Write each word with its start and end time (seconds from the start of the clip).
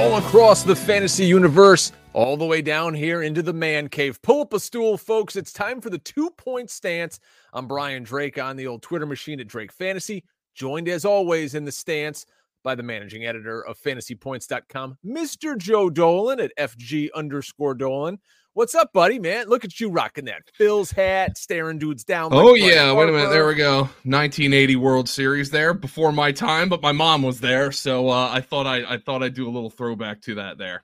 All 0.00 0.16
across 0.16 0.62
the 0.62 0.74
fantasy 0.74 1.26
universe, 1.26 1.92
all 2.14 2.38
the 2.38 2.46
way 2.46 2.62
down 2.62 2.94
here 2.94 3.22
into 3.22 3.42
the 3.42 3.52
man 3.52 3.86
cave. 3.90 4.20
Pull 4.22 4.40
up 4.40 4.54
a 4.54 4.58
stool, 4.58 4.96
folks. 4.96 5.36
It's 5.36 5.52
time 5.52 5.78
for 5.78 5.90
the 5.90 5.98
two 5.98 6.30
point 6.30 6.70
stance. 6.70 7.20
I'm 7.52 7.68
Brian 7.68 8.02
Drake 8.02 8.38
on 8.38 8.56
the 8.56 8.66
old 8.66 8.80
Twitter 8.80 9.04
machine 9.04 9.40
at 9.40 9.46
Drake 9.46 9.70
Fantasy, 9.70 10.24
joined 10.54 10.88
as 10.88 11.04
always 11.04 11.54
in 11.54 11.66
the 11.66 11.70
stance 11.70 12.24
by 12.64 12.74
the 12.74 12.82
managing 12.82 13.26
editor 13.26 13.62
of 13.66 13.78
fantasypoints.com, 13.78 14.96
Mr. 15.04 15.58
Joe 15.58 15.90
Dolan 15.90 16.40
at 16.40 16.56
FG 16.56 17.10
underscore 17.14 17.74
Dolan. 17.74 18.20
What's 18.54 18.74
up, 18.74 18.92
buddy? 18.92 19.20
Man, 19.20 19.46
look 19.46 19.64
at 19.64 19.78
you 19.78 19.90
rocking 19.90 20.24
that 20.24 20.42
Phil's 20.54 20.90
hat, 20.90 21.38
staring 21.38 21.78
dudes 21.78 22.02
down. 22.02 22.30
oh 22.32 22.54
yeah, 22.54 22.92
wait 22.92 23.08
a 23.08 23.12
minute. 23.12 23.30
There 23.30 23.46
we 23.46 23.54
go. 23.54 23.82
1980 24.02 24.74
World 24.74 25.08
Series 25.08 25.50
there 25.50 25.72
before 25.72 26.10
my 26.10 26.32
time, 26.32 26.68
but 26.68 26.82
my 26.82 26.90
mom 26.90 27.22
was 27.22 27.38
there, 27.38 27.70
so 27.70 28.08
uh, 28.08 28.28
I 28.32 28.40
thought 28.40 28.66
I, 28.66 28.94
I 28.94 28.98
thought 28.98 29.22
I'd 29.22 29.34
do 29.34 29.48
a 29.48 29.52
little 29.52 29.70
throwback 29.70 30.20
to 30.22 30.34
that 30.34 30.58
there. 30.58 30.82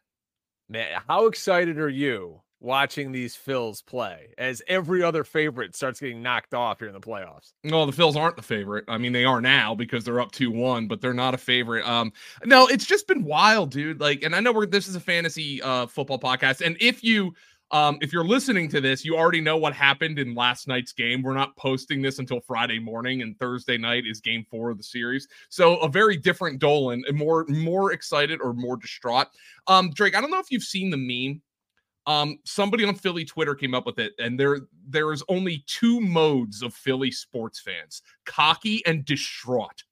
Man, 0.68 1.00
how 1.08 1.26
excited 1.26 1.78
are 1.78 1.88
you 1.88 2.40
watching 2.60 3.10
these 3.10 3.36
Phils 3.36 3.84
play 3.84 4.28
as 4.38 4.62
every 4.68 5.02
other 5.02 5.24
favorite 5.24 5.74
starts 5.74 6.00
getting 6.00 6.22
knocked 6.22 6.54
off 6.54 6.78
here 6.78 6.88
in 6.88 6.94
the 6.94 7.00
playoffs? 7.00 7.52
No, 7.64 7.84
the 7.84 7.92
Phils 7.92 8.14
aren't 8.14 8.36
the 8.36 8.42
favorite. 8.42 8.84
I 8.86 8.96
mean, 8.96 9.12
they 9.12 9.24
are 9.24 9.40
now 9.40 9.74
because 9.74 10.04
they're 10.04 10.20
up 10.20 10.30
2 10.30 10.52
1, 10.52 10.86
but 10.86 11.00
they're 11.00 11.12
not 11.12 11.34
a 11.34 11.38
favorite. 11.38 11.84
Um, 11.86 12.12
no, 12.44 12.68
it's 12.68 12.86
just 12.86 13.08
been 13.08 13.24
wild, 13.24 13.72
dude. 13.72 14.00
Like, 14.00 14.22
and 14.22 14.36
I 14.36 14.40
know 14.40 14.52
we're 14.52 14.66
this 14.66 14.86
is 14.86 14.94
a 14.94 15.00
fantasy 15.00 15.60
uh 15.62 15.88
football 15.88 16.20
podcast, 16.20 16.64
and 16.64 16.76
if 16.80 17.02
you 17.02 17.34
um, 17.72 17.98
if 18.00 18.12
you're 18.12 18.24
listening 18.24 18.68
to 18.68 18.80
this, 18.80 19.04
you 19.04 19.16
already 19.16 19.40
know 19.40 19.56
what 19.56 19.72
happened 19.72 20.18
in 20.18 20.34
last 20.34 20.68
night's 20.68 20.92
game. 20.92 21.22
We're 21.22 21.34
not 21.34 21.56
posting 21.56 22.00
this 22.00 22.18
until 22.20 22.40
Friday 22.40 22.78
morning, 22.78 23.22
and 23.22 23.36
Thursday 23.38 23.76
night 23.76 24.04
is 24.06 24.20
game 24.20 24.46
four 24.48 24.70
of 24.70 24.78
the 24.78 24.84
series. 24.84 25.26
So 25.48 25.76
a 25.78 25.88
very 25.88 26.16
different 26.16 26.60
Dolan, 26.60 27.04
more 27.12 27.44
more 27.48 27.92
excited 27.92 28.40
or 28.40 28.52
more 28.52 28.76
distraught. 28.76 29.28
Um, 29.66 29.90
Drake, 29.90 30.16
I 30.16 30.20
don't 30.20 30.30
know 30.30 30.38
if 30.38 30.50
you've 30.50 30.62
seen 30.62 30.90
the 30.90 30.96
meme. 30.96 31.42
Um, 32.06 32.38
somebody 32.44 32.84
on 32.84 32.94
Philly 32.94 33.24
Twitter 33.24 33.56
came 33.56 33.74
up 33.74 33.84
with 33.84 33.98
it, 33.98 34.12
and 34.20 34.38
there 34.38 34.60
there 34.86 35.12
is 35.12 35.24
only 35.28 35.64
two 35.66 36.00
modes 36.00 36.62
of 36.62 36.72
Philly 36.72 37.10
sports 37.10 37.60
fans: 37.60 38.00
cocky 38.26 38.84
and 38.86 39.04
distraught. 39.04 39.82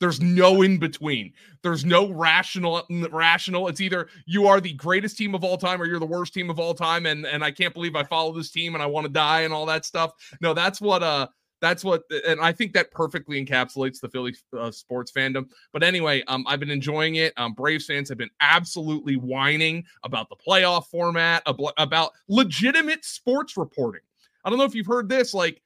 There's 0.00 0.20
no 0.20 0.62
in 0.62 0.78
between. 0.78 1.32
There's 1.62 1.84
no 1.84 2.12
rational 2.12 2.84
rational. 3.10 3.68
It's 3.68 3.80
either 3.80 4.08
you 4.26 4.46
are 4.46 4.60
the 4.60 4.72
greatest 4.74 5.18
team 5.18 5.34
of 5.34 5.42
all 5.42 5.56
time 5.56 5.82
or 5.82 5.86
you're 5.86 5.98
the 5.98 6.06
worst 6.06 6.34
team 6.34 6.50
of 6.50 6.60
all 6.60 6.74
time 6.74 7.06
and 7.06 7.26
and 7.26 7.42
I 7.42 7.50
can't 7.50 7.74
believe 7.74 7.96
I 7.96 8.04
follow 8.04 8.32
this 8.32 8.50
team 8.50 8.74
and 8.74 8.82
I 8.82 8.86
want 8.86 9.06
to 9.06 9.12
die 9.12 9.40
and 9.40 9.52
all 9.52 9.66
that 9.66 9.84
stuff. 9.84 10.12
No, 10.40 10.54
that's 10.54 10.80
what 10.80 11.02
uh 11.02 11.26
that's 11.60 11.82
what 11.82 12.04
and 12.26 12.40
I 12.40 12.52
think 12.52 12.72
that 12.74 12.92
perfectly 12.92 13.44
encapsulates 13.44 14.00
the 14.00 14.08
Philly 14.08 14.36
uh, 14.56 14.70
sports 14.70 15.10
fandom. 15.10 15.48
But 15.72 15.82
anyway, 15.82 16.22
um 16.28 16.44
I've 16.46 16.60
been 16.60 16.70
enjoying 16.70 17.16
it. 17.16 17.32
Um 17.36 17.54
Braves 17.54 17.86
fans 17.86 18.08
have 18.08 18.18
been 18.18 18.30
absolutely 18.40 19.16
whining 19.16 19.84
about 20.04 20.28
the 20.28 20.36
playoff 20.36 20.86
format, 20.86 21.42
about 21.76 22.12
legitimate 22.28 23.04
sports 23.04 23.56
reporting. 23.56 24.02
I 24.44 24.50
don't 24.50 24.58
know 24.58 24.64
if 24.64 24.76
you've 24.76 24.86
heard 24.86 25.08
this 25.08 25.34
like 25.34 25.60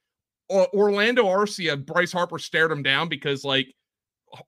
Orlando 0.49 1.23
Arcia, 1.25 1.83
Bryce 1.83 2.11
Harper 2.11 2.37
stared 2.39 2.71
him 2.71 2.83
down 2.83 3.07
because 3.09 3.43
like 3.43 3.73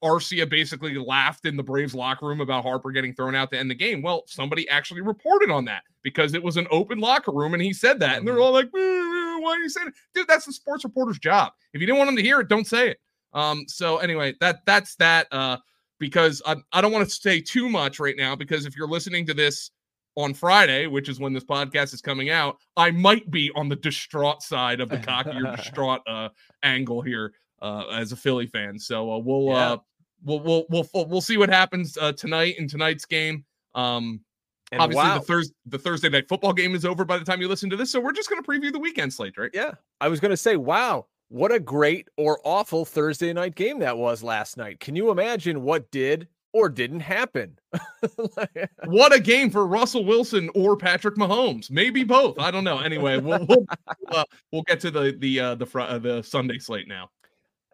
Arcia 0.03 0.49
basically 0.49 0.95
laughed 0.97 1.45
in 1.45 1.55
the 1.55 1.63
Braves 1.63 1.93
locker 1.93 2.25
room 2.27 2.41
about 2.41 2.63
Harper 2.63 2.91
getting 2.91 3.13
thrown 3.13 3.35
out 3.35 3.51
to 3.51 3.59
end 3.59 3.69
the 3.69 3.75
game. 3.75 4.01
Well, 4.01 4.23
somebody 4.27 4.67
actually 4.69 5.01
reported 5.01 5.51
on 5.51 5.65
that 5.65 5.83
because 6.01 6.33
it 6.33 6.43
was 6.43 6.57
an 6.57 6.67
open 6.71 6.99
locker 6.99 7.31
room 7.31 7.53
and 7.53 7.61
he 7.61 7.73
said 7.73 7.99
that. 7.99 8.17
And 8.17 8.27
they're 8.27 8.35
mm-hmm. 8.35 8.43
all 8.43 8.53
like, 8.53 8.71
why 8.73 9.51
are 9.51 9.57
you 9.57 9.69
saying 9.69 9.89
it? 9.89 9.93
Dude, 10.13 10.27
that's 10.27 10.45
the 10.45 10.53
sports 10.53 10.83
reporter's 10.83 11.19
job. 11.19 11.53
If 11.73 11.81
you 11.81 11.87
didn't 11.87 11.99
want 11.99 12.09
him 12.09 12.15
to 12.15 12.23
hear 12.23 12.39
it, 12.39 12.47
don't 12.47 12.67
say 12.67 12.89
it. 12.89 12.99
Um, 13.33 13.65
so 13.67 13.97
anyway, 13.97 14.33
that 14.39 14.59
that's 14.65 14.95
that. 14.95 15.27
Uh, 15.31 15.57
because 15.99 16.41
I, 16.45 16.55
I 16.73 16.81
don't 16.81 16.91
want 16.91 17.07
to 17.07 17.15
say 17.15 17.39
too 17.39 17.69
much 17.69 17.99
right 17.99 18.15
now 18.17 18.35
because 18.35 18.65
if 18.65 18.75
you're 18.75 18.87
listening 18.87 19.25
to 19.27 19.33
this 19.33 19.71
on 20.15 20.33
Friday, 20.33 20.87
which 20.87 21.09
is 21.09 21.19
when 21.19 21.33
this 21.33 21.43
podcast 21.43 21.93
is 21.93 22.01
coming 22.01 22.29
out, 22.29 22.57
I 22.75 22.91
might 22.91 23.29
be 23.31 23.51
on 23.55 23.69
the 23.69 23.75
distraught 23.75 24.41
side 24.41 24.81
of 24.81 24.89
the 24.89 24.97
cocky 24.97 25.31
or 25.31 25.55
distraught 25.55 26.01
uh, 26.07 26.29
angle 26.63 27.01
here 27.01 27.33
uh, 27.61 27.85
as 27.91 28.11
a 28.11 28.15
Philly 28.15 28.47
fan. 28.47 28.77
So 28.79 29.11
uh, 29.11 29.19
we'll, 29.19 29.47
yeah. 29.47 29.71
uh, 29.71 29.77
we'll 30.23 30.39
we'll 30.39 30.65
we'll 30.69 31.07
we'll 31.07 31.21
see 31.21 31.37
what 31.37 31.49
happens 31.49 31.97
uh, 31.97 32.11
tonight 32.13 32.55
in 32.57 32.67
tonight's 32.67 33.05
game. 33.05 33.45
Um, 33.73 34.21
and 34.71 34.81
obviously 34.81 35.07
wow. 35.07 35.19
the 35.19 35.25
Thursday 35.25 35.55
the 35.67 35.79
Thursday 35.79 36.09
night 36.09 36.27
football 36.27 36.53
game 36.53 36.75
is 36.75 36.85
over 36.85 37.05
by 37.05 37.17
the 37.17 37.25
time 37.25 37.41
you 37.41 37.47
listen 37.47 37.69
to 37.69 37.75
this, 37.75 37.91
so 37.91 37.99
we're 37.99 38.13
just 38.13 38.29
going 38.29 38.41
to 38.41 38.49
preview 38.49 38.71
the 38.71 38.79
weekend 38.79 39.13
slate, 39.13 39.37
right? 39.37 39.51
Yeah, 39.53 39.71
I 40.01 40.07
was 40.07 40.19
going 40.19 40.31
to 40.31 40.37
say, 40.37 40.57
wow, 40.57 41.05
what 41.29 41.51
a 41.51 41.59
great 41.59 42.07
or 42.17 42.39
awful 42.43 42.85
Thursday 42.85 43.31
night 43.33 43.55
game 43.55 43.79
that 43.79 43.97
was 43.97 44.23
last 44.23 44.57
night. 44.57 44.79
Can 44.79 44.95
you 44.95 45.11
imagine 45.11 45.61
what 45.61 45.89
did 45.91 46.27
or 46.53 46.69
didn't 46.69 47.01
happen? 47.01 47.57
what 48.85 49.13
a 49.13 49.19
game 49.19 49.49
for 49.49 49.67
Russell 49.67 50.05
Wilson 50.05 50.49
or 50.55 50.77
Patrick 50.77 51.15
Mahomes. 51.15 51.69
Maybe 51.69 52.03
both. 52.03 52.39
I 52.39 52.49
don't 52.49 52.63
know. 52.63 52.79
Anyway, 52.79 53.17
we'll 53.17 53.45
we'll, 53.45 53.65
uh, 54.09 54.23
we'll 54.51 54.63
get 54.63 54.79
to 54.81 54.91
the 54.91 55.15
the 55.19 55.39
uh, 55.39 55.55
the 55.55 55.65
fr- 55.65 55.81
uh, 55.81 55.99
the 55.99 56.21
Sunday 56.21 56.59
slate 56.59 56.87
now. 56.87 57.09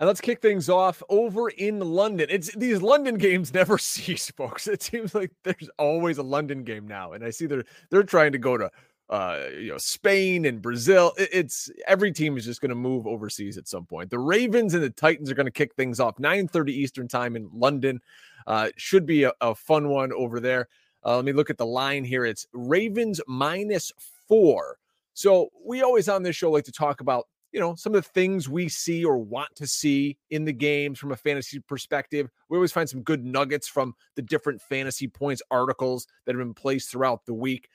And 0.01 0.07
let's 0.07 0.19
kick 0.19 0.41
things 0.41 0.67
off 0.67 1.03
over 1.09 1.50
in 1.50 1.79
London. 1.79 2.25
It's 2.31 2.51
these 2.56 2.81
London 2.81 3.19
games 3.19 3.53
never 3.53 3.78
cease, 3.78 4.31
folks. 4.31 4.67
It 4.67 4.81
seems 4.81 5.13
like 5.13 5.31
there's 5.44 5.69
always 5.78 6.17
a 6.17 6.23
London 6.23 6.63
game 6.63 6.88
now, 6.88 7.13
and 7.13 7.23
I 7.23 7.29
see 7.29 7.45
they're 7.45 7.66
they're 7.91 8.01
trying 8.01 8.31
to 8.31 8.39
go 8.39 8.57
to 8.57 8.72
uh, 9.12 9.44
you 9.56 9.69
know 9.69 9.78
Spain 9.78 10.45
and 10.45 10.59
Brazil. 10.59 11.13
It's 11.19 11.69
every 11.88 12.12
team 12.12 12.35
is 12.35 12.45
just 12.45 12.62
going 12.62 12.69
to 12.69 12.75
move 12.75 13.06
overseas 13.06 13.59
at 13.59 13.67
some 13.67 13.85
point. 13.85 14.09
The 14.09 14.17
Ravens 14.17 14.73
and 14.73 14.81
the 14.81 14.89
Titans 14.89 15.29
are 15.29 15.35
going 15.35 15.45
to 15.45 15.51
kick 15.51 15.75
things 15.75 16.00
off 16.00 16.18
9:30 16.18 16.69
Eastern 16.69 17.07
time 17.07 17.35
in 17.35 17.47
London. 17.53 18.01
Uh, 18.47 18.69
should 18.78 19.06
be 19.06 19.25
a, 19.25 19.33
a, 19.39 19.53
fun 19.53 19.88
one 19.89 20.12
over 20.13 20.39
there. 20.39 20.68
Uh, 21.06 21.18
let 21.18 21.25
me 21.25 21.31
look 21.31 21.51
at 21.51 21.59
the 21.59 21.66
line 21.66 22.03
here. 22.03 22.25
It's 22.25 22.47
Ravens 22.53 23.22
minus 23.28 23.91
four. 24.28 24.79
So 25.13 25.50
we 25.63 25.83
always 25.83 26.09
on 26.09 26.23
this 26.23 26.35
show 26.35 26.50
like 26.50 26.63
to 26.63 26.72
talk 26.72 27.01
about 27.01 27.28
you 27.51 27.59
know, 27.59 27.75
some 27.75 27.94
of 27.94 28.03
the 28.03 28.09
things 28.09 28.47
we 28.47 28.69
see 28.69 29.03
or 29.03 29.17
want 29.17 29.53
to 29.56 29.67
see 29.67 30.17
in 30.29 30.45
the 30.45 30.53
games 30.53 31.00
from 31.00 31.12
a 31.12 31.17
fantasy 31.17 31.59
perspective. 31.59 32.29
We 32.50 32.57
always 32.57 32.72
find 32.72 32.89
some 32.89 33.01
good 33.01 33.25
nuggets 33.25 33.67
from 33.67 33.94
the 34.16 34.22
different 34.22 34.62
fantasy 34.62 35.07
points 35.07 35.41
articles 35.51 36.07
that 36.25 36.35
have 36.35 36.39
been 36.39 36.53
placed 36.53 36.91
throughout 36.91 37.25
the 37.25 37.34
week. 37.34 37.67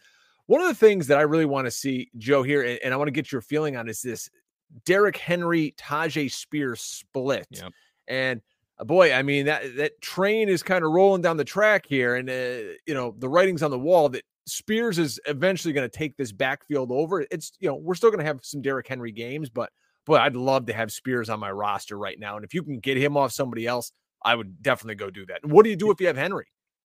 One 0.46 0.60
of 0.60 0.68
the 0.68 0.74
things 0.74 1.08
that 1.08 1.18
I 1.18 1.22
really 1.22 1.44
want 1.44 1.66
to 1.66 1.70
see, 1.70 2.10
Joe, 2.16 2.42
here, 2.42 2.78
and 2.82 2.94
I 2.94 2.96
want 2.96 3.08
to 3.08 3.12
get 3.12 3.32
your 3.32 3.40
feeling 3.40 3.76
on 3.76 3.88
is 3.88 4.00
this 4.00 4.30
Derrick 4.84 5.16
Henry, 5.16 5.74
Tyjae 5.78 6.30
Spears 6.30 6.80
split. 6.80 7.46
Yep. 7.50 7.72
And 8.08 8.40
uh, 8.78 8.84
boy, 8.84 9.12
I 9.12 9.22
mean 9.22 9.46
that 9.46 9.76
that 9.76 10.00
train 10.00 10.48
is 10.48 10.62
kind 10.62 10.84
of 10.84 10.92
rolling 10.92 11.22
down 11.22 11.36
the 11.36 11.44
track 11.44 11.86
here, 11.88 12.16
and 12.16 12.28
uh, 12.28 12.74
you 12.86 12.94
know 12.94 13.14
the 13.18 13.28
writing's 13.28 13.62
on 13.62 13.70
the 13.70 13.78
wall 13.78 14.08
that 14.10 14.24
Spears 14.46 14.98
is 14.98 15.20
eventually 15.26 15.72
going 15.72 15.88
to 15.88 15.98
take 15.98 16.16
this 16.16 16.32
backfield 16.32 16.90
over. 16.92 17.26
It's 17.30 17.52
you 17.60 17.68
know 17.68 17.76
we're 17.76 17.94
still 17.94 18.10
going 18.10 18.20
to 18.20 18.26
have 18.26 18.40
some 18.42 18.62
Derrick 18.62 18.86
Henry 18.86 19.12
games, 19.12 19.50
but 19.50 19.70
boy, 20.06 20.16
I'd 20.16 20.36
love 20.36 20.66
to 20.66 20.72
have 20.72 20.92
Spears 20.92 21.28
on 21.28 21.40
my 21.40 21.50
roster 21.50 21.98
right 21.98 22.18
now. 22.18 22.36
And 22.36 22.44
if 22.44 22.54
you 22.54 22.62
can 22.62 22.78
get 22.78 22.96
him 22.96 23.16
off 23.16 23.32
somebody 23.32 23.66
else, 23.66 23.92
I 24.24 24.34
would 24.34 24.62
definitely 24.62 24.94
go 24.94 25.10
do 25.10 25.26
that. 25.26 25.44
What 25.44 25.64
do 25.64 25.70
you 25.70 25.76
do 25.76 25.90
if 25.90 26.00
you 26.00 26.06
have 26.06 26.16
Henry? 26.16 26.46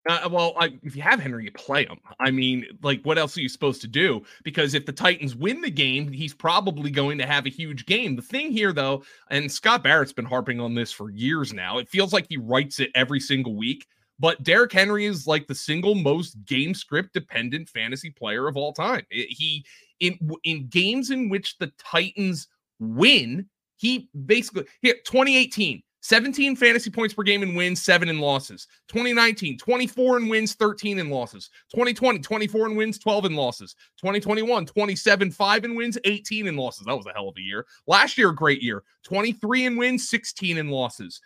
Uh, 0.08 0.28
well, 0.30 0.54
I, 0.58 0.70
if 0.82 0.96
you 0.96 1.02
have 1.02 1.20
Henry, 1.20 1.44
you 1.44 1.52
play 1.52 1.84
him. 1.84 1.98
I 2.18 2.30
mean, 2.30 2.64
like, 2.82 3.02
what 3.02 3.18
else 3.18 3.36
are 3.36 3.42
you 3.42 3.48
supposed 3.48 3.82
to 3.82 3.88
do? 3.88 4.22
Because 4.42 4.72
if 4.72 4.86
the 4.86 4.92
Titans 4.92 5.36
win 5.36 5.60
the 5.60 5.70
game, 5.70 6.10
he's 6.10 6.32
probably 6.32 6.90
going 6.90 7.18
to 7.18 7.26
have 7.26 7.44
a 7.44 7.50
huge 7.50 7.84
game. 7.84 8.16
The 8.16 8.22
thing 8.22 8.50
here, 8.50 8.72
though, 8.72 9.02
and 9.30 9.50
Scott 9.50 9.82
Barrett's 9.82 10.12
been 10.12 10.24
harping 10.24 10.60
on 10.60 10.74
this 10.74 10.92
for 10.92 11.10
years 11.10 11.52
now, 11.52 11.78
it 11.78 11.90
feels 11.90 12.12
like 12.12 12.26
he 12.28 12.38
writes 12.38 12.80
it 12.80 12.90
every 12.94 13.20
single 13.20 13.54
week. 13.54 13.86
But 14.20 14.42
Derrick 14.42 14.72
Henry 14.72 15.06
is 15.06 15.26
like 15.26 15.46
the 15.46 15.54
single 15.54 15.94
most 15.94 16.44
game 16.44 16.74
script 16.74 17.12
dependent 17.12 17.68
fantasy 17.68 18.10
player 18.10 18.48
of 18.48 18.56
all 18.56 18.72
time. 18.72 19.04
He 19.10 19.64
in 20.00 20.18
in 20.44 20.66
games 20.68 21.10
in 21.10 21.28
which 21.28 21.56
the 21.58 21.72
Titans 21.78 22.48
win, 22.80 23.48
he 23.76 24.08
basically 24.26 24.64
here 24.82 24.96
2018 25.04 25.82
17 26.00 26.56
fantasy 26.56 26.90
points 26.90 27.14
per 27.14 27.22
game 27.22 27.42
in 27.42 27.54
wins, 27.54 27.82
seven 27.82 28.08
in 28.08 28.20
losses. 28.20 28.66
2019, 28.88 29.58
24 29.58 30.18
in 30.18 30.28
wins, 30.28 30.54
13 30.54 30.98
in 30.98 31.10
losses. 31.10 31.50
2020, 31.70 32.20
24 32.20 32.66
in 32.68 32.76
wins, 32.76 32.98
12 32.98 33.24
in 33.26 33.34
losses. 33.34 33.74
2021, 33.98 34.66
27, 34.66 35.30
5 35.30 35.64
in 35.64 35.74
wins, 35.74 35.98
18 36.04 36.46
in 36.46 36.56
losses. 36.56 36.86
That 36.86 36.96
was 36.96 37.06
a 37.06 37.12
hell 37.12 37.28
of 37.28 37.36
a 37.36 37.40
year. 37.40 37.66
Last 37.86 38.16
year, 38.16 38.32
great 38.32 38.62
year. 38.62 38.84
23 39.04 39.66
in 39.66 39.76
wins, 39.76 40.08
16 40.08 40.58
in 40.58 40.68
losses. 40.68 41.20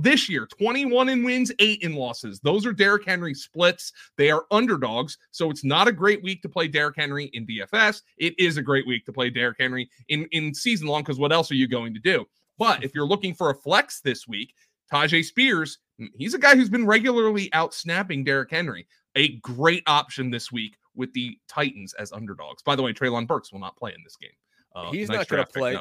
This 0.00 0.28
year, 0.28 0.46
21 0.46 1.08
in 1.08 1.24
wins, 1.24 1.52
8 1.58 1.82
in 1.82 1.94
losses. 1.94 2.40
Those 2.40 2.66
are 2.66 2.72
Derrick 2.72 3.04
Henry 3.06 3.32
splits. 3.32 3.92
They 4.16 4.30
are 4.30 4.44
underdogs. 4.50 5.18
So 5.30 5.50
it's 5.50 5.64
not 5.64 5.88
a 5.88 5.92
great 5.92 6.22
week 6.22 6.42
to 6.42 6.48
play 6.48 6.68
Derrick 6.68 6.96
Henry 6.96 7.26
in 7.32 7.46
DFS. 7.46 8.02
It 8.18 8.38
is 8.38 8.56
a 8.56 8.62
great 8.62 8.86
week 8.86 9.06
to 9.06 9.12
play 9.12 9.30
Derrick 9.30 9.58
Henry 9.60 9.88
in, 10.08 10.26
in 10.32 10.52
season 10.52 10.88
long 10.88 11.02
because 11.02 11.18
what 11.18 11.32
else 11.32 11.50
are 11.50 11.56
you 11.56 11.68
going 11.68 11.94
to 11.94 12.00
do? 12.00 12.26
But 12.58 12.84
if 12.84 12.94
you're 12.94 13.06
looking 13.06 13.34
for 13.34 13.50
a 13.50 13.54
flex 13.54 14.00
this 14.00 14.26
week, 14.26 14.54
Tyjae 14.92 15.24
Spears, 15.24 15.78
he's 16.16 16.34
a 16.34 16.38
guy 16.38 16.56
who's 16.56 16.70
been 16.70 16.86
regularly 16.86 17.52
out 17.52 17.74
snapping 17.74 18.24
Derrick 18.24 18.50
Henry. 18.50 18.86
A 19.16 19.36
great 19.38 19.82
option 19.86 20.30
this 20.30 20.52
week 20.52 20.76
with 20.94 21.12
the 21.12 21.38
Titans 21.48 21.94
as 21.94 22.12
underdogs. 22.12 22.62
By 22.62 22.76
the 22.76 22.82
way, 22.82 22.92
Treylon 22.92 23.26
Burks 23.26 23.52
will 23.52 23.60
not 23.60 23.76
play 23.76 23.92
in 23.94 24.02
this 24.04 24.16
game. 24.16 24.30
Uh, 24.74 24.90
He's 24.90 25.08
nice 25.08 25.18
not 25.18 25.28
going 25.28 25.44
to 25.44 25.52
play. 25.52 25.78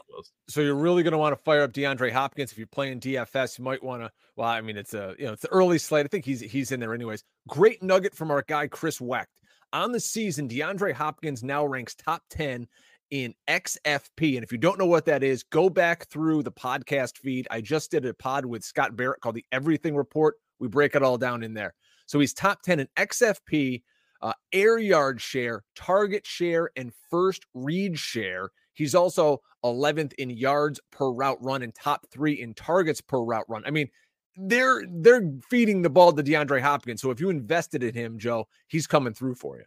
So 0.48 0.62
you're 0.62 0.76
really 0.76 1.04
going 1.04 1.12
to 1.12 1.18
want 1.18 1.38
to 1.38 1.44
fire 1.44 1.62
up 1.64 1.74
DeAndre 1.74 2.12
Hopkins 2.12 2.52
if 2.52 2.58
you're 2.58 2.68
playing 2.68 3.00
DFS. 3.00 3.58
You 3.58 3.64
might 3.64 3.84
want 3.84 4.02
to. 4.02 4.12
Well, 4.36 4.48
I 4.48 4.62
mean, 4.62 4.78
it's 4.78 4.94
a 4.94 5.14
you 5.20 5.26
know 5.26 5.34
it's 5.34 5.42
the 5.42 5.50
early 5.50 5.78
slate. 5.78 6.06
I 6.06 6.08
think 6.08 6.26
he's 6.26 6.40
he's 6.40 6.72
in 6.72 6.80
there 6.80 6.94
anyways. 6.94 7.24
Great 7.48 7.84
nugget 7.84 8.16
from 8.16 8.32
our 8.32 8.44
guy 8.48 8.68
Chris 8.68 9.02
Wecht 9.02 9.30
on 9.74 9.92
the 9.92 10.00
season. 10.00 10.48
DeAndre 10.48 10.94
Hopkins 10.94 11.44
now 11.44 11.66
ranks 11.66 11.96
top 11.96 12.24
ten 12.30 12.68
in 13.12 13.34
XFP. 13.48 14.36
And 14.36 14.44
if 14.44 14.52
you 14.52 14.58
don't 14.58 14.80
know 14.80 14.86
what 14.86 15.06
that 15.06 15.24
is, 15.24 15.44
go 15.44 15.70
back 15.70 16.08
through 16.10 16.44
the 16.44 16.52
podcast 16.52 17.18
feed. 17.18 17.48
I 17.52 17.62
just 17.62 17.92
did 17.92 18.06
a 18.06 18.14
pod 18.14 18.46
with 18.46 18.64
Scott 18.64 18.96
Barrett 18.96 19.22
called 19.22 19.36
the 19.36 19.46
Everything 19.52 19.96
Report. 19.96 20.36
We 20.60 20.68
break 20.68 20.96
it 20.96 21.04
all 21.04 21.18
down 21.18 21.44
in 21.44 21.54
there. 21.54 21.74
So 22.06 22.20
he's 22.20 22.34
top 22.34 22.62
10 22.62 22.80
in 22.80 22.88
XFP, 22.98 23.84
uh, 24.22 24.34
air 24.54 24.78
yard 24.78 25.22
share, 25.22 25.64
target 25.76 26.26
share, 26.26 26.70
and 26.76 26.92
first 27.10 27.46
read 27.54 27.98
share. 27.98 28.50
He's 28.74 28.96
also 28.96 29.42
11th 29.64 30.14
in 30.14 30.30
yards 30.30 30.80
per 30.92 31.12
route 31.12 31.38
run 31.42 31.64
and 31.64 31.74
top 31.74 32.08
three 32.12 32.42
in 32.42 32.54
targets 32.54 33.02
per 33.02 33.20
route 33.20 33.46
run. 33.50 33.64
I 33.66 33.72
mean, 33.72 33.90
they're 34.38 34.84
they're 34.88 35.32
feeding 35.50 35.82
the 35.82 35.90
ball 35.90 36.14
to 36.14 36.24
DeAndre 36.24 36.62
Hopkins. 36.62 37.02
So 37.02 37.10
if 37.10 37.20
you 37.20 37.30
invested 37.30 37.84
in 37.84 37.96
him, 37.96 38.20
Joe, 38.20 38.48
he's 38.68 38.86
coming 38.86 39.14
through 39.14 39.36
for 39.36 39.58
you. 39.58 39.64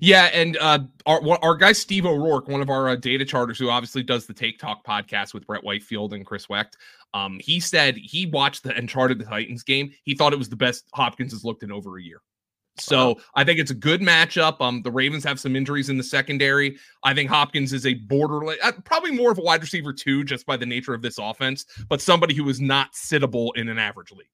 Yeah, 0.00 0.30
and 0.32 0.56
uh, 0.58 0.80
our 1.06 1.20
our 1.42 1.56
guy 1.56 1.72
Steve 1.72 2.06
O'Rourke, 2.06 2.48
one 2.48 2.60
of 2.60 2.70
our 2.70 2.90
uh, 2.90 2.96
data 2.96 3.24
charters, 3.24 3.58
who 3.58 3.70
obviously 3.70 4.02
does 4.02 4.26
the 4.26 4.34
Take 4.34 4.58
Talk 4.58 4.84
podcast 4.84 5.34
with 5.34 5.46
Brett 5.46 5.64
Whitefield 5.64 6.12
and 6.12 6.26
Chris 6.26 6.48
Wecht, 6.48 6.76
um, 7.14 7.38
he 7.40 7.60
said 7.60 7.96
he 7.96 8.26
watched 8.26 8.62
the 8.62 8.76
Uncharted 8.76 9.18
the 9.18 9.24
Titans 9.24 9.62
game. 9.62 9.92
He 10.04 10.14
thought 10.14 10.32
it 10.32 10.38
was 10.38 10.48
the 10.48 10.56
best 10.56 10.84
Hopkins 10.94 11.32
has 11.32 11.44
looked 11.44 11.62
in 11.62 11.72
over 11.72 11.98
a 11.98 12.02
year. 12.02 12.20
So 12.78 13.12
uh-huh. 13.12 13.20
I 13.34 13.44
think 13.44 13.58
it's 13.58 13.70
a 13.70 13.74
good 13.74 14.00
matchup. 14.00 14.60
Um, 14.60 14.82
the 14.82 14.90
Ravens 14.90 15.24
have 15.24 15.38
some 15.38 15.56
injuries 15.56 15.90
in 15.90 15.98
the 15.98 16.02
secondary. 16.02 16.78
I 17.04 17.12
think 17.12 17.28
Hopkins 17.28 17.72
is 17.72 17.84
a 17.84 17.94
borderline, 17.94 18.56
uh, 18.62 18.72
probably 18.84 19.10
more 19.10 19.30
of 19.30 19.38
a 19.38 19.42
wide 19.42 19.60
receiver 19.60 19.92
too, 19.92 20.24
just 20.24 20.46
by 20.46 20.56
the 20.56 20.66
nature 20.66 20.94
of 20.94 21.02
this 21.02 21.18
offense, 21.18 21.66
but 21.88 22.00
somebody 22.00 22.34
who 22.34 22.48
is 22.48 22.60
not 22.60 22.92
sittable 22.94 23.50
in 23.56 23.68
an 23.68 23.78
average 23.78 24.10
league. 24.12 24.26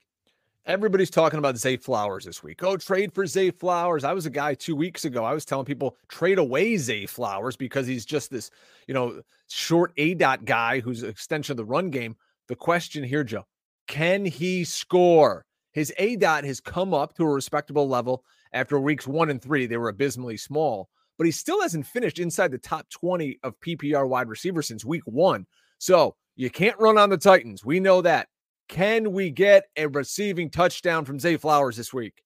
Everybody's 0.69 1.09
talking 1.09 1.39
about 1.39 1.57
Zay 1.57 1.79
Flowers 1.79 2.27
this 2.27 2.43
week. 2.43 2.63
Oh, 2.63 2.77
trade 2.77 3.15
for 3.15 3.27
Zay 3.27 3.51
Flowers. 3.51 4.05
I 4.05 4.13
was 4.13 4.27
a 4.27 4.31
guy 4.31 4.53
two 4.53 4.77
weeks 4.77 5.07
ago. 5.07 5.25
I 5.25 5.33
was 5.33 5.47
telling 5.47 5.65
people 5.65 5.97
trade 6.09 6.37
away 6.37 6.77
Zay 6.77 7.07
Flowers 7.07 7.57
because 7.57 7.87
he's 7.87 8.05
just 8.05 8.31
this, 8.31 8.51
you 8.87 8.93
know, 8.93 9.23
short 9.49 9.97
aDOT 9.97 10.45
guy 10.45 10.81
who's 10.81 11.03
an 11.03 11.09
extension 11.09 11.55
of 11.55 11.57
the 11.57 11.65
run 11.65 11.89
game. 11.89 12.17
The 12.49 12.55
question 12.55 13.03
here, 13.03 13.25
Joe, 13.25 13.47
can 13.87 14.27
he 14.27 14.63
score? 14.63 15.47
His 15.73 15.91
aDOT 15.99 16.45
has 16.45 16.61
come 16.61 16.93
up 16.93 17.15
to 17.15 17.23
a 17.23 17.33
respectable 17.33 17.89
level 17.89 18.23
after 18.53 18.79
weeks 18.79 19.07
one 19.07 19.31
and 19.31 19.41
three. 19.41 19.65
They 19.65 19.79
were 19.79 19.89
abysmally 19.89 20.37
small, 20.37 20.91
but 21.17 21.25
he 21.25 21.31
still 21.31 21.63
hasn't 21.63 21.87
finished 21.87 22.19
inside 22.19 22.51
the 22.51 22.59
top 22.59 22.91
20 22.91 23.39
of 23.43 23.59
PPR 23.61 24.07
wide 24.07 24.29
receivers 24.29 24.69
since 24.69 24.85
week 24.85 25.05
one. 25.07 25.47
So 25.79 26.15
you 26.37 26.51
can't 26.51 26.79
run 26.79 26.99
on 26.99 27.09
the 27.09 27.17
Titans. 27.17 27.65
We 27.65 27.81
know 27.81 28.03
that. 28.03 28.29
Can 28.69 29.13
we 29.13 29.31
get 29.31 29.65
a 29.77 29.87
receiving 29.87 30.51
touchdown 30.51 31.05
from 31.05 31.19
Zay 31.19 31.37
Flowers 31.37 31.77
this 31.77 31.93
week? 31.93 32.23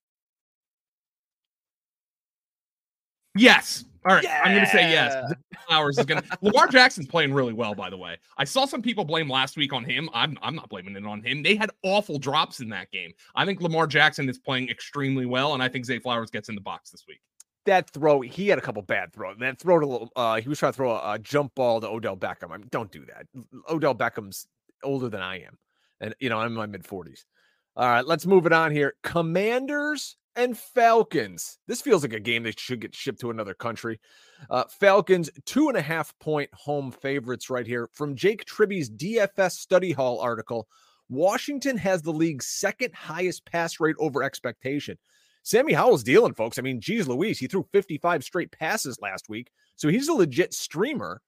Yes. 3.37 3.85
All 4.05 4.17
right. 4.17 4.25
Yeah. 4.25 4.41
I'm 4.44 4.53
going 4.53 4.65
to 4.65 4.71
say 4.71 4.91
yes. 4.91 5.33
Flowers 5.69 5.97
is 5.97 6.05
going 6.05 6.21
to. 6.23 6.39
Lamar 6.43 6.67
Jackson's 6.67 7.06
playing 7.06 7.33
really 7.33 7.53
well, 7.53 7.75
by 7.75 7.89
the 7.89 7.97
way. 7.97 8.17
I 8.37 8.44
saw 8.44 8.67
some 8.67 8.83
people 8.83 9.05
blame 9.05 9.31
last 9.31 9.56
week 9.56 9.73
on 9.73 9.85
him. 9.85 10.11
I'm, 10.12 10.37
I'm 10.43 10.56
not 10.56 10.69
blaming 10.69 10.97
it 10.97 11.06
on 11.06 11.23
him. 11.23 11.43
They 11.43 11.55
had 11.55 11.71
awful 11.85 12.19
drops 12.19 12.61
in 12.61 12.69
that 12.71 12.91
game. 12.91 13.12
I 13.37 13.47
think 13.47 13.61
Lamar 13.61 13.87
Jackson 13.87 14.29
is 14.29 14.38
playing 14.38 14.69
extremely 14.69 15.25
well, 15.25 15.55
and 15.55 15.62
I 15.62 15.69
think 15.69 15.85
Zay 15.85 16.00
Flowers 16.00 16.31
gets 16.31 16.49
in 16.49 16.56
the 16.56 16.61
box 16.61 16.91
this 16.91 17.05
week. 17.06 17.21
That 17.65 17.88
throw, 17.91 18.21
he 18.21 18.49
had 18.49 18.59
a 18.59 18.62
couple 18.62 18.83
bad 18.83 19.12
throws. 19.12 19.37
That 19.38 19.61
throw 19.61 19.79
to 19.79 19.87
little, 19.87 20.11
uh, 20.17 20.41
he 20.41 20.49
was 20.49 20.59
trying 20.59 20.73
to 20.73 20.77
throw 20.77 20.91
a, 20.91 21.12
a 21.12 21.19
jump 21.21 21.55
ball 21.55 21.81
to 21.81 21.88
Odell 21.88 22.17
Beckham. 22.17 22.50
I 22.50 22.56
mean, 22.56 22.67
don't 22.73 22.91
do 22.91 23.06
that. 23.06 23.27
Odell 23.71 23.95
Beckham's 23.95 24.49
older 24.83 25.09
than 25.09 25.23
I 25.23 25.43
am 25.43 25.56
and 26.02 26.14
you 26.20 26.28
know 26.28 26.38
I'm 26.38 26.49
in 26.49 26.52
my 26.52 26.66
mid 26.66 26.82
40s. 26.82 27.25
All 27.75 27.88
right, 27.88 28.06
let's 28.06 28.26
move 28.26 28.44
it 28.44 28.52
on 28.52 28.70
here. 28.70 28.94
Commanders 29.02 30.16
and 30.37 30.58
Falcons. 30.58 31.58
This 31.66 31.81
feels 31.81 32.02
like 32.02 32.12
a 32.12 32.20
game 32.20 32.43
that 32.43 32.60
should 32.60 32.81
get 32.81 32.94
shipped 32.94 33.20
to 33.20 33.31
another 33.31 33.54
country. 33.54 33.99
Uh, 34.50 34.64
Falcons 34.69 35.31
two 35.46 35.69
and 35.69 35.78
a 35.78 35.82
half 35.82 36.19
point 36.19 36.50
home 36.52 36.90
favorites 36.90 37.49
right 37.49 37.66
here 37.66 37.88
from 37.93 38.16
Jake 38.16 38.44
Tribbey's 38.44 38.90
DFS 38.90 39.52
Study 39.52 39.93
Hall 39.93 40.20
article. 40.20 40.69
Washington 41.08 41.76
has 41.78 42.02
the 42.02 42.12
league's 42.12 42.46
second 42.46 42.94
highest 42.94 43.44
pass 43.46 43.81
rate 43.81 43.96
over 43.99 44.22
expectation. 44.22 44.99
Sammy 45.44 45.72
Howell's 45.72 46.04
dealing, 46.04 46.34
folks. 46.34 46.58
I 46.58 46.62
mean, 46.62 46.81
geez, 46.81 47.08
Louise, 47.08 47.38
he 47.38 47.49
threw 47.49 47.66
55 47.72 48.22
straight 48.22 48.52
passes 48.52 48.99
last 49.00 49.28
week, 49.28 49.50
so 49.76 49.88
he's 49.88 50.08
a 50.08 50.12
legit 50.12 50.54
streamer. 50.54 51.20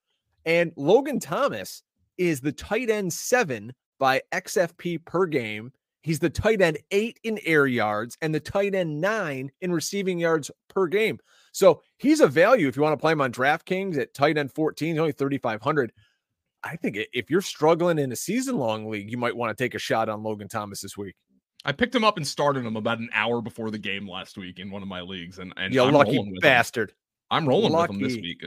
And 0.47 0.73
Logan 0.77 1.21
Thomas 1.21 1.83
is 2.17 2.41
the 2.41 2.53
tight 2.53 2.91
end 2.91 3.13
seven 3.13 3.73
by 3.99 4.23
XFP 4.33 5.05
per 5.05 5.27
game. 5.27 5.73
He's 6.03 6.19
the 6.19 6.31
tight 6.31 6.61
end 6.61 6.79
eight 6.91 7.19
in 7.23 7.39
air 7.45 7.67
yards 7.67 8.19
and 8.21 8.35
the 8.35 8.41
tight 8.41 8.75
end 8.75 9.01
nine 9.01 9.51
in 9.61 9.73
receiving 9.73 10.19
yards 10.19 10.51
per 10.69 10.87
game. 10.87 11.19
So 11.53 11.83
he's 11.97 12.21
a 12.21 12.27
value 12.27 12.69
if 12.69 12.77
you 12.77 12.83
want 12.83 12.93
to 12.93 13.01
play 13.01 13.13
him 13.13 13.21
on 13.21 13.33
DraftKings 13.33 13.97
at 13.97 14.13
tight 14.13 14.37
end 14.37 14.53
14, 14.53 14.89
he's 14.95 14.99
only 14.99 15.13
3,500. 15.13 15.93
I 16.63 16.77
think 16.77 16.99
if 17.13 17.31
you're 17.31 17.43
struggling 17.43 17.99
in 17.99 18.11
a 18.11 18.17
season 18.17 18.57
long 18.59 18.91
league, 18.91 19.11
you 19.11 19.19
might 19.19 19.37
want 19.37 19.57
to 19.57 19.65
take 19.65 19.75
a 19.75 19.79
shot 19.79 20.09
on 20.09 20.23
Logan 20.23 20.49
Thomas 20.49 20.81
this 20.81 20.97
week. 20.97 21.15
I 21.65 21.73
picked 21.73 21.95
him 21.95 22.05
up 22.05 22.17
and 22.17 22.27
started 22.27 22.65
him 22.65 22.77
about 22.77 22.99
an 22.99 23.09
hour 23.15 23.41
before 23.41 23.71
the 23.71 23.79
game 23.79 24.09
last 24.09 24.37
week 24.37 24.59
in 24.59 24.71
one 24.71 24.83
of 24.83 24.89
my 24.89 25.01
leagues, 25.01 25.39
and 25.39 25.53
and 25.57 25.73
you 25.73 25.83
lucky 25.85 26.21
bastard. 26.43 26.91
Him. 26.91 26.97
I'm 27.31 27.49
rolling 27.49 27.73
lucky. 27.73 27.93
with 27.93 28.03
him 28.03 28.09
this 28.09 28.17
week. 28.17 28.45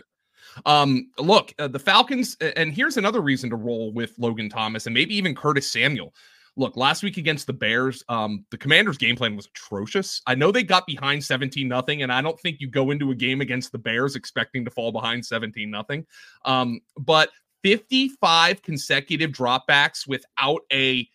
Um, 0.65 1.11
look, 1.17 1.53
uh, 1.59 1.67
the 1.67 1.79
Falcons, 1.79 2.35
and 2.55 2.73
here's 2.73 2.97
another 2.97 3.21
reason 3.21 3.49
to 3.49 3.55
roll 3.55 3.91
with 3.91 4.13
Logan 4.17 4.49
Thomas 4.49 4.85
and 4.85 4.93
maybe 4.93 5.15
even 5.15 5.35
Curtis 5.35 5.71
Samuel. 5.71 6.13
Look, 6.55 6.75
last 6.75 7.03
week 7.03 7.17
against 7.17 7.45
the 7.45 7.53
Bears, 7.53 8.03
um, 8.09 8.43
the 8.49 8.57
Commanders' 8.57 8.97
game 8.97 9.15
plan 9.15 9.35
was 9.35 9.45
atrocious. 9.45 10.23
I 10.25 10.33
know 10.33 10.51
they 10.51 10.63
got 10.63 10.87
behind 10.87 11.23
17 11.23 11.67
nothing, 11.67 12.01
and 12.01 12.11
I 12.11 12.19
don't 12.21 12.39
think 12.39 12.59
you 12.59 12.67
go 12.67 12.89
into 12.89 13.11
a 13.11 13.15
game 13.15 13.41
against 13.41 13.71
the 13.71 13.77
Bears 13.77 14.15
expecting 14.15 14.65
to 14.65 14.71
fall 14.71 14.91
behind 14.91 15.23
17 15.23 15.69
nothing. 15.69 16.05
Um, 16.45 16.81
but 16.97 17.29
55 17.63 18.63
consecutive 18.63 19.31
dropbacks 19.31 20.07
without 20.07 20.61
a 20.73 21.07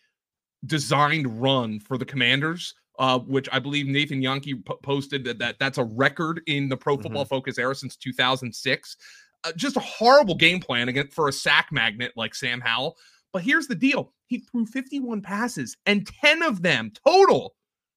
designed 0.65 1.41
run 1.41 1.79
for 1.81 1.97
the 1.97 2.05
Commanders 2.05 2.73
uh, 2.99 3.19
which 3.19 3.49
I 3.51 3.59
believe 3.59 3.87
Nathan 3.87 4.21
Jahnke 4.21 4.65
p- 4.65 4.75
posted 4.83 5.23
that, 5.25 5.39
that 5.39 5.57
that's 5.59 5.77
a 5.77 5.83
record 5.83 6.41
in 6.47 6.69
the 6.69 6.77
Pro 6.77 6.97
Football 6.97 7.23
mm-hmm. 7.23 7.35
Focus 7.35 7.57
era 7.57 7.75
since 7.75 7.95
2006. 7.95 8.97
Uh, 9.43 9.51
just 9.55 9.77
a 9.77 9.81
horrible 9.81 10.35
game 10.35 10.59
plan 10.59 10.89
again 10.89 11.09
for 11.09 11.27
a 11.27 11.33
sack 11.33 11.67
magnet 11.71 12.11
like 12.15 12.35
Sam 12.35 12.61
Howell. 12.61 12.97
But 13.31 13.43
here's 13.43 13.67
the 13.67 13.75
deal: 13.75 14.13
he 14.27 14.39
threw 14.39 14.65
51 14.65 15.21
passes, 15.21 15.75
and 15.85 16.07
10 16.21 16.43
of 16.43 16.61
them 16.61 16.91
total 17.05 17.55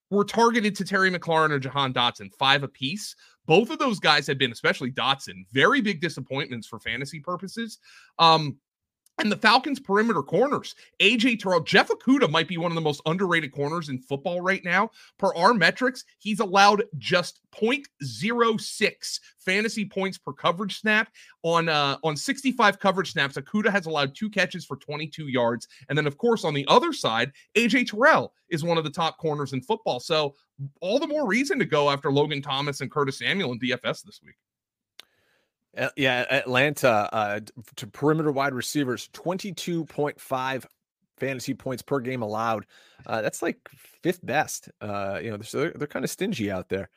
were 0.09 0.23
targeted 0.23 0.75
to 0.75 0.85
Terry 0.85 1.11
McLaurin 1.11 1.51
or 1.51 1.59
Jahan 1.59 1.93
Dotson, 1.93 2.33
five 2.33 2.63
apiece. 2.63 3.15
Both 3.45 3.69
of 3.69 3.79
those 3.79 3.99
guys 3.99 4.27
have 4.27 4.37
been, 4.37 4.51
especially 4.51 4.91
Dotson, 4.91 5.45
very 5.51 5.81
big 5.81 6.01
disappointments 6.01 6.67
for 6.67 6.79
fantasy 6.79 7.19
purposes. 7.19 7.79
Um, 8.19 8.57
and 9.19 9.31
the 9.31 9.37
Falcons 9.37 9.79
perimeter 9.79 10.21
corners, 10.21 10.75
AJ 10.99 11.39
Terrell, 11.39 11.61
Jeff 11.61 11.89
Okudah 11.89 12.29
might 12.29 12.47
be 12.47 12.57
one 12.57 12.71
of 12.71 12.75
the 12.75 12.81
most 12.81 13.01
underrated 13.05 13.51
corners 13.51 13.89
in 13.89 13.99
football 13.99 14.41
right 14.41 14.63
now. 14.63 14.91
Per 15.17 15.33
our 15.35 15.53
metrics, 15.53 16.05
he's 16.19 16.39
allowed 16.39 16.83
just 16.97 17.39
0.06 17.51 19.19
fantasy 19.39 19.85
points 19.85 20.17
per 20.17 20.33
coverage 20.33 20.79
snap. 20.79 21.09
On 21.43 21.67
uh, 21.69 21.97
on 22.03 22.15
65 22.15 22.79
coverage 22.79 23.13
snaps, 23.13 23.37
Okudah 23.37 23.71
has 23.71 23.85
allowed 23.85 24.13
two 24.15 24.29
catches 24.29 24.65
for 24.65 24.77
22 24.77 25.27
yards. 25.27 25.67
And 25.89 25.97
then, 25.97 26.05
of 26.05 26.17
course, 26.17 26.43
on 26.43 26.53
the 26.53 26.65
other 26.67 26.93
side, 26.93 27.31
AJ 27.55 27.89
Terrell 27.89 28.33
is 28.49 28.63
one 28.63 28.77
of 28.77 28.83
the 28.83 28.89
top 28.89 29.17
corners 29.17 29.53
in 29.53 29.61
football. 29.61 29.99
So 29.99 30.35
all 30.81 30.99
the 30.99 31.07
more 31.07 31.27
reason 31.27 31.57
to 31.59 31.65
go 31.65 31.89
after 31.89 32.11
Logan 32.11 32.41
Thomas 32.41 32.81
and 32.81 32.91
Curtis 32.91 33.19
Samuel 33.19 33.51
in 33.53 33.59
DFS 33.59 34.03
this 34.03 34.19
week. 34.23 34.35
Yeah, 35.95 36.25
Atlanta 36.31 37.09
uh, 37.11 37.39
to 37.75 37.87
perimeter 37.87 38.31
wide 38.31 38.53
receivers, 38.53 39.09
22.5 39.13 40.65
fantasy 41.17 41.53
points 41.53 41.83
per 41.83 41.99
game 41.99 42.21
allowed. 42.21 42.65
Uh, 43.05 43.21
that's 43.21 43.41
like 43.41 43.57
fifth 44.01 44.25
best. 44.25 44.69
Uh, 44.81 45.19
you 45.21 45.29
know, 45.29 45.37
they're, 45.37 45.71
they're 45.71 45.87
kind 45.87 46.05
of 46.05 46.11
stingy 46.11 46.51
out 46.51 46.69
there. 46.69 46.89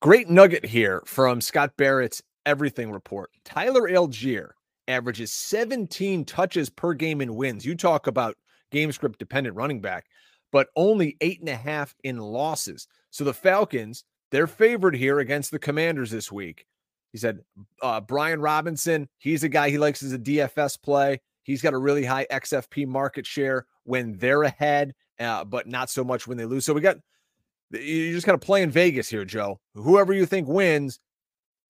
Great 0.00 0.28
nugget 0.28 0.64
here 0.64 1.02
from 1.06 1.40
Scott 1.40 1.72
Barrett's 1.76 2.22
Everything 2.46 2.90
Report. 2.90 3.30
Tyler 3.44 3.88
Allgeier 3.88 4.50
averages 4.86 5.32
17 5.32 6.24
touches 6.24 6.68
per 6.68 6.92
game 6.92 7.20
in 7.20 7.34
wins. 7.34 7.64
You 7.64 7.74
talk 7.74 8.06
about 8.06 8.36
game 8.70 8.92
script 8.92 9.18
dependent 9.18 9.56
running 9.56 9.80
back, 9.80 10.06
but 10.52 10.68
only 10.76 11.16
eight 11.20 11.40
and 11.40 11.48
a 11.48 11.56
half 11.56 11.94
in 12.04 12.18
losses. 12.18 12.86
So 13.10 13.24
the 13.24 13.34
Falcons, 13.34 14.04
they're 14.30 14.46
favored 14.46 14.94
here 14.94 15.20
against 15.20 15.50
the 15.50 15.58
Commanders 15.58 16.10
this 16.10 16.30
week. 16.30 16.66
He 17.14 17.18
said 17.18 17.38
uh, 17.80 18.00
Brian 18.00 18.40
Robinson, 18.40 19.08
he's 19.18 19.44
a 19.44 19.48
guy 19.48 19.70
he 19.70 19.78
likes 19.78 20.02
as 20.02 20.12
a 20.12 20.18
DFS 20.18 20.82
play. 20.82 21.20
He's 21.44 21.62
got 21.62 21.72
a 21.72 21.78
really 21.78 22.04
high 22.04 22.26
XFP 22.28 22.88
market 22.88 23.24
share 23.24 23.66
when 23.84 24.18
they're 24.18 24.42
ahead, 24.42 24.94
uh, 25.20 25.44
but 25.44 25.68
not 25.68 25.90
so 25.90 26.02
much 26.02 26.26
when 26.26 26.36
they 26.36 26.44
lose. 26.44 26.64
So 26.64 26.74
we 26.74 26.80
got 26.80 26.96
you 27.70 28.12
just 28.12 28.26
kind 28.26 28.34
of 28.34 28.40
play 28.40 28.64
in 28.64 28.70
Vegas 28.72 29.08
here, 29.08 29.24
Joe. 29.24 29.60
Whoever 29.76 30.12
you 30.12 30.26
think 30.26 30.48
wins, 30.48 30.98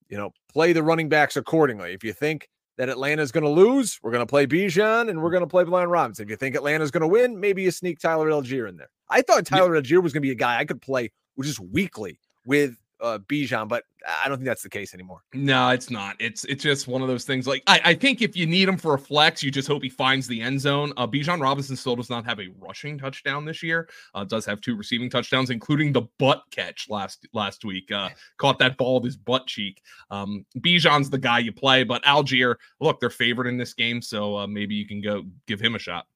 you 0.08 0.16
know, 0.16 0.30
play 0.50 0.72
the 0.72 0.82
running 0.82 1.10
backs 1.10 1.36
accordingly. 1.36 1.92
If 1.92 2.02
you 2.02 2.14
think 2.14 2.48
that 2.78 2.88
Atlanta's 2.88 3.30
going 3.30 3.44
to 3.44 3.50
lose, 3.50 4.00
we're 4.02 4.12
going 4.12 4.26
to 4.26 4.30
play 4.30 4.46
Bijan 4.46 5.10
and 5.10 5.22
we're 5.22 5.30
going 5.30 5.42
to 5.42 5.46
play 5.46 5.64
Brian 5.64 5.90
Robinson. 5.90 6.22
If 6.22 6.30
you 6.30 6.36
think 6.36 6.56
Atlanta's 6.56 6.90
going 6.90 7.02
to 7.02 7.06
win, 7.06 7.38
maybe 7.38 7.64
you 7.64 7.70
sneak 7.70 7.98
Tyler 7.98 8.30
Allgeier 8.30 8.66
in 8.66 8.78
there. 8.78 8.88
I 9.10 9.20
thought 9.20 9.44
Tyler 9.44 9.74
yeah. 9.74 9.82
Allgeier 9.82 10.02
was 10.02 10.14
going 10.14 10.22
to 10.22 10.26
be 10.26 10.32
a 10.32 10.36
guy 10.36 10.58
I 10.58 10.64
could 10.64 10.80
play 10.80 11.12
just 11.38 11.60
weekly 11.60 12.18
with 12.46 12.78
uh, 13.04 13.18
Bijan, 13.18 13.68
but 13.68 13.84
I 14.24 14.28
don't 14.28 14.38
think 14.38 14.46
that's 14.46 14.62
the 14.62 14.70
case 14.70 14.94
anymore. 14.94 15.20
No, 15.34 15.70
it's 15.70 15.90
not. 15.90 16.16
It's 16.18 16.44
it's 16.44 16.62
just 16.62 16.88
one 16.88 17.02
of 17.02 17.08
those 17.08 17.24
things. 17.24 17.46
Like 17.46 17.62
I, 17.66 17.80
I 17.84 17.94
think 17.94 18.22
if 18.22 18.36
you 18.36 18.46
need 18.46 18.68
him 18.68 18.76
for 18.76 18.94
a 18.94 18.98
flex, 18.98 19.42
you 19.42 19.50
just 19.50 19.68
hope 19.68 19.82
he 19.82 19.88
finds 19.88 20.26
the 20.26 20.40
end 20.40 20.60
zone. 20.60 20.92
Uh, 20.96 21.06
Bijan 21.06 21.40
Robinson 21.40 21.76
still 21.76 21.96
does 21.96 22.10
not 22.10 22.24
have 22.24 22.40
a 22.40 22.48
rushing 22.58 22.98
touchdown 22.98 23.44
this 23.44 23.62
year. 23.62 23.88
Uh, 24.14 24.24
does 24.24 24.46
have 24.46 24.60
two 24.60 24.76
receiving 24.76 25.10
touchdowns, 25.10 25.50
including 25.50 25.92
the 25.92 26.02
butt 26.18 26.42
catch 26.50 26.88
last 26.88 27.26
last 27.32 27.64
week. 27.64 27.90
Uh, 27.92 28.08
caught 28.38 28.58
that 28.58 28.76
ball 28.76 28.94
with 28.94 29.04
his 29.04 29.16
butt 29.16 29.46
cheek. 29.46 29.82
Um, 30.10 30.44
Bijan's 30.58 31.10
the 31.10 31.18
guy 31.18 31.40
you 31.40 31.52
play, 31.52 31.84
but 31.84 32.02
Allgeier, 32.04 32.56
look, 32.80 33.00
they're 33.00 33.10
favored 33.10 33.46
in 33.46 33.58
this 33.58 33.74
game, 33.74 34.00
so 34.00 34.38
uh, 34.38 34.46
maybe 34.46 34.74
you 34.74 34.86
can 34.86 35.00
go 35.00 35.24
give 35.46 35.60
him 35.60 35.74
a 35.74 35.78
shot 35.78 36.06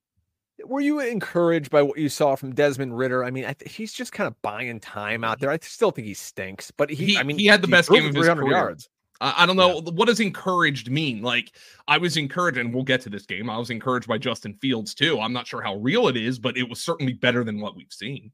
were 0.64 0.80
you 0.80 1.00
encouraged 1.00 1.70
by 1.70 1.82
what 1.82 1.98
you 1.98 2.08
saw 2.08 2.34
from 2.34 2.54
Desmond 2.54 2.96
Ridder? 2.96 3.24
I 3.24 3.30
mean, 3.30 3.44
I 3.44 3.52
th- 3.52 3.72
he's 3.72 3.92
just 3.92 4.12
kind 4.12 4.26
of 4.26 4.40
buying 4.42 4.80
time 4.80 5.24
out 5.24 5.40
there. 5.40 5.50
I 5.50 5.58
still 5.62 5.90
think 5.90 6.06
he 6.06 6.14
stinks, 6.14 6.70
but 6.70 6.90
he, 6.90 7.06
he 7.06 7.18
I 7.18 7.22
mean, 7.22 7.38
he 7.38 7.46
had 7.46 7.62
the 7.62 7.68
best 7.68 7.90
game 7.90 8.06
of 8.06 8.14
his 8.14 8.28
career. 8.28 8.50
yards. 8.50 8.88
I 9.20 9.46
don't 9.46 9.56
know 9.56 9.82
yeah. 9.84 9.90
what 9.94 10.06
does 10.06 10.20
encouraged 10.20 10.90
mean. 10.90 11.22
Like 11.22 11.52
I 11.88 11.98
was 11.98 12.16
encouraged, 12.16 12.58
and 12.58 12.72
we'll 12.72 12.84
get 12.84 13.00
to 13.02 13.10
this 13.10 13.26
game. 13.26 13.50
I 13.50 13.58
was 13.58 13.70
encouraged 13.70 14.06
by 14.06 14.18
Justin 14.18 14.54
Fields 14.54 14.94
too. 14.94 15.20
I'm 15.20 15.32
not 15.32 15.46
sure 15.46 15.60
how 15.60 15.76
real 15.76 16.06
it 16.06 16.16
is, 16.16 16.38
but 16.38 16.56
it 16.56 16.68
was 16.68 16.80
certainly 16.80 17.14
better 17.14 17.42
than 17.42 17.60
what 17.60 17.74
we've 17.74 17.92
seen. 17.92 18.30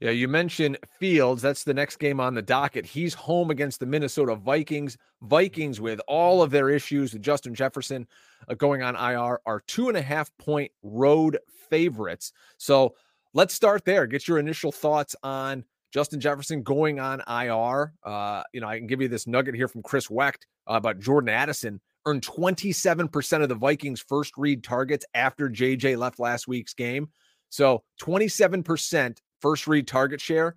Yeah, 0.00 0.12
you 0.12 0.28
mentioned 0.28 0.78
Fields. 0.98 1.42
That's 1.42 1.62
the 1.62 1.74
next 1.74 1.96
game 1.96 2.20
on 2.20 2.32
the 2.32 2.40
docket. 2.40 2.86
He's 2.86 3.12
home 3.12 3.50
against 3.50 3.80
the 3.80 3.86
Minnesota 3.86 4.34
Vikings. 4.34 4.96
Vikings, 5.20 5.78
with 5.78 6.00
all 6.08 6.42
of 6.42 6.50
their 6.50 6.70
issues 6.70 7.12
with 7.12 7.20
Justin 7.20 7.54
Jefferson 7.54 8.06
uh, 8.48 8.54
going 8.54 8.82
on 8.82 8.96
IR, 8.96 9.40
are 9.44 9.62
two 9.66 9.88
and 9.88 9.98
a 9.98 10.02
half 10.02 10.34
point 10.38 10.72
road 10.82 11.38
favorites. 11.68 12.32
So 12.56 12.94
let's 13.34 13.52
start 13.52 13.84
there. 13.84 14.06
Get 14.06 14.26
your 14.26 14.38
initial 14.38 14.72
thoughts 14.72 15.14
on 15.22 15.64
Justin 15.92 16.18
Jefferson 16.18 16.62
going 16.62 16.98
on 16.98 17.20
IR. 17.28 17.92
Uh, 18.02 18.42
you 18.54 18.62
know, 18.62 18.68
I 18.68 18.78
can 18.78 18.86
give 18.86 19.02
you 19.02 19.08
this 19.08 19.26
nugget 19.26 19.54
here 19.54 19.68
from 19.68 19.82
Chris 19.82 20.08
Wecht 20.08 20.46
uh, 20.66 20.74
about 20.74 20.98
Jordan 20.98 21.28
Addison. 21.28 21.78
Earned 22.06 22.22
27% 22.22 23.42
of 23.42 23.50
the 23.50 23.54
Vikings' 23.54 24.00
first 24.00 24.32
read 24.38 24.64
targets 24.64 25.04
after 25.12 25.50
JJ 25.50 25.98
left 25.98 26.18
last 26.18 26.48
week's 26.48 26.72
game. 26.72 27.10
So 27.50 27.82
27% 28.00 29.18
first 29.40 29.66
read 29.66 29.86
target 29.86 30.20
share. 30.20 30.56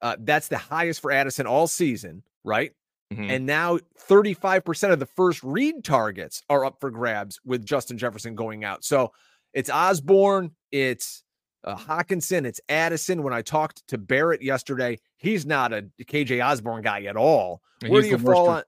Uh, 0.00 0.16
that's 0.20 0.48
the 0.48 0.58
highest 0.58 1.00
for 1.00 1.10
Addison 1.10 1.46
all 1.46 1.66
season, 1.66 2.22
right? 2.44 2.72
Mm-hmm. 3.12 3.30
And 3.30 3.46
now 3.46 3.78
35% 4.08 4.92
of 4.92 4.98
the 4.98 5.06
first 5.06 5.42
read 5.42 5.82
targets 5.82 6.42
are 6.50 6.64
up 6.64 6.78
for 6.80 6.90
grabs 6.90 7.40
with 7.44 7.64
Justin 7.64 7.98
Jefferson 7.98 8.34
going 8.34 8.64
out. 8.64 8.84
So 8.84 9.12
it's 9.54 9.70
Osborne, 9.70 10.52
it's 10.70 11.24
uh, 11.64 11.74
Hockenson, 11.74 12.44
it's 12.44 12.60
Addison. 12.68 13.22
When 13.22 13.32
I 13.32 13.42
talked 13.42 13.86
to 13.88 13.98
Barrett 13.98 14.42
yesterday, 14.42 14.98
he's 15.16 15.46
not 15.46 15.72
a 15.72 15.86
KJ 16.02 16.44
Osborne 16.44 16.82
guy 16.82 17.04
at 17.04 17.16
all. 17.16 17.62
Where 17.86 18.02
do 18.02 18.08
you 18.08 18.18
fall 18.18 18.48
on? 18.48 18.62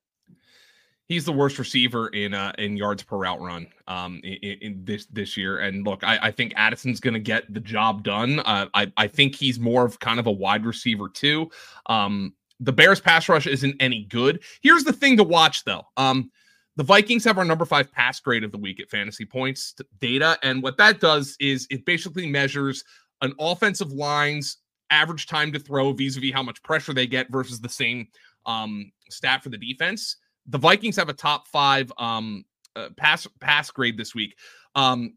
He's 1.10 1.24
the 1.24 1.32
worst 1.32 1.58
receiver 1.58 2.08
in 2.08 2.32
uh, 2.32 2.52
in 2.56 2.76
yards 2.76 3.02
per 3.02 3.18
route 3.18 3.40
run 3.40 3.66
um, 3.88 4.20
in, 4.24 4.58
in 4.62 4.84
this 4.84 5.04
this 5.06 5.36
year. 5.36 5.58
And 5.58 5.84
look, 5.84 6.02
I, 6.02 6.18
I 6.22 6.30
think 6.30 6.54
Addison's 6.56 7.00
going 7.00 7.14
to 7.14 7.20
get 7.20 7.52
the 7.52 7.60
job 7.60 8.02
done. 8.02 8.38
Uh, 8.40 8.68
I 8.72 8.90
I 8.96 9.06
think 9.08 9.34
he's 9.34 9.60
more 9.60 9.84
of 9.84 10.00
kind 10.00 10.18
of 10.18 10.26
a 10.26 10.32
wide 10.32 10.64
receiver 10.64 11.10
too. 11.10 11.50
Um, 11.86 12.32
the 12.60 12.72
Bears 12.72 13.00
pass 13.00 13.28
rush 13.28 13.46
isn't 13.46 13.76
any 13.80 14.04
good. 14.04 14.42
Here's 14.62 14.84
the 14.84 14.92
thing 14.92 15.18
to 15.18 15.24
watch 15.24 15.64
though. 15.64 15.82
Um, 15.98 16.30
the 16.76 16.84
Vikings 16.84 17.24
have 17.24 17.36
our 17.36 17.44
number 17.44 17.66
five 17.66 17.92
pass 17.92 18.20
grade 18.20 18.44
of 18.44 18.52
the 18.52 18.58
week 18.58 18.80
at 18.80 18.88
Fantasy 18.88 19.26
Points 19.26 19.74
data, 20.00 20.38
and 20.42 20.62
what 20.62 20.78
that 20.78 21.00
does 21.00 21.36
is 21.40 21.66
it 21.70 21.84
basically 21.84 22.30
measures 22.30 22.84
an 23.20 23.34
offensive 23.38 23.92
line's 23.92 24.58
average 24.90 25.26
time 25.26 25.52
to 25.52 25.58
throw 25.58 25.92
vis-a-vis 25.92 26.32
how 26.32 26.42
much 26.42 26.62
pressure 26.62 26.94
they 26.94 27.06
get 27.06 27.30
versus 27.30 27.60
the 27.60 27.68
same 27.68 28.08
um, 28.46 28.90
stat 29.08 29.42
for 29.42 29.48
the 29.50 29.58
defense 29.58 30.16
the 30.50 30.58
Vikings 30.58 30.96
have 30.96 31.08
a 31.08 31.14
top 31.14 31.48
five 31.48 31.92
um, 31.98 32.44
uh, 32.76 32.88
pass 32.96 33.26
pass 33.40 33.70
grade 33.70 33.96
this 33.96 34.14
week, 34.14 34.36
um, 34.74 35.14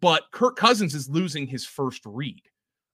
but 0.00 0.24
Kirk 0.32 0.56
Cousins 0.56 0.94
is 0.94 1.08
losing 1.08 1.46
his 1.46 1.64
first 1.64 2.02
read. 2.04 2.42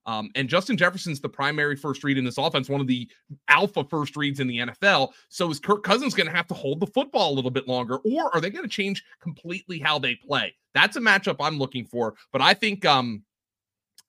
Um, 0.05 0.29
and 0.35 0.47
Justin 0.47 0.77
Jefferson's 0.77 1.19
the 1.19 1.27
primary 1.27 1.75
first 1.75 2.01
read 2.01 2.17
in 2.17 2.23
this 2.23 2.37
offense, 2.37 2.69
one 2.69 2.79
of 2.79 2.87
the 2.87 3.09
alpha 3.49 3.83
first 3.83 4.15
reads 4.15 4.39
in 4.39 4.47
the 4.47 4.59
NFL. 4.59 5.09
So 5.27 5.51
is 5.51 5.59
Kirk 5.59 5.83
Cousins 5.83 6.13
going 6.13 6.27
to 6.27 6.35
have 6.35 6.47
to 6.47 6.53
hold 6.53 6.79
the 6.79 6.87
football 6.87 7.33
a 7.33 7.35
little 7.35 7.51
bit 7.51 7.67
longer, 7.67 7.97
or 7.97 8.33
are 8.33 8.39
they 8.39 8.49
going 8.49 8.63
to 8.63 8.69
change 8.69 9.03
completely 9.19 9.79
how 9.79 9.99
they 9.99 10.15
play? 10.15 10.55
That's 10.73 10.95
a 10.95 11.01
matchup 11.01 11.35
I'm 11.41 11.59
looking 11.59 11.85
for. 11.85 12.15
But 12.31 12.41
I 12.41 12.53
think 12.53 12.85
um, 12.85 13.23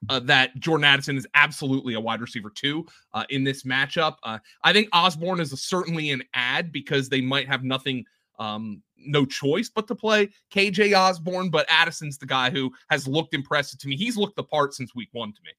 uh, 0.09 0.21
that 0.21 0.57
Jordan 0.59 0.85
Addison 0.85 1.17
is 1.17 1.27
absolutely 1.35 1.95
a 1.95 2.01
wide 2.01 2.21
receiver 2.21 2.51
too 2.51 2.87
uh, 3.15 3.25
in 3.31 3.45
this 3.45 3.65
matchup. 3.65 4.17
Uh, 4.23 4.39
I 4.63 4.73
think 4.73 4.89
Osborne 4.93 5.41
is 5.41 5.53
a, 5.53 5.57
certainly 5.57 6.11
an 6.11 6.23
ad 6.35 6.73
because 6.73 7.09
they 7.09 7.21
might 7.21 7.49
have 7.49 7.65
nothing, 7.65 8.05
um, 8.39 8.83
no 8.97 9.25
choice 9.25 9.69
but 9.69 9.87
to 9.89 9.95
play 9.95 10.31
KJ 10.53 10.97
Osborne. 10.97 11.51
But 11.51 11.67
Addison's 11.69 12.19
the 12.19 12.27
guy 12.27 12.51
who 12.51 12.71
has 12.91 13.09
looked 13.09 13.35
impressive 13.35 13.79
to 13.81 13.89
me. 13.89 13.97
He's 13.97 14.17
looked 14.17 14.37
the 14.37 14.45
part 14.45 14.75
since 14.75 14.95
week 14.95 15.11
one 15.13 15.33
to 15.33 15.41
me. 15.45 15.51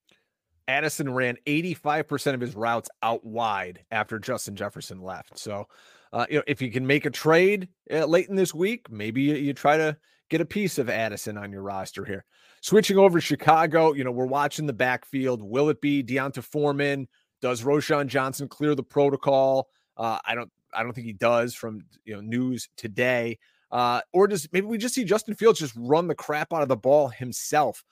Addison 0.67 1.11
ran 1.11 1.35
85% 1.47 2.35
of 2.35 2.41
his 2.41 2.55
routes 2.55 2.89
out 3.01 3.25
wide 3.25 3.83
after 3.89 4.19
Justin 4.19 4.55
Jefferson 4.55 5.01
left. 5.01 5.39
So, 5.39 5.67
uh, 6.13 6.27
you 6.29 6.37
know, 6.37 6.43
if 6.45 6.61
you 6.61 6.71
can 6.71 6.85
make 6.85 7.05
a 7.05 7.09
trade 7.09 7.69
uh, 7.91 8.05
late 8.05 8.29
in 8.29 8.35
this 8.35 8.53
week, 8.53 8.87
maybe 8.89 9.23
you, 9.23 9.35
you 9.35 9.53
try 9.53 9.77
to 9.77 9.97
get 10.29 10.41
a 10.41 10.45
piece 10.45 10.77
of 10.77 10.89
Addison 10.89 11.37
on 11.37 11.51
your 11.51 11.61
roster 11.61 12.05
here. 12.05 12.25
Switching 12.61 12.97
over 12.97 13.19
to 13.19 13.25
Chicago, 13.25 13.93
you 13.93 14.03
know, 14.03 14.11
we're 14.11 14.25
watching 14.25 14.65
the 14.65 14.73
backfield. 14.73 15.41
Will 15.41 15.69
it 15.69 15.81
be 15.81 16.01
D'Onta 16.01 16.43
Foreman? 16.43 17.07
Does 17.41 17.63
Roschon 17.63 18.07
Johnson 18.07 18.47
clear 18.47 18.75
the 18.75 18.83
protocol? 18.83 19.69
Uh, 19.97 20.19
I 20.25 20.35
don't 20.35 20.51
I 20.73 20.83
don't 20.83 20.93
think 20.93 21.07
he 21.07 21.13
does 21.13 21.55
from 21.55 21.81
you 22.05 22.15
know 22.15 22.21
news 22.21 22.69
today. 22.77 23.39
Uh, 23.71 24.01
or 24.13 24.27
does 24.27 24.47
maybe 24.51 24.65
we 24.65 24.77
just 24.77 24.95
see 24.95 25.03
Justin 25.03 25.35
Fields 25.35 25.59
just 25.59 25.73
run 25.75 26.07
the 26.07 26.15
crap 26.15 26.53
out 26.53 26.61
of 26.61 26.69
the 26.69 26.75
ball 26.75 27.07
himself? 27.07 27.83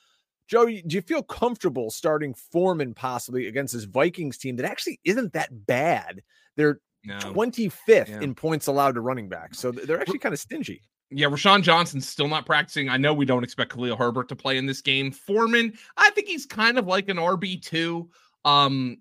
Joe, 0.47 0.65
do 0.65 0.81
you 0.95 1.01
feel 1.01 1.23
comfortable 1.23 1.89
starting 1.89 2.33
Foreman 2.33 2.93
possibly 2.93 3.47
against 3.47 3.73
this 3.73 3.83
Vikings 3.83 4.37
team 4.37 4.55
that 4.55 4.65
actually 4.65 4.99
isn't 5.03 5.33
that 5.33 5.65
bad? 5.67 6.23
They're 6.55 6.79
no. 7.03 7.17
25th 7.19 8.09
yeah. 8.09 8.21
in 8.21 8.33
points 8.33 8.67
allowed 8.67 8.95
to 8.95 9.01
running 9.01 9.29
back. 9.29 9.55
So 9.55 9.71
they're 9.71 9.99
actually 9.99 10.19
kind 10.19 10.33
of 10.33 10.39
stingy. 10.39 10.81
Yeah, 11.09 11.27
Roschon 11.27 11.61
Johnson's 11.61 12.07
still 12.07 12.27
not 12.27 12.45
practicing. 12.45 12.89
I 12.89 12.97
know 12.97 13.13
we 13.13 13.25
don't 13.25 13.43
expect 13.43 13.73
Khalil 13.73 13.95
Herbert 13.95 14.27
to 14.29 14.35
play 14.35 14.57
in 14.57 14.65
this 14.65 14.81
game. 14.81 15.11
Foreman, 15.11 15.73
I 15.95 16.09
think 16.11 16.27
he's 16.27 16.45
kind 16.45 16.77
of 16.77 16.85
like 16.85 17.07
an 17.07 17.17
RB2. 17.17 18.07
Um, 18.43 18.97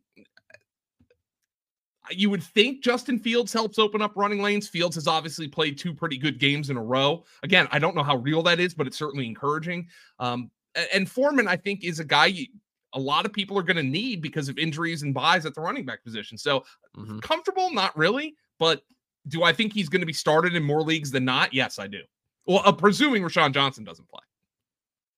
you 2.11 2.31
would 2.31 2.43
think 2.43 2.85
Justin 2.85 3.19
Fields 3.19 3.53
helps 3.53 3.79
open 3.79 4.01
up 4.01 4.13
running 4.17 4.41
lanes. 4.41 4.69
Fields 4.69 4.95
has 4.95 5.09
obviously 5.09 5.49
played 5.49 5.77
two 5.77 5.93
pretty 5.93 6.17
good 6.17 6.39
games 6.39 6.71
in 6.71 6.77
a 6.77 6.83
row. 6.83 7.25
Again, 7.43 7.67
I 7.73 7.81
don't 7.81 7.97
know 7.97 8.05
how 8.05 8.17
real 8.17 8.43
that 8.45 8.61
is, 8.61 8.75
but 8.75 8.87
it's 8.87 8.97
certainly 8.97 9.27
encouraging. 9.27 9.89
Um, 10.21 10.51
and 10.95 11.11
Foreman, 11.11 11.49
I 11.49 11.57
think, 11.57 11.85
is 11.85 11.99
a 11.99 12.05
guy 12.05 12.27
you, 12.27 12.47
a 12.93 13.01
lot 13.01 13.27
of 13.27 13.33
people 13.33 13.59
are 13.59 13.63
going 13.63 13.77
to 13.77 13.83
need 13.83 14.23
because 14.23 14.49
of 14.49 14.59
injuries 14.59 15.03
and 15.03 15.13
byes 15.13 15.47
at 15.47 15.55
the 15.55 15.61
running 15.61 15.85
back 15.85 16.05
position. 16.05 16.39
So 16.39 16.65
mm-hmm. 16.97 17.19
comfortable, 17.21 17.73
not 17.73 17.97
really, 17.97 18.37
but 18.59 18.83
do 19.29 19.43
I 19.43 19.53
think 19.53 19.73
he's 19.73 19.89
going 19.89 20.01
to 20.01 20.07
be 20.07 20.13
started 20.13 20.55
in 20.55 20.63
more 20.63 20.83
leagues 20.83 21.11
than 21.11 21.25
not? 21.25 21.53
Yes, 21.53 21.79
I 21.79 21.87
do. 21.87 22.01
Well, 22.47 22.63
uh, 22.65 22.73
presuming 22.73 23.23
Roschon 23.23 23.53
Johnson 23.53 23.85
doesn't 23.85 24.09
play. 24.09 24.21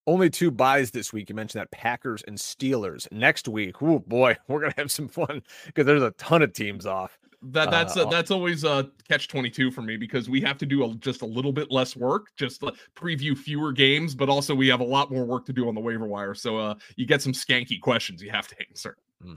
Only 0.07 0.31
two 0.31 0.50
byes 0.50 0.91
this 0.91 1.12
week. 1.12 1.29
You 1.29 1.35
mentioned 1.35 1.61
that 1.61 1.71
Packers 1.71 2.23
and 2.27 2.38
Steelers. 2.38 3.11
Next 3.12 3.47
week, 3.47 3.83
oh 3.83 3.99
boy, 3.99 4.37
we're 4.49 4.61
gonna 4.61 4.75
have 4.79 4.91
some 4.91 5.07
fun 5.07 5.43
because 5.67 5.85
there's 5.85 6.03
a 6.03 6.12
ton 6.12 6.41
of 6.41 6.55
teams 6.55 6.87
off. 6.87 7.19
That 7.43 7.71
that's 7.71 7.97
uh, 7.97 8.07
uh, 8.07 8.11
that's 8.11 8.31
always 8.31 8.65
a 8.65 8.91
catch 9.07 9.29
twenty 9.29 9.50
two 9.50 9.71
for 9.71 9.83
me 9.83 9.99
because 9.99 10.31
we 10.31 10.41
have 10.41 10.57
to 10.59 10.67
do 10.67 10.83
a, 10.83 10.95
just 10.95 11.21
a 11.21 11.27
little 11.27 11.53
bit 11.53 11.71
less 11.71 11.95
work, 11.95 12.35
just 12.37 12.62
preview 12.97 13.37
fewer 13.37 13.71
games, 13.71 14.15
but 14.15 14.31
also 14.31 14.55
we 14.55 14.67
have 14.69 14.81
a 14.81 14.85
lot 14.85 15.12
more 15.12 15.27
work 15.27 15.45
to 15.45 15.53
do 15.53 15.69
on 15.69 15.75
the 15.75 15.81
waiver 15.81 16.07
wire. 16.07 16.35
So 16.35 16.57
uh, 16.57 16.75
you 16.97 17.05
get 17.05 17.21
some 17.21 17.33
skanky 17.33 17.79
questions 17.79 18.23
you 18.23 18.31
have 18.31 18.49
to 18.49 18.57
answer. 18.71 18.97
Hmm. 19.23 19.35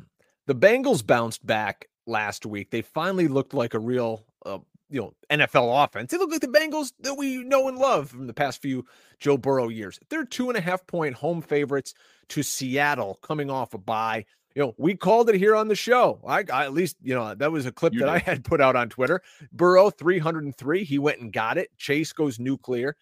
The 0.48 0.56
Bengals 0.56 1.06
bounced 1.06 1.46
back 1.46 1.90
last 2.08 2.46
week. 2.46 2.72
They 2.72 2.82
finally 2.82 3.28
looked 3.28 3.54
like 3.54 3.74
a 3.74 3.80
real 3.80 4.26
uh, 4.46 4.60
you 4.90 5.02
know 5.02 5.14
NFL 5.30 5.84
offense. 5.84 6.12
They 6.12 6.18
look 6.18 6.32
like 6.32 6.42
the 6.42 6.48
Bengals 6.48 6.92
that 7.00 7.16
we 7.16 7.44
know 7.44 7.68
and 7.68 7.78
love 7.78 8.10
from 8.10 8.28
the 8.28 8.34
past 8.34 8.62
few 8.62 8.86
Joe 9.20 9.38
Burrow 9.38 9.70
years. 9.70 10.00
They're 10.10 10.26
two 10.26 10.50
and 10.50 10.58
a 10.58 10.62
half 10.62 10.86
point 10.86 11.16
home 11.16 11.42
favorites 11.42 11.94
to 12.30 12.44
Seattle, 12.44 13.20
coming 13.22 13.50
off 13.50 13.74
a 13.74 13.78
bye. 13.78 14.26
You 14.54 14.64
know, 14.64 14.76
we 14.78 14.96
called 14.96 15.30
it 15.30 15.36
here 15.36 15.56
on 15.56 15.70
the 15.70 15.76
show. 15.76 16.20
I, 16.28 16.44
I 16.52 16.66
at 16.66 16.74
least 16.74 16.98
you 17.02 17.16
know 17.16 17.34
that 17.34 17.52
was 17.52 17.66
a 17.66 17.72
clip 17.72 17.94
you 17.94 18.00
that 18.00 18.06
did. 18.06 18.14
I 18.14 18.20
had 18.32 18.44
put 18.44 18.62
out 18.62 18.76
on 18.76 18.90
Twitter. 18.90 19.22
Burrow 19.52 19.90
three 19.90 20.20
hundred 20.20 20.44
and 20.44 20.56
three. 20.56 20.84
He 20.84 21.00
went 21.00 21.22
and 21.22 21.32
got 21.32 21.58
it. 21.58 21.70
Chase 21.78 22.12
goes 22.12 22.40
nuclear. 22.40 22.96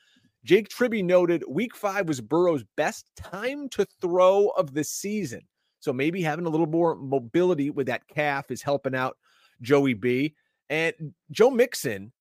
Jake 0.45 0.69
Tribbey 0.69 1.03
noted 1.03 1.43
week 1.49 1.75
five 1.75 2.07
was 2.07 2.21
Burrow's 2.21 2.63
best 2.77 3.05
time 3.17 3.67
to 3.69 3.85
throw 3.99 4.49
of 4.49 4.73
the 4.73 4.83
season. 4.83 5.41
So 5.81 5.93
maybe 5.93 6.21
having 6.21 6.45
a 6.45 6.49
little 6.49 6.67
more 6.67 6.95
mobility 6.95 7.69
with 7.69 7.87
that 7.87 8.07
calf 8.07 8.51
is 8.51 8.61
helping 8.61 8.95
out 8.95 9.17
Joey 9.61 9.93
B. 9.93 10.35
And 10.69 11.13
Joe 11.31 11.49
Mixon 11.49 12.11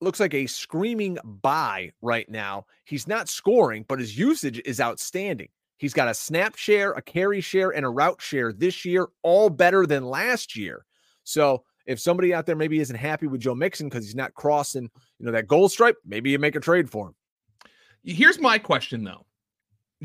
looks 0.00 0.20
like 0.20 0.34
a 0.34 0.46
screaming 0.46 1.18
buy 1.24 1.90
right 2.02 2.28
now. 2.28 2.66
He's 2.84 3.08
not 3.08 3.28
scoring, 3.28 3.84
but 3.88 3.98
his 3.98 4.16
usage 4.16 4.60
is 4.64 4.80
outstanding. 4.80 5.48
He's 5.78 5.94
got 5.94 6.08
a 6.08 6.14
snap 6.14 6.56
share, 6.56 6.92
a 6.92 7.02
carry 7.02 7.40
share, 7.40 7.70
and 7.70 7.84
a 7.84 7.90
route 7.90 8.20
share 8.20 8.52
this 8.52 8.84
year, 8.84 9.08
all 9.22 9.50
better 9.50 9.86
than 9.86 10.04
last 10.04 10.56
year. 10.56 10.86
So 11.24 11.64
if 11.86 12.00
somebody 12.00 12.32
out 12.32 12.46
there 12.46 12.56
maybe 12.56 12.80
isn't 12.80 12.96
happy 12.96 13.26
with 13.26 13.40
Joe 13.40 13.54
Mixon 13.54 13.88
because 13.88 14.04
he's 14.04 14.14
not 14.14 14.34
crossing, 14.34 14.84
you 15.18 15.26
know, 15.26 15.32
that 15.32 15.48
goal 15.48 15.68
stripe, 15.68 15.96
maybe 16.04 16.30
you 16.30 16.38
make 16.38 16.56
a 16.56 16.60
trade 16.60 16.88
for 16.88 17.08
him. 17.08 17.14
Here's 18.04 18.38
my 18.38 18.58
question 18.58 19.04
though. 19.04 19.25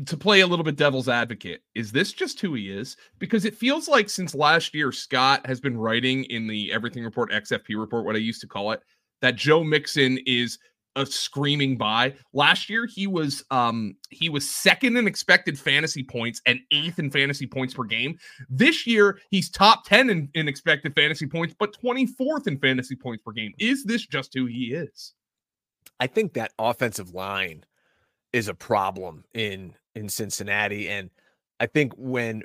To 0.06 0.16
play 0.16 0.40
a 0.40 0.46
little 0.46 0.64
bit 0.64 0.76
devil's 0.76 1.08
advocate, 1.08 1.62
is 1.74 1.92
this 1.92 2.12
just 2.12 2.40
who 2.40 2.54
he 2.54 2.70
is? 2.70 2.96
Because 3.18 3.44
it 3.44 3.54
feels 3.54 3.88
like 3.88 4.08
since 4.08 4.34
last 4.34 4.74
year, 4.74 4.90
Scott 4.90 5.46
has 5.46 5.60
been 5.60 5.76
writing 5.76 6.24
in 6.24 6.46
the 6.46 6.72
Everything 6.72 7.04
Report, 7.04 7.30
XFP 7.30 7.78
report, 7.78 8.06
what 8.06 8.16
I 8.16 8.20
used 8.20 8.40
to 8.40 8.46
call 8.46 8.72
it, 8.72 8.80
that 9.20 9.36
Joe 9.36 9.62
Mixon 9.62 10.18
is 10.24 10.58
a 10.96 11.06
screaming 11.06 11.76
buy. 11.76 12.14
Last 12.32 12.68
year 12.68 12.86
he 12.86 13.06
was 13.06 13.44
um 13.50 13.96
he 14.10 14.28
was 14.28 14.48
second 14.48 14.96
in 14.96 15.06
expected 15.06 15.58
fantasy 15.58 16.02
points 16.02 16.40
and 16.46 16.60
eighth 16.70 16.98
in 16.98 17.10
fantasy 17.10 17.46
points 17.46 17.74
per 17.74 17.84
game. 17.84 18.18
This 18.48 18.86
year 18.86 19.18
he's 19.30 19.50
top 19.50 19.84
10 19.86 20.10
in, 20.10 20.28
in 20.34 20.48
expected 20.48 20.94
fantasy 20.94 21.26
points, 21.26 21.54
but 21.58 21.76
24th 21.82 22.46
in 22.46 22.58
fantasy 22.58 22.96
points 22.96 23.22
per 23.24 23.32
game. 23.32 23.52
Is 23.58 23.84
this 23.84 24.06
just 24.06 24.34
who 24.34 24.46
he 24.46 24.74
is? 24.74 25.14
I 26.00 26.06
think 26.06 26.34
that 26.34 26.52
offensive 26.58 27.14
line 27.14 27.64
is 28.32 28.48
a 28.48 28.54
problem 28.54 29.24
in 29.34 29.74
in 29.94 30.08
Cincinnati. 30.08 30.88
And 30.88 31.10
I 31.60 31.66
think 31.66 31.92
when 31.96 32.42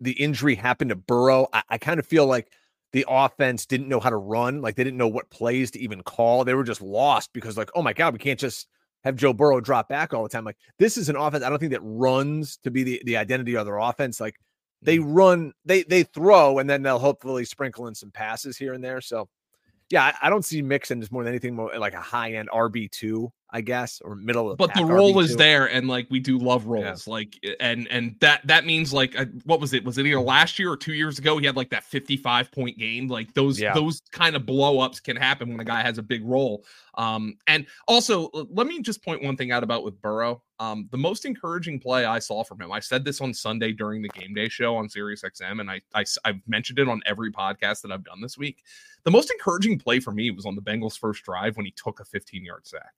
the 0.00 0.12
injury 0.12 0.54
happened 0.54 0.90
to 0.90 0.96
Burrow, 0.96 1.48
I, 1.52 1.62
I 1.70 1.78
kind 1.78 2.00
of 2.00 2.06
feel 2.06 2.26
like 2.26 2.50
the 2.92 3.04
offense 3.08 3.66
didn't 3.66 3.88
know 3.88 4.00
how 4.00 4.10
to 4.10 4.16
run. 4.16 4.60
Like 4.60 4.76
they 4.76 4.84
didn't 4.84 4.98
know 4.98 5.08
what 5.08 5.30
plays 5.30 5.70
to 5.72 5.80
even 5.80 6.02
call. 6.02 6.44
They 6.44 6.54
were 6.54 6.64
just 6.64 6.82
lost 6.82 7.32
because, 7.32 7.56
like, 7.56 7.70
oh 7.74 7.82
my 7.82 7.92
God, 7.92 8.12
we 8.12 8.18
can't 8.18 8.40
just 8.40 8.66
have 9.04 9.16
Joe 9.16 9.32
Burrow 9.32 9.60
drop 9.60 9.88
back 9.88 10.12
all 10.12 10.22
the 10.22 10.28
time. 10.28 10.44
Like 10.44 10.58
this 10.78 10.96
is 10.96 11.08
an 11.08 11.16
offense. 11.16 11.44
I 11.44 11.48
don't 11.48 11.58
think 11.58 11.72
that 11.72 11.80
runs 11.82 12.56
to 12.58 12.70
be 12.70 12.82
the, 12.82 13.02
the 13.04 13.16
identity 13.16 13.56
of 13.56 13.66
their 13.66 13.78
offense. 13.78 14.20
Like 14.20 14.36
they 14.82 14.98
mm. 14.98 15.04
run, 15.06 15.52
they 15.64 15.84
they 15.84 16.02
throw, 16.02 16.58
and 16.58 16.68
then 16.68 16.82
they'll 16.82 16.98
hopefully 16.98 17.44
sprinkle 17.44 17.86
in 17.86 17.94
some 17.94 18.10
passes 18.10 18.56
here 18.56 18.74
and 18.74 18.82
there. 18.82 19.00
So 19.00 19.28
yeah, 19.90 20.04
I, 20.04 20.26
I 20.26 20.30
don't 20.30 20.44
see 20.44 20.62
Mixon 20.62 21.02
as 21.02 21.12
more 21.12 21.22
than 21.22 21.32
anything 21.32 21.54
more 21.54 21.76
like 21.78 21.94
a 21.94 22.00
high 22.00 22.32
end 22.32 22.48
RB 22.50 22.90
two 22.90 23.32
I 23.52 23.60
guess, 23.60 24.00
or 24.04 24.14
middle 24.14 24.50
of. 24.50 24.58
But 24.58 24.74
the 24.74 24.84
role 24.84 25.14
RB2. 25.14 25.24
is 25.24 25.36
there, 25.36 25.66
and 25.66 25.88
like 25.88 26.06
we 26.08 26.20
do 26.20 26.38
love 26.38 26.66
roles, 26.66 27.06
yeah. 27.06 27.12
like 27.12 27.36
and 27.58 27.88
and 27.88 28.16
that 28.20 28.46
that 28.46 28.64
means 28.64 28.92
like 28.92 29.16
what 29.44 29.60
was 29.60 29.72
it? 29.72 29.84
Was 29.84 29.98
it 29.98 30.06
either 30.06 30.20
last 30.20 30.58
year 30.58 30.70
or 30.70 30.76
two 30.76 30.94
years 30.94 31.18
ago? 31.18 31.38
He 31.38 31.46
had 31.46 31.56
like 31.56 31.70
that 31.70 31.84
fifty-five 31.84 32.52
point 32.52 32.78
game. 32.78 33.08
Like 33.08 33.34
those 33.34 33.60
yeah. 33.60 33.74
those 33.74 34.02
kind 34.12 34.36
of 34.36 34.46
blow 34.46 34.80
ups 34.80 35.00
can 35.00 35.16
happen 35.16 35.50
when 35.50 35.60
a 35.60 35.64
guy 35.64 35.82
has 35.82 35.98
a 35.98 36.02
big 36.02 36.24
role. 36.24 36.64
Um, 36.94 37.36
and 37.46 37.66
also 37.88 38.30
let 38.50 38.66
me 38.66 38.82
just 38.82 39.02
point 39.02 39.22
one 39.22 39.36
thing 39.36 39.52
out 39.52 39.62
about 39.62 39.84
with 39.84 40.00
Burrow. 40.00 40.42
Um, 40.58 40.88
the 40.90 40.98
most 40.98 41.24
encouraging 41.24 41.80
play 41.80 42.04
I 42.04 42.18
saw 42.18 42.44
from 42.44 42.60
him. 42.60 42.70
I 42.70 42.80
said 42.80 43.04
this 43.04 43.20
on 43.20 43.32
Sunday 43.32 43.72
during 43.72 44.02
the 44.02 44.08
game 44.08 44.34
day 44.34 44.48
show 44.48 44.76
on 44.76 44.88
Sirius 44.88 45.22
XM, 45.22 45.60
and 45.60 45.70
I, 45.70 45.80
I 45.94 46.04
I've 46.24 46.40
mentioned 46.46 46.78
it 46.78 46.88
on 46.88 47.00
every 47.06 47.32
podcast 47.32 47.82
that 47.82 47.90
I've 47.90 48.04
done 48.04 48.20
this 48.20 48.38
week. 48.38 48.62
The 49.04 49.10
most 49.10 49.30
encouraging 49.30 49.78
play 49.78 49.98
for 49.98 50.12
me 50.12 50.30
was 50.30 50.46
on 50.46 50.54
the 50.54 50.62
Bengals' 50.62 50.98
first 50.98 51.24
drive 51.24 51.56
when 51.56 51.64
he 51.66 51.72
took 51.72 52.00
a 52.00 52.04
15 52.04 52.44
yard 52.44 52.66
sack 52.66 52.92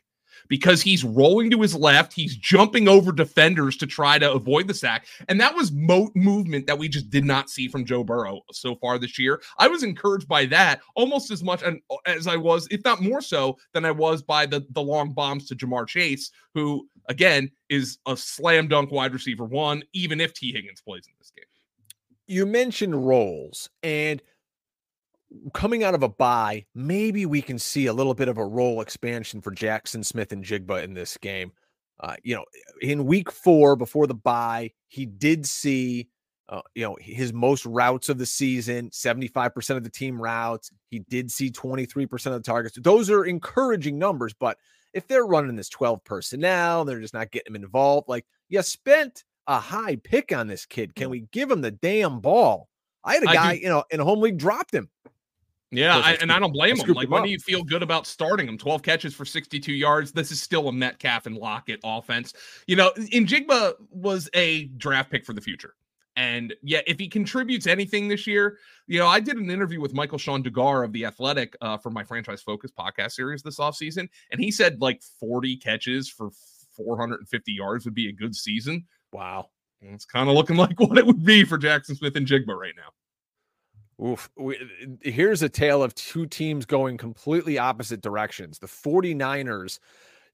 because 0.48 0.82
he's 0.82 1.04
rolling 1.04 1.50
to 1.50 1.60
his 1.60 1.74
left. 1.74 2.12
He's 2.12 2.36
jumping 2.36 2.88
over 2.88 3.12
defenders 3.12 3.76
to 3.78 3.86
try 3.86 4.18
to 4.18 4.32
avoid 4.32 4.68
the 4.68 4.74
sack. 4.74 5.06
And 5.28 5.40
that 5.40 5.54
was 5.54 5.72
mo- 5.72 6.10
movement 6.14 6.66
that 6.66 6.78
we 6.78 6.88
just 6.88 7.10
did 7.10 7.24
not 7.24 7.50
see 7.50 7.68
from 7.68 7.84
Joe 7.84 8.04
Burrow 8.04 8.42
so 8.52 8.74
far 8.76 8.98
this 8.98 9.18
year. 9.18 9.40
I 9.58 9.68
was 9.68 9.82
encouraged 9.82 10.28
by 10.28 10.46
that 10.46 10.80
almost 10.94 11.30
as 11.30 11.42
much 11.42 11.62
as 12.06 12.26
I 12.26 12.36
was, 12.36 12.68
if 12.70 12.84
not 12.84 13.02
more 13.02 13.20
so, 13.20 13.58
than 13.72 13.84
I 13.84 13.90
was 13.90 14.22
by 14.22 14.46
the, 14.46 14.66
the 14.70 14.82
long 14.82 15.12
bombs 15.12 15.46
to 15.48 15.56
Ja'Marr 15.56 15.86
Chase, 15.86 16.30
who, 16.54 16.88
again, 17.08 17.50
is 17.68 17.98
a 18.06 18.16
slam 18.16 18.68
dunk 18.68 18.90
wide 18.90 19.12
receiver 19.12 19.44
one, 19.44 19.82
even 19.92 20.20
if 20.20 20.34
Tee 20.34 20.52
Higgins 20.52 20.80
plays 20.80 21.06
in 21.06 21.12
this 21.18 21.30
game. 21.30 21.44
You 22.26 22.46
mentioned 22.46 23.06
roles, 23.06 23.68
and 23.82 24.22
coming 25.52 25.84
out 25.84 25.94
of 25.94 26.02
a 26.02 26.08
bye, 26.08 26.64
maybe 26.74 27.26
we 27.26 27.42
can 27.42 27.58
see 27.58 27.86
a 27.86 27.92
little 27.92 28.14
bit 28.14 28.28
of 28.28 28.38
a 28.38 28.44
role 28.44 28.80
expansion 28.80 29.40
for 29.40 29.50
Jackson 29.50 30.02
Smith-Njigba 30.04 30.82
in 30.82 30.94
this 30.94 31.16
game. 31.16 31.52
Uh, 32.00 32.16
you 32.22 32.34
know, 32.34 32.44
in 32.80 33.06
week 33.06 33.30
four 33.30 33.76
before 33.76 34.06
the 34.06 34.14
bye, 34.14 34.70
he 34.88 35.06
did 35.06 35.46
see, 35.46 36.08
uh, 36.48 36.60
you 36.74 36.82
know, 36.82 36.96
his 37.00 37.32
most 37.32 37.64
routes 37.64 38.08
of 38.08 38.18
the 38.18 38.26
season, 38.26 38.90
75% 38.90 39.76
of 39.76 39.84
the 39.84 39.90
team 39.90 40.20
routes. 40.20 40.70
He 40.90 41.00
did 41.00 41.30
see 41.30 41.50
23% 41.50 42.26
of 42.26 42.32
the 42.32 42.40
targets. 42.40 42.78
Those 42.80 43.08
are 43.08 43.24
encouraging 43.24 43.98
numbers, 43.98 44.34
but 44.34 44.58
if 44.92 45.06
they're 45.06 45.26
running 45.26 45.56
this 45.56 45.68
12 45.68 46.02
personnel, 46.04 46.84
they're 46.84 47.00
just 47.00 47.14
not 47.14 47.30
getting 47.30 47.54
him 47.54 47.62
involved. 47.62 48.08
Like, 48.08 48.26
you 48.48 48.60
spent 48.62 49.24
a 49.46 49.58
high 49.58 49.96
pick 49.96 50.32
on 50.32 50.48
this 50.48 50.66
kid. 50.66 50.94
Can 50.94 51.08
we 51.08 51.20
give 51.32 51.50
him 51.50 51.60
the 51.60 51.70
damn 51.70 52.20
ball? 52.20 52.68
I 53.04 53.14
had 53.14 53.22
a 53.24 53.26
guy, 53.26 53.52
you 53.54 53.68
know, 53.68 53.84
in 53.90 54.00
a 54.00 54.04
home 54.04 54.20
league 54.20 54.38
dropped 54.38 54.74
him 54.74 54.88
yeah, 55.72 55.96
I, 55.96 56.12
and 56.20 56.30
I 56.30 56.38
don't 56.38 56.52
blame 56.52 56.76
him. 56.76 56.92
Like, 56.92 57.08
when 57.08 57.22
do 57.22 57.30
you 57.30 57.38
feel 57.38 57.64
good 57.64 57.82
about 57.82 58.06
starting 58.06 58.46
him? 58.46 58.58
12 58.58 58.82
catches 58.82 59.14
for 59.14 59.24
62 59.24 59.72
yards. 59.72 60.12
This 60.12 60.30
is 60.30 60.40
still 60.40 60.68
a 60.68 60.72
Metcalf 60.72 61.26
and 61.26 61.36
Lockett 61.36 61.80
offense. 61.82 62.34
You 62.66 62.76
know, 62.76 62.92
Njigba 62.96 63.74
was 63.90 64.28
a 64.34 64.64
draft 64.76 65.10
pick 65.10 65.24
for 65.24 65.32
the 65.32 65.40
future. 65.40 65.74
And 66.16 66.54
yeah, 66.62 66.80
if 66.86 66.98
he 66.98 67.08
contributes 67.08 67.66
anything 67.66 68.06
this 68.06 68.26
year, 68.26 68.58
you 68.86 68.98
know, 68.98 69.06
I 69.06 69.18
did 69.18 69.38
an 69.38 69.50
interview 69.50 69.80
with 69.80 69.94
Michael-Shawn 69.94 70.42
Dugar 70.42 70.84
of 70.84 70.92
The 70.92 71.06
Athletic 71.06 71.56
uh, 71.62 71.78
for 71.78 71.90
my 71.90 72.04
Franchise 72.04 72.42
Focus 72.42 72.70
podcast 72.70 73.12
series 73.12 73.42
this 73.42 73.58
offseason. 73.58 74.08
And 74.30 74.38
he 74.38 74.50
said 74.50 74.80
like 74.82 75.02
40 75.02 75.56
catches 75.56 76.10
for 76.10 76.30
450 76.76 77.52
yards 77.52 77.86
would 77.86 77.94
be 77.94 78.08
a 78.10 78.12
good 78.12 78.36
season. 78.36 78.84
Wow. 79.12 79.48
It's 79.80 80.04
kind 80.04 80.28
of 80.28 80.34
looking 80.34 80.56
like 80.58 80.78
what 80.78 80.98
it 80.98 81.06
would 81.06 81.24
be 81.24 81.44
for 81.44 81.56
Jackson 81.56 81.96
Smith-Njigba 81.96 82.54
right 82.54 82.74
now. 82.76 82.90
Oof. 84.04 84.30
We, 84.36 84.58
here's 85.02 85.42
a 85.42 85.48
tale 85.48 85.82
of 85.82 85.94
two 85.94 86.26
teams 86.26 86.66
going 86.66 86.96
completely 86.96 87.58
opposite 87.58 88.00
directions. 88.00 88.58
The 88.58 88.66
49ers 88.66 89.78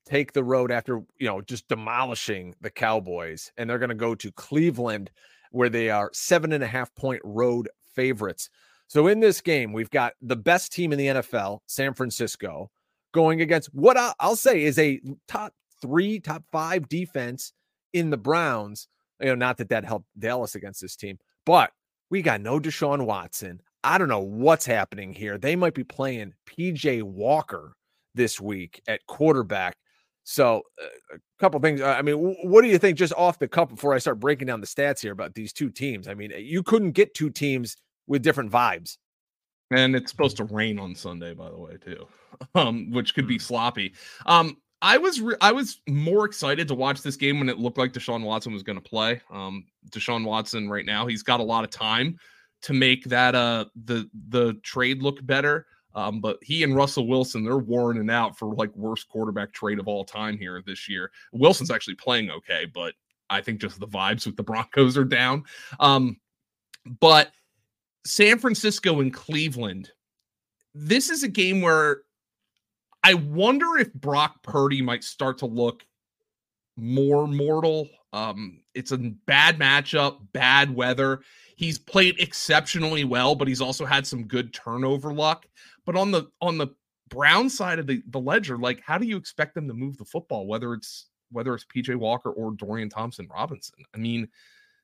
take 0.07 0.33
the 0.33 0.44
road 0.44 0.72
after, 0.72 1.02
you 1.18 1.28
know, 1.28 1.42
just 1.42 1.68
demolishing 1.68 2.54
the 2.61 2.70
Cowboys, 2.70 3.52
and 3.57 3.68
they're 3.68 3.78
going 3.78 3.90
to 3.90 3.94
go 3.94 4.14
to 4.14 4.33
Cleveland, 4.33 5.11
where 5.50 5.68
they 5.68 5.90
are 5.90 6.11
seven 6.14 6.52
and 6.52 6.64
a 6.64 6.66
half 6.66 6.94
point 6.94 7.20
road 7.24 7.68
favorites. 7.94 8.48
So 8.87 9.07
in 9.07 9.20
this 9.20 9.42
game, 9.42 9.74
we've 9.74 9.90
got 9.90 10.14
the 10.22 10.37
best 10.37 10.72
team 10.72 10.92
in 10.92 10.98
the 10.98 11.07
NFL, 11.07 11.61
San 11.66 11.92
Francisco, 11.92 12.70
going 13.12 13.42
against 13.42 13.74
what 13.74 13.98
I'll 14.18 14.37
say 14.37 14.62
is 14.62 14.78
a 14.78 15.00
top 15.26 15.52
three, 15.83 16.20
top 16.20 16.42
five 16.50 16.88
defense 16.88 17.52
in 17.92 18.09
the 18.09 18.16
Browns. 18.16 18.88
You 19.20 19.28
know, 19.28 19.35
not 19.35 19.59
that 19.59 19.68
that 19.70 19.85
helped 19.85 20.07
Dallas 20.18 20.54
against 20.54 20.81
this 20.81 20.96
team, 20.96 21.18
but 21.44 21.70
we 22.11 22.23
got 22.23 22.40
no 22.40 22.59
Deshaun 22.59 23.07
Watson. 23.07 23.61
I 23.85 23.99
don't 23.99 24.09
know 24.09 24.21
what's 24.21 24.66
happening 24.66 25.12
here. 25.12 25.38
They 25.38 25.57
might 25.57 25.75
be 25.75 25.85
playing 25.85 26.35
PJ 26.47 27.03
Walker 27.03 27.75
this 28.14 28.40
week 28.40 28.83
at 28.88 29.07
quarterback. 29.07 29.77
So, 30.25 30.62
uh, 30.83 31.16
a 31.16 31.18
couple 31.38 31.59
things. 31.61 31.81
I 31.81 32.03
mean, 32.03 32.16
what 32.16 32.62
do 32.62 32.68
you 32.68 32.79
think 32.79 32.99
just 32.99 33.14
off 33.14 33.38
the 33.38 33.49
cup 33.49 33.71
before 33.71 33.94
I 33.94 33.99
start 33.99 34.21
breaking 34.21 34.47
down 34.47 34.61
the 34.61 34.66
stats 34.66 35.01
here 35.01 35.12
about 35.12 35.35
these 35.35 35.53
two 35.53 35.71
teams? 35.71 36.07
I 36.07 36.14
mean, 36.14 36.33
you 36.37 36.62
couldn't 36.62 36.92
get 36.92 37.14
two 37.14 37.31
teams 37.31 37.77
with 38.07 38.23
different 38.23 38.51
vibes. 38.51 38.99
And 39.71 39.94
it's 39.94 40.11
supposed 40.11 40.37
to 40.38 40.44
rain 40.44 40.79
on 40.79 40.94
Sunday, 40.94 41.35
by 41.35 41.51
the 41.51 41.59
way, 41.59 41.77
too, 41.83 42.07
um, 42.55 42.90
which 42.90 43.14
could 43.14 43.27
be 43.27 43.37
hmm. 43.37 43.42
sloppy. 43.42 43.94
Um, 44.27 44.57
I 44.81 44.99
was 44.99 45.21
re- 45.21 45.37
I 45.40 45.53
was 45.53 45.81
more 45.88 46.25
excited 46.25 46.68
to 46.68 46.75
watch 46.75 47.03
this 47.03 47.16
game 47.16 47.38
when 47.38 47.49
it 47.49 47.59
looked 47.59 47.79
like 47.79 47.92
Deshaun 47.92 48.23
Watson 48.23 48.53
was 48.53 48.62
going 48.62 48.81
to 48.81 48.88
play. 48.88 49.21
Um, 49.31 49.64
Deshaun 49.88 50.24
Watson 50.24 50.68
right 50.68 50.87
now 50.87 51.07
he's 51.07 51.22
got 51.22 51.40
a 51.40 51.44
lot 51.44 51.64
of 51.64 51.70
time 51.70 52.18
to 52.62 52.72
make 52.72 53.05
that 53.05 53.35
uh 53.35 53.64
the 53.85 54.09
the 54.29 54.55
trade 54.62 55.03
look 55.03 55.24
better. 55.27 55.66
Um, 55.94 56.20
but 56.20 56.38
he 56.42 56.62
and 56.62 56.77
Russell 56.77 57.09
Wilson 57.09 57.44
they're 57.44 57.59
warring 57.59 58.03
it 58.03 58.11
out 58.11 58.38
for 58.38 58.55
like 58.55 58.74
worst 58.77 59.09
quarterback 59.09 59.53
trade 59.53 59.79
of 59.79 59.88
all 59.88 60.05
time 60.05 60.38
here 60.38 60.62
this 60.64 60.88
year. 60.88 61.11
Wilson's 61.33 61.70
actually 61.70 61.96
playing 61.96 62.31
okay, 62.31 62.66
but 62.72 62.94
I 63.31 63.40
think 63.40 63.61
just 63.61 63.81
the 63.81 63.87
vibes 63.87 64.27
with 64.27 64.37
the 64.37 64.42
Broncos 64.42 64.96
are 64.96 65.05
down. 65.05 65.44
Um, 65.81 66.18
but 67.01 67.33
San 68.05 68.38
Francisco 68.38 69.01
and 69.01 69.12
Cleveland, 69.12 69.90
this 70.74 71.11
is 71.11 71.22
a 71.22 71.29
game 71.29 71.61
where 71.61 72.03
I 73.03 73.14
wonder 73.14 73.77
if 73.79 73.92
Brock 73.92 74.42
Purdy 74.42 74.83
might 74.83 75.05
start 75.05 75.38
to 75.38 75.46
look 75.46 75.85
more 76.79 77.27
mortal. 77.27 77.88
Um, 78.12 78.61
it's 78.75 78.93
a 78.93 78.99
bad 78.99 79.59
matchup, 79.59 80.19
bad 80.33 80.75
weather. 80.75 81.21
He's 81.57 81.79
played 81.79 82.19
exceptionally 82.21 83.05
well, 83.05 83.35
but 83.35 83.49
he's 83.49 83.61
also 83.61 83.85
had 83.85 84.07
some 84.07 84.25
good 84.25 84.55
turnover 84.55 85.12
luck. 85.12 85.47
But 85.85 85.97
on 85.97 86.11
the 86.11 86.31
on 86.41 86.59
the 86.59 86.69
Brown 87.09 87.49
side 87.49 87.79
of 87.79 87.87
the, 87.87 88.03
the 88.09 88.21
ledger, 88.21 88.59
like 88.59 88.81
how 88.85 88.99
do 88.99 89.07
you 89.07 89.17
expect 89.17 89.55
them 89.55 89.67
to 89.69 89.75
move 89.75 89.97
the 89.97 90.05
football, 90.05 90.47
whether 90.47 90.75
it's 90.75 91.09
whether 91.31 91.55
it's 91.55 91.64
PJ 91.64 91.95
Walker 91.97 92.31
or 92.31 92.53
Dorian 92.53 92.88
Thompson 92.88 93.29
Robinson. 93.31 93.77
I 93.95 93.99
mean, 93.99 94.29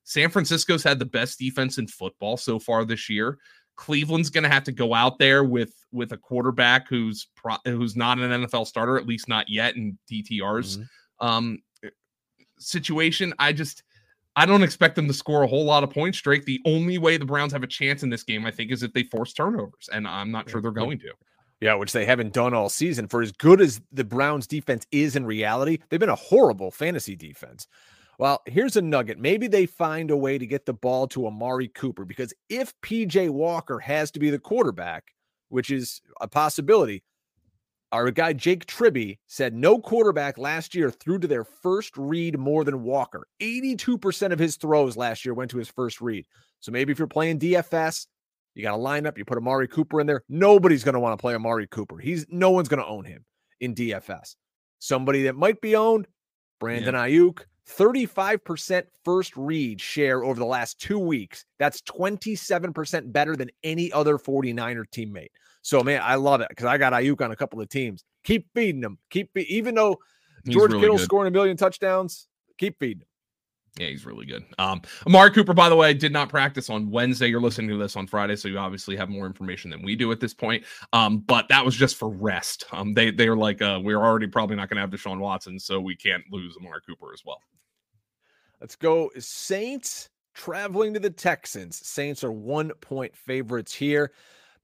San 0.05 0.31
Francisco's 0.31 0.83
had 0.83 0.99
the 0.99 1.05
best 1.05 1.39
defense 1.39 1.79
in 1.79 1.87
football 1.87 2.37
so 2.37 2.59
far 2.59 2.85
this 2.85 3.09
year. 3.09 3.39
Cleveland's 3.77 4.31
going 4.31 4.45
to 4.45 4.51
have 4.51 4.65
to 4.65 4.73
go 4.73 4.95
out 4.95 5.19
there 5.19 5.45
with 5.45 5.75
with 5.93 6.13
a 6.13 6.17
quarterback 6.17 6.89
who's 6.89 7.29
pro, 7.37 7.57
who's 7.65 7.97
not 7.97 8.19
an 8.19 8.45
NFL 8.45 8.67
starter, 8.67 8.97
at 8.97 9.07
least 9.07 9.29
not 9.29 9.49
yet 9.49 9.77
in 9.77 9.99
DTR's 10.11 10.79
mm-hmm. 10.79 11.27
um, 11.27 11.59
situation. 12.65 13.33
I 13.39 13.53
just 13.53 13.83
I 14.37 14.47
don't 14.47 14.63
expect 14.63 14.97
them 14.97 15.07
to 15.07 15.15
score 15.15 15.43
a 15.43 15.47
whole 15.47 15.65
lot 15.65 15.85
of 15.85 15.91
points. 15.91 16.21
Drake. 16.21 16.45
The 16.45 16.61
only 16.65 16.99
way 16.99 17.17
the 17.17 17.25
Browns 17.25 17.53
have 17.53 17.63
a 17.63 17.69
chance 17.69 18.03
in 18.03 18.11
this 18.11 18.23
game, 18.23 18.45
I 18.47 18.51
think, 18.51 18.73
is 18.73 18.83
if 18.83 18.93
they 18.93 19.05
force 19.05 19.33
turnovers, 19.33 19.89
and 19.93 20.09
I'm 20.09 20.31
not 20.31 20.51
sure 20.51 20.61
they're 20.61 20.71
going 20.71 20.99
to. 21.01 21.13
Yeah, 21.61 21.75
which 21.75 21.93
they 21.93 22.05
haven't 22.05 22.33
done 22.33 22.53
all 22.53 22.69
season. 22.69 23.07
For 23.07 23.23
as 23.23 23.33
good 23.33 23.61
as 23.61 23.81
the 23.93 24.05
Browns 24.05 24.47
defense 24.47 24.87
is 24.91 25.17
in 25.17 25.25
reality, 25.25 25.79
they've 25.89 26.01
been 26.01 26.09
a 26.09 26.15
horrible 26.15 26.71
fantasy 26.71 27.17
defense. 27.17 27.67
Well, 28.19 28.43
here's 28.47 28.77
a 28.77 28.83
nugget. 28.83 29.19
Maybe 29.19 29.47
they 29.47 29.67
find 29.67 30.11
a 30.11 30.17
way 30.17 30.37
to 30.37 30.47
get 30.47 30.67
the 30.67 30.75
ball 30.75 31.09
to 31.09 31.27
Amari 31.27 31.69
Cooper 31.69 32.05
because 32.05 32.33
if 32.49 32.75
PJ 32.83 33.31
Walker 33.31 33.79
has 33.79 34.11
to 34.13 34.21
be 34.21 34.31
the 34.31 34.39
quarterback, 34.39 35.05
which 35.49 35.71
is 35.71 36.01
a 36.21 36.29
possibility, 36.29 37.03
our 37.95 38.11
guy 38.11 38.33
Jake 38.33 38.67
Tribbey 38.67 39.19
said 39.29 39.55
no 39.55 39.79
quarterback 39.79 40.37
last 40.37 40.75
year 40.75 40.91
threw 40.91 41.17
to 41.21 41.29
their 41.29 41.45
first 41.45 41.97
read 41.97 42.37
more 42.37 42.65
than 42.65 42.83
Walker. 42.83 43.29
82% 43.41 44.33
of 44.33 44.39
his 44.41 44.57
throws 44.57 44.97
last 44.97 45.25
year 45.25 45.33
went 45.33 45.53
to 45.53 45.59
his 45.59 45.69
first 45.69 46.01
read. 46.01 46.27
So 46.59 46.73
maybe 46.73 46.91
if 46.91 46.99
you're 46.99 47.07
playing 47.07 47.39
DFS, 47.39 48.09
you 48.57 48.65
got 48.65 48.75
a 48.75 48.79
lineup, 48.79 49.17
you 49.17 49.25
put 49.25 49.39
Amari 49.39 49.69
Cooper 49.69 50.01
in 50.01 50.09
there. 50.09 50.25
Nobody's 50.29 50.83
going 50.83 50.95
to 50.95 51.01
want 51.01 51.17
to 51.17 51.21
play 51.21 51.37
Amari 51.37 51.69
Cooper. 51.69 51.99
He's 51.99 52.27
no 52.29 52.51
one's 52.51 52.69
going 52.69 52.83
to 52.83 52.89
own 52.89 53.05
him 53.05 53.25
in 53.61 53.77
DFS. 53.77 54.35
Somebody 54.81 55.23
that 55.23 55.37
might 55.37 55.61
be 55.61 55.77
owned, 55.77 56.09
Brandon 56.59 56.95
yeah. 56.95 57.07
Aiyuk, 57.07 57.43
35% 57.71 58.87
first 59.05 59.37
read 59.37 59.81
share 59.81 60.25
over 60.25 60.41
the 60.41 60.45
last 60.45 60.81
two 60.81 60.99
weeks. 60.99 61.45
That's 61.61 61.81
27% 61.83 63.13
better 63.13 63.37
than 63.37 63.51
any 63.63 63.93
other 63.93 64.19
49er 64.19 64.85
teammate. 64.93 65.29
So, 65.65 65.83
man, 65.83 66.03
I 66.05 66.17
love 66.17 66.43
it 66.43 66.49
because 66.51 66.67
I 66.67 66.77
got 66.77 66.93
Aiyuk 66.93 67.23
on 67.23 67.33
a 67.33 67.37
couple 67.37 67.59
of 67.59 67.71
teams. 67.71 68.05
Keep 68.23 68.49
feeding 68.55 68.83
them. 68.83 68.99
Keep 69.09 69.31
even 69.37 69.75
though 69.75 69.97
George 70.47 70.73
really 70.73 70.83
Kittle 70.83 70.99
scoring 70.99 71.29
a 71.29 71.31
million 71.31 71.57
touchdowns, 71.57 72.29
keep 72.59 72.79
feeding 72.79 72.99
them. 72.99 73.09
Yeah, 73.79 73.89
he's 73.89 74.05
really 74.05 74.27
good. 74.27 74.45
Um, 74.59 74.83
Amari 75.07 75.31
Cooper, 75.33 75.55
by 75.55 75.71
the 75.71 75.75
way, 75.75 75.95
did 75.95 76.13
not 76.13 76.29
practice 76.29 76.69
on 76.69 76.91
Wednesday. 76.91 77.29
You're 77.29 77.41
listening 77.41 77.71
to 77.71 77.79
this 77.79 77.97
on 77.97 78.07
Friday, 78.07 78.37
so 78.37 78.47
you 78.47 78.59
obviously 78.59 78.95
have 78.95 79.09
more 79.09 79.25
information 79.25 79.71
than 79.71 79.83
we 79.83 79.97
do 79.97 80.13
at 80.13 80.21
this 80.21 80.35
point. 80.35 80.65
Um, 80.93 81.21
but 81.21 81.49
that 81.49 81.65
was 81.65 81.75
just 81.75 81.97
for 81.97 82.11
rest. 82.11 82.67
Um, 82.71 82.93
they 82.93 83.11
they're 83.11 83.35
like, 83.35 83.63
uh, 83.63 83.81
we're 83.83 83.99
already 84.03 84.27
probably 84.27 84.57
not 84.57 84.69
going 84.69 84.77
to 84.77 84.83
have 84.83 84.91
Deshaun 84.91 85.19
Watson, 85.19 85.59
so 85.59 85.81
we 85.81 85.97
can't 85.97 86.23
lose 86.31 86.57
Amari 86.61 86.81
Cooper 86.87 87.13
as 87.15 87.23
well. 87.25 87.41
Let's 88.61 88.77
go. 88.77 89.11
Saints 89.19 90.11
traveling 90.35 90.93
to 90.93 91.01
the 91.01 91.11
Texans. 91.11 91.85
Saints 91.87 92.23
are 92.23 92.33
one 92.33 92.71
point 92.83 93.17
favorites 93.17 93.75
here. 93.75 94.13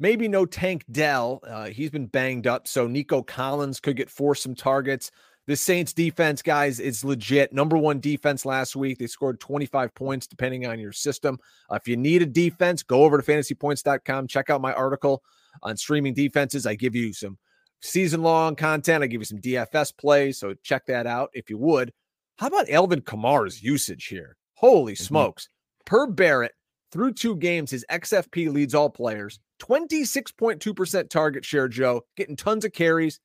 Maybe 0.00 0.28
no 0.28 0.46
Tank 0.46 0.84
Dell. 0.90 1.40
Uh, 1.46 1.66
he's 1.66 1.90
been 1.90 2.06
banged 2.06 2.46
up, 2.46 2.66
so 2.66 2.86
Nico 2.86 3.22
Collins 3.22 3.80
could 3.80 3.96
get 3.96 4.08
forced 4.08 4.42
some 4.42 4.54
targets. 4.54 5.10
The 5.46 5.56
Saints 5.56 5.92
defense, 5.92 6.40
guys, 6.40 6.80
is 6.80 7.04
legit. 7.04 7.52
Number 7.52 7.76
one 7.76 8.00
defense 8.00 8.46
last 8.46 8.74
week. 8.74 8.98
They 8.98 9.06
scored 9.06 9.40
25 9.40 9.94
points, 9.94 10.26
depending 10.26 10.66
on 10.66 10.78
your 10.78 10.92
system. 10.92 11.38
Uh, 11.70 11.74
if 11.74 11.86
you 11.86 11.98
need 11.98 12.22
a 12.22 12.26
defense, 12.26 12.82
go 12.82 13.04
over 13.04 13.20
to 13.20 13.22
fantasypoints.com. 13.22 14.26
Check 14.26 14.48
out 14.48 14.62
my 14.62 14.72
article 14.72 15.22
on 15.62 15.76
streaming 15.76 16.14
defenses. 16.14 16.66
I 16.66 16.76
give 16.76 16.94
you 16.94 17.12
some 17.12 17.36
season 17.82 18.22
long 18.22 18.56
content. 18.56 19.04
I 19.04 19.06
give 19.06 19.20
you 19.20 19.26
some 19.26 19.40
DFS 19.40 19.96
plays. 19.98 20.38
So 20.38 20.54
check 20.62 20.86
that 20.86 21.06
out 21.06 21.30
if 21.34 21.50
you 21.50 21.58
would. 21.58 21.92
How 22.38 22.46
about 22.46 22.70
Alvin 22.70 23.02
Kamara's 23.02 23.62
usage 23.62 24.06
here? 24.06 24.36
Holy 24.54 24.94
mm-hmm. 24.94 25.02
smokes. 25.02 25.48
Per 25.84 26.06
Barrett, 26.06 26.52
through 26.92 27.14
two 27.14 27.36
games, 27.36 27.70
his 27.70 27.84
XFP 27.90 28.52
leads 28.52 28.74
all 28.74 28.90
players. 28.90 29.38
26.2% 29.60 31.08
target 31.08 31.44
share, 31.44 31.68
Joe, 31.68 32.02
getting 32.16 32.36
tons 32.36 32.64
of 32.64 32.72
carries. 32.72 33.20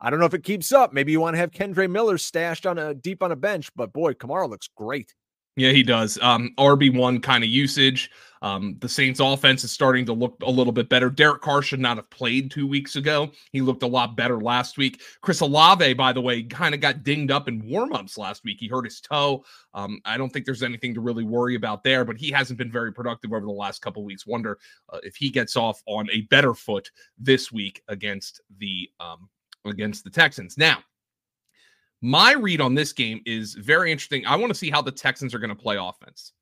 I 0.00 0.10
don't 0.10 0.18
know 0.18 0.26
if 0.26 0.34
it 0.34 0.44
keeps 0.44 0.72
up. 0.72 0.92
Maybe 0.92 1.12
you 1.12 1.20
want 1.20 1.34
to 1.34 1.38
have 1.38 1.52
Kendre 1.52 1.90
Miller 1.90 2.18
stashed 2.18 2.66
on 2.66 2.78
a 2.78 2.92
deep 2.94 3.22
on 3.22 3.32
a 3.32 3.36
bench, 3.36 3.70
but 3.76 3.92
boy, 3.92 4.14
Kamara 4.14 4.48
looks 4.48 4.68
great. 4.76 5.14
Yeah, 5.56 5.70
he 5.70 5.82
does. 5.82 6.18
Um, 6.22 6.54
RB1 6.58 7.22
kind 7.22 7.44
of 7.44 7.50
usage. 7.50 8.10
Um, 8.42 8.76
the 8.80 8.88
Saints 8.88 9.20
offense 9.20 9.62
is 9.62 9.70
starting 9.70 10.04
to 10.06 10.12
look 10.12 10.36
a 10.42 10.50
little 10.50 10.72
bit 10.72 10.88
better. 10.88 11.08
Derek 11.08 11.42
Carr 11.42 11.62
should 11.62 11.78
not 11.78 11.96
have 11.96 12.10
played 12.10 12.50
two 12.50 12.66
weeks 12.66 12.96
ago. 12.96 13.30
He 13.52 13.60
looked 13.60 13.84
a 13.84 13.86
lot 13.86 14.16
better 14.16 14.40
last 14.40 14.76
week. 14.76 15.00
Chris 15.20 15.40
Olave, 15.40 15.94
by 15.94 16.12
the 16.12 16.20
way, 16.20 16.42
kind 16.42 16.74
of 16.74 16.80
got 16.80 17.04
dinged 17.04 17.30
up 17.30 17.46
in 17.46 17.62
warmups 17.62 18.18
last 18.18 18.42
week. 18.42 18.58
He 18.58 18.66
hurt 18.66 18.84
his 18.84 19.00
toe. 19.00 19.44
Um, 19.74 20.00
I 20.04 20.16
don't 20.16 20.30
think 20.32 20.44
there's 20.44 20.64
anything 20.64 20.92
to 20.94 21.00
really 21.00 21.22
worry 21.22 21.54
about 21.54 21.84
there, 21.84 22.04
but 22.04 22.16
he 22.16 22.32
hasn't 22.32 22.58
been 22.58 22.72
very 22.72 22.92
productive 22.92 23.32
over 23.32 23.46
the 23.46 23.52
last 23.52 23.80
couple 23.80 24.02
weeks. 24.04 24.26
Wonder 24.26 24.58
uh, 24.88 24.98
if 25.04 25.14
he 25.14 25.30
gets 25.30 25.56
off 25.56 25.80
on 25.86 26.10
a 26.10 26.22
better 26.22 26.52
foot 26.52 26.90
this 27.18 27.52
week 27.52 27.84
against 27.86 28.40
the 28.58 28.90
um, 28.98 29.28
against 29.64 30.02
the 30.02 30.10
Texans. 30.10 30.58
Now, 30.58 30.78
my 32.02 32.32
read 32.32 32.60
on 32.60 32.74
this 32.74 32.92
game 32.92 33.20
is 33.24 33.54
very 33.54 33.92
interesting. 33.92 34.26
I 34.26 34.36
want 34.36 34.50
to 34.50 34.58
see 34.58 34.70
how 34.70 34.82
the 34.82 34.90
Texans 34.90 35.34
are 35.34 35.38
going 35.38 35.50
to 35.50 35.56
play 35.56 35.76
offense. 35.76 36.32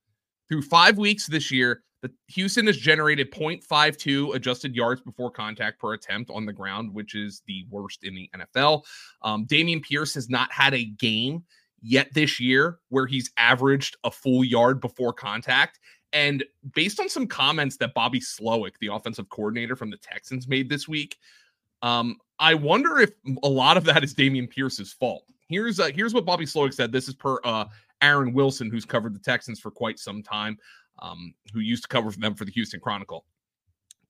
Through 0.49 0.63
five 0.63 0.99
weeks 0.99 1.27
this 1.27 1.51
year, 1.51 1.83
the 2.03 2.11
Houston 2.29 2.67
has 2.67 2.79
generated 2.79 3.31
0.52 3.31 4.35
adjusted 4.35 4.75
yards 4.75 5.03
before 5.03 5.31
contact 5.31 5.79
per 5.79 5.93
attempt 5.93 6.31
on 6.31 6.47
the 6.47 6.53
ground, 6.53 6.93
which 6.95 7.15
is 7.15 7.43
the 7.47 7.67
worst 7.69 8.05
in 8.05 8.15
the 8.15 8.31
NFL. 8.35 8.85
Um, 9.23 9.47
Dameon 9.47 9.83
Pierce 9.83 10.15
has 10.15 10.31
not 10.31 10.51
had 10.51 10.73
a 10.73 10.85
game 10.85 11.45
yet 11.83 12.13
this 12.15 12.41
year 12.41 12.79
where 12.89 13.07
he's 13.07 13.31
averaged 13.37 13.97
a 14.05 14.11
full 14.11 14.43
yard 14.43 14.81
before 14.81 15.13
contact. 15.13 15.79
And 16.13 16.43
based 16.75 17.01
on 17.01 17.09
some 17.09 17.27
comments 17.27 17.77
that 17.77 17.95
Bobby 17.95 18.21
Slowik, 18.21 18.73
the 18.81 18.93
offensive 18.93 19.29
coordinator 19.29 19.77
from 19.77 19.91
the 19.91 19.99
Texans, 19.99 20.49
made 20.49 20.69
this 20.71 20.89
week, 20.89 21.17
um, 21.83 22.17
I 22.39 22.55
wonder 22.55 22.99
if 22.99 23.11
a 23.43 23.49
lot 23.49 23.77
of 23.77 23.85
that 23.85 24.03
is 24.03 24.15
Dameon 24.15 24.49
Pierce's 24.49 24.93
fault. 24.93 25.25
Here's 25.51 25.81
uh, 25.81 25.91
here's 25.93 26.15
what 26.15 26.25
Bobby 26.25 26.47
Slowik 26.47 26.73
said. 26.73 26.93
This 26.93 27.09
is 27.09 27.15
per 27.15 27.39
uh, 27.45 27.65
Aaron 28.01 28.33
Wilson, 28.33 28.71
who's 28.71 28.85
covered 28.85 29.15
the 29.15 29.19
Texans 29.19 29.59
for 29.59 29.73
quite 29.73 29.99
some 29.99 30.23
time, 30.23 30.57
um, 31.01 31.35
who 31.53 31.59
used 31.59 31.83
to 31.83 31.89
cover 31.89 32.11
them 32.13 32.35
for 32.35 32.45
the 32.45 32.53
Houston 32.53 32.79
Chronicle. 32.79 33.27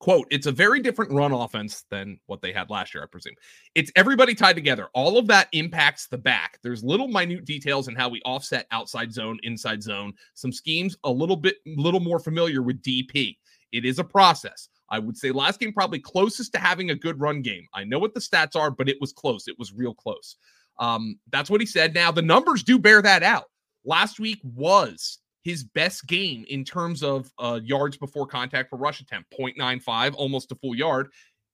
Quote, 0.01 0.27
it's 0.31 0.47
a 0.47 0.53
very 0.53 0.81
different 0.81 1.13
run 1.13 1.33
offense 1.33 1.85
than 1.91 2.19
what 2.27 2.41
they 2.41 2.53
had 2.53 2.71
last 2.71 2.95
year, 2.95 3.03
I 3.03 3.07
presume. 3.07 3.35
It's 3.75 3.93
everybody 3.97 4.35
tied 4.35 4.55
together. 4.55 4.89
All 4.95 5.19
of 5.19 5.27
that 5.27 5.49
impacts 5.53 6.09
the 6.09 6.17
back. 6.17 6.59
There's 6.63 6.83
little 6.83 7.09
minute 7.09 7.45
details 7.45 7.89
in 7.89 7.95
how 7.95 8.09
we 8.09 8.23
offset 8.23 8.67
outside 8.71 9.13
zone, 9.13 9.39
inside 9.43 9.83
zone, 9.83 10.15
some 10.35 10.53
schemes 10.53 10.97
a 11.05 11.11
little 11.11 11.37
bit, 11.37 11.57
little 11.67 12.01
more 12.01 12.19
familiar 12.19 12.63
with 12.63 12.83
DP. 12.83 13.37
It 13.73 13.85
is 13.85 13.99
a 13.99 14.05
process. 14.05 14.69
I 14.89 14.99
would 14.99 15.17
say 15.17 15.31
last 15.31 15.61
game 15.61 15.73
probably 15.73 16.01
closest 16.01 16.53
to 16.53 16.59
having 16.59 16.91
a 16.91 16.95
good 16.95 17.21
run 17.21 17.43
game. 17.43 17.67
I 17.75 17.85
know 17.85 17.99
what 17.99 18.15
the 18.15 18.21
stats 18.21 18.57
are, 18.57 18.71
but 18.71 18.89
it 18.89 18.97
was 19.01 19.13
close. 19.13 19.49
It 19.49 19.59
was 19.59 19.73
real 19.73 19.95
close. 19.95 20.37
Um, 20.81 21.21
that's 21.31 21.51
what 21.51 21.61
he 21.61 21.67
said. 21.67 21.95
Now 21.95 22.11
the 22.11 22.23
numbers 22.23 22.63
do 22.63 22.79
bear 22.79 23.03
that 23.03 23.23
out. 23.23 23.45
Last 23.85 24.19
week 24.19 24.41
was 24.43 25.19
his 25.43 25.63
best 25.63 26.07
game 26.07 26.45
in 26.49 26.65
terms 26.65 27.03
of 27.03 27.31
uh, 27.39 27.61
yards 27.63 27.97
before 27.97 28.27
contact 28.27 28.71
per 28.71 28.77
rush 28.77 29.01
attempt, 29.01 29.33
0.95, 29.39 30.15
almost 30.15 30.53
a 30.53 30.55
full 30.57 30.75
yard, 30.75 31.09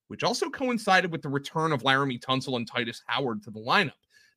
which 0.08 0.24
also 0.24 0.48
coincided 0.48 1.12
with 1.12 1.22
the 1.22 1.28
return 1.28 1.72
of 1.72 1.82
Laremy 1.82 2.20
Tunsil 2.20 2.56
and 2.56 2.70
Tytus 2.70 3.00
Howard 3.06 3.42
to 3.42 3.50
the 3.50 3.60
lineup. 3.60 3.92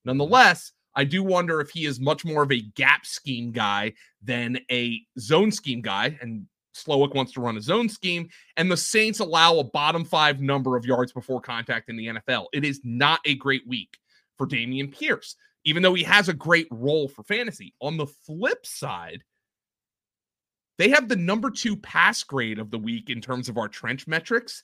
Nonetheless, 0.05 0.71
I 0.95 1.03
do 1.03 1.23
wonder 1.23 1.61
if 1.61 1.69
he 1.69 1.85
is 1.85 1.99
much 1.99 2.25
more 2.25 2.43
of 2.43 2.51
a 2.51 2.61
gap 2.75 3.05
scheme 3.05 3.51
guy 3.51 3.93
than 4.23 4.59
a 4.71 5.01
zone 5.19 5.51
scheme 5.51 5.81
guy. 5.81 6.17
And 6.21 6.45
Slowik 6.75 7.13
wants 7.13 7.31
to 7.33 7.41
run 7.41 7.57
a 7.57 7.61
zone 7.61 7.89
scheme, 7.89 8.29
and 8.57 8.71
the 8.71 8.77
Saints 8.77 9.19
allow 9.19 9.57
a 9.57 9.63
bottom 9.63 10.05
five 10.05 10.41
number 10.41 10.77
of 10.77 10.85
yards 10.85 11.11
before 11.11 11.41
contact 11.41 11.89
in 11.89 11.97
the 11.97 12.07
NFL. 12.07 12.45
It 12.53 12.63
is 12.63 12.81
not 12.83 13.19
a 13.25 13.35
great 13.35 13.67
week 13.67 13.97
for 14.39 14.47
Dameon 14.47 14.91
Pierce, 14.91 15.35
even 15.65 15.83
though 15.83 15.93
he 15.93 16.03
has 16.03 16.29
a 16.29 16.33
great 16.33 16.67
role 16.71 17.07
for 17.07 17.21
fantasy. 17.21 17.75
On 17.81 17.97
the 17.97 18.07
flip 18.07 18.65
side, 18.65 19.21
they 20.79 20.89
have 20.89 21.09
the 21.09 21.15
number 21.17 21.51
two 21.51 21.75
pass 21.75 22.23
grade 22.23 22.57
of 22.57 22.71
the 22.71 22.79
week 22.79 23.11
in 23.11 23.21
terms 23.21 23.49
of 23.49 23.57
our 23.57 23.67
trench 23.67 24.07
metrics. 24.07 24.63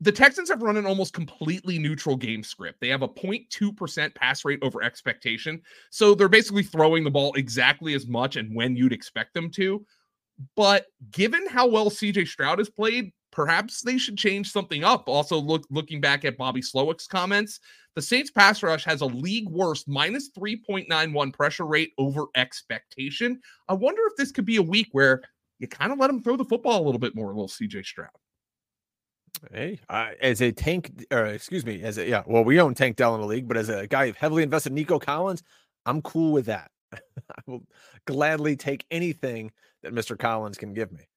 The 0.00 0.10
Texans 0.10 0.48
have 0.48 0.62
run 0.62 0.78
an 0.78 0.86
almost 0.86 1.12
completely 1.12 1.78
neutral 1.78 2.16
game 2.16 2.42
script. 2.42 2.80
They 2.80 2.88
have 2.88 3.02
a 3.02 3.08
0.2% 3.08 4.14
pass 4.14 4.44
rate 4.44 4.58
over 4.62 4.82
expectation. 4.82 5.60
So 5.90 6.14
they're 6.14 6.28
basically 6.28 6.62
throwing 6.62 7.04
the 7.04 7.10
ball 7.10 7.34
exactly 7.34 7.94
as 7.94 8.06
much 8.06 8.36
and 8.36 8.56
when 8.56 8.76
you'd 8.76 8.92
expect 8.92 9.34
them 9.34 9.50
to. 9.52 9.84
But 10.56 10.86
given 11.12 11.46
how 11.46 11.68
well 11.68 11.90
CJ 11.90 12.26
Stroud 12.26 12.58
has 12.58 12.70
played, 12.70 13.12
perhaps 13.34 13.82
they 13.82 13.98
should 13.98 14.16
change 14.16 14.50
something 14.50 14.84
up. 14.84 15.08
Also, 15.08 15.38
look 15.38 15.66
looking 15.70 16.00
back 16.00 16.24
at 16.24 16.38
Bobby 16.38 16.62
Slowik's 16.62 17.06
comments, 17.06 17.60
the 17.96 18.00
Saints 18.00 18.30
pass 18.30 18.62
rush 18.62 18.84
has 18.84 19.02
a 19.02 19.06
league 19.06 19.48
worst 19.50 19.88
minus 19.88 20.30
3.91 20.30 21.32
pressure 21.34 21.66
rate 21.66 21.92
over 21.98 22.26
expectation. 22.36 23.40
I 23.68 23.74
wonder 23.74 24.02
if 24.06 24.16
this 24.16 24.32
could 24.32 24.46
be 24.46 24.56
a 24.56 24.62
week 24.62 24.88
where 24.92 25.20
you 25.58 25.68
kind 25.68 25.92
of 25.92 25.98
let 25.98 26.10
him 26.10 26.22
throw 26.22 26.36
the 26.36 26.44
football 26.44 26.80
a 26.80 26.84
little 26.84 26.98
bit 26.98 27.14
more, 27.14 27.30
a 27.30 27.34
little 27.34 27.48
CJ 27.48 27.84
Stroud. 27.84 28.08
Hey, 29.52 29.80
uh, 29.88 30.10
as 30.22 30.40
a 30.40 30.52
tank, 30.52 31.04
or 31.10 31.26
excuse 31.26 31.66
me, 31.66 31.82
as 31.82 31.98
a 31.98 32.08
yeah, 32.08 32.22
well, 32.26 32.44
we 32.44 32.60
own 32.60 32.74
Tank 32.74 32.96
Dell 32.96 33.14
in 33.16 33.20
the 33.20 33.26
league, 33.26 33.48
but 33.48 33.56
as 33.56 33.68
a 33.68 33.86
guy 33.86 34.12
heavily 34.16 34.44
invested 34.44 34.70
in 34.70 34.76
Nico 34.76 34.98
Collins, 34.98 35.42
I'm 35.84 36.00
cool 36.02 36.32
with 36.32 36.46
that. 36.46 36.70
I 36.92 37.42
will 37.46 37.64
gladly 38.06 38.56
take 38.56 38.86
anything 38.90 39.50
that 39.82 39.92
Mr. 39.92 40.18
Collins 40.18 40.56
can 40.56 40.72
give 40.72 40.92
me. 40.92 41.08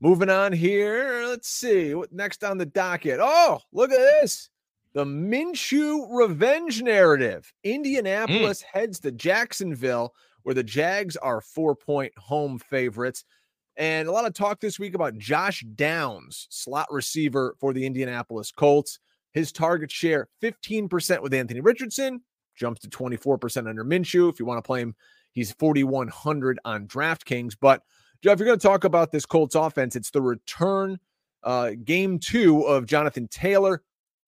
Moving 0.00 0.30
on 0.30 0.52
here, 0.52 1.24
let's 1.26 1.48
see 1.48 1.94
what 1.94 2.12
next 2.12 2.44
on 2.44 2.58
the 2.58 2.66
docket. 2.66 3.20
Oh, 3.22 3.60
look 3.72 3.90
at 3.90 3.98
this. 3.98 4.50
The 4.92 5.04
Minshew 5.04 6.06
revenge 6.10 6.82
narrative. 6.82 7.52
Indianapolis 7.64 8.62
mm. 8.62 8.66
heads 8.72 9.00
to 9.00 9.12
Jacksonville, 9.12 10.14
where 10.42 10.54
the 10.54 10.62
Jags 10.62 11.16
are 11.16 11.40
four 11.40 11.74
point 11.74 12.12
home 12.16 12.58
favorites. 12.58 13.24
And 13.76 14.08
a 14.08 14.12
lot 14.12 14.26
of 14.26 14.34
talk 14.34 14.60
this 14.60 14.78
week 14.78 14.94
about 14.94 15.18
Josh 15.18 15.64
Downs, 15.74 16.46
slot 16.50 16.86
receiver 16.90 17.56
for 17.58 17.72
the 17.72 17.84
Indianapolis 17.84 18.52
Colts. 18.52 19.00
His 19.32 19.50
target 19.50 19.90
share 19.90 20.28
15% 20.42 21.22
with 21.22 21.34
Anthony 21.34 21.60
Richardson, 21.60 22.22
jumps 22.54 22.80
to 22.82 22.88
24% 22.88 23.68
under 23.68 23.84
Minshew. 23.84 24.30
If 24.30 24.38
you 24.38 24.46
want 24.46 24.58
to 24.58 24.66
play 24.66 24.80
him, 24.80 24.94
he's 25.32 25.52
4,100 25.52 26.60
on 26.64 26.86
DraftKings. 26.86 27.56
But 27.60 27.82
Jeff, 28.24 28.38
you're 28.38 28.46
going 28.46 28.58
to 28.58 28.66
talk 28.66 28.84
about 28.84 29.12
this 29.12 29.26
Colts 29.26 29.54
offense. 29.54 29.94
It's 29.94 30.08
the 30.08 30.22
return 30.22 30.98
uh, 31.42 31.72
game 31.84 32.18
two 32.18 32.62
of 32.62 32.86
Jonathan 32.86 33.28
Taylor. 33.28 33.82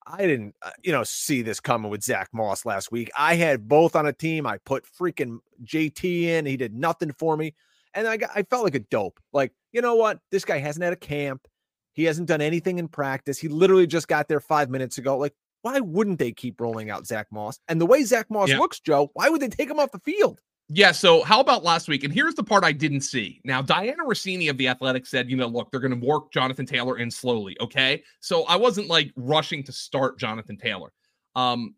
I 0.07 0.19
didn't, 0.19 0.55
uh, 0.61 0.73
you 0.83 0.93
know, 0.93 1.03
see 1.03 1.41
this 1.41 1.61
coming 1.61 1.91
with 1.91 2.05
Zack 2.05 2.29
Moss 2.35 2.67
last 2.67 2.93
week. 2.93 3.11
I 3.19 3.37
had 3.37 3.67
both 3.67 3.97
on 3.97 4.05
a 4.05 4.13
team. 4.13 4.47
I 4.47 4.59
put 4.59 4.85
freaking 4.85 5.39
JT 5.65 6.25
in. 6.25 6.45
He 6.45 6.59
did 6.59 6.75
nothing 6.75 7.11
for 7.11 7.39
me, 7.39 7.55
and 7.95 8.07
I 8.07 8.19
got, 8.19 8.29
I 8.35 8.43
felt 8.43 8.65
like 8.65 8.75
a 8.75 8.81
dope. 8.81 9.19
Like, 9.33 9.53
you 9.73 9.81
know 9.81 9.95
what? 9.95 10.21
This 10.31 10.45
guy 10.45 10.59
hasn't 10.59 10.85
had 10.85 10.93
a 10.93 10.97
camp. 10.97 11.49
He 11.95 12.05
hasn't 12.05 12.29
done 12.29 12.43
anything 12.43 12.79
in 12.79 12.89
practice. 12.89 13.39
He 13.39 13.49
literally 13.49 13.87
just 13.87 14.09
got 14.09 14.29
there 14.29 14.41
five 14.41 14.69
minutes 14.69 14.99
ago. 14.99 15.17
Like, 15.17 15.33
why 15.63 15.81
wouldn't 15.81 16.19
they 16.19 16.33
keep 16.33 16.61
rolling 16.61 16.91
out 16.91 17.07
Zack 17.07 17.29
Moss? 17.33 17.59
And 17.67 17.81
the 17.81 17.87
way 17.87 18.05
Zack 18.05 18.27
Moss 18.29 18.51
yeah. 18.51 18.59
looks, 18.59 18.79
Joe, 18.79 19.11
why 19.15 19.31
would 19.31 19.41
they 19.41 19.49
take 19.49 19.71
him 19.71 19.81
off 19.81 19.91
the 19.91 20.01
field? 20.01 20.43
Yeah. 20.69 20.91
So 20.91 21.23
how 21.23 21.41
about 21.41 21.63
last 21.63 21.87
week? 21.89 22.03
And 22.03 22.13
here's 22.13 22.35
the 22.35 22.43
part 22.43 22.65
I 22.65 22.73
didn't 22.73 23.03
see. 23.03 23.41
Now, 23.45 23.63
Dianna 23.63 24.05
Russini 24.05 24.51
of 24.51 24.57
the 24.57 24.67
Athletic 24.67 25.07
said, 25.07 25.31
you 25.31 25.37
know, 25.37 25.47
look, 25.47 25.71
they're 25.71 25.81
going 25.81 25.99
to 25.99 26.07
work 26.07 26.33
Jonathan 26.33 26.67
Taylor 26.67 26.99
in 26.99 27.09
slowly. 27.11 27.57
Okay. 27.61 28.03
So 28.21 28.43
I 28.45 28.57
wasn't 28.57 28.89
like 28.89 29.13
rushing 29.15 29.63
to 29.65 29.73
start 29.73 30.19
Jonathan 30.19 30.57
Taylor. 30.57 30.93
Um, 31.37 31.75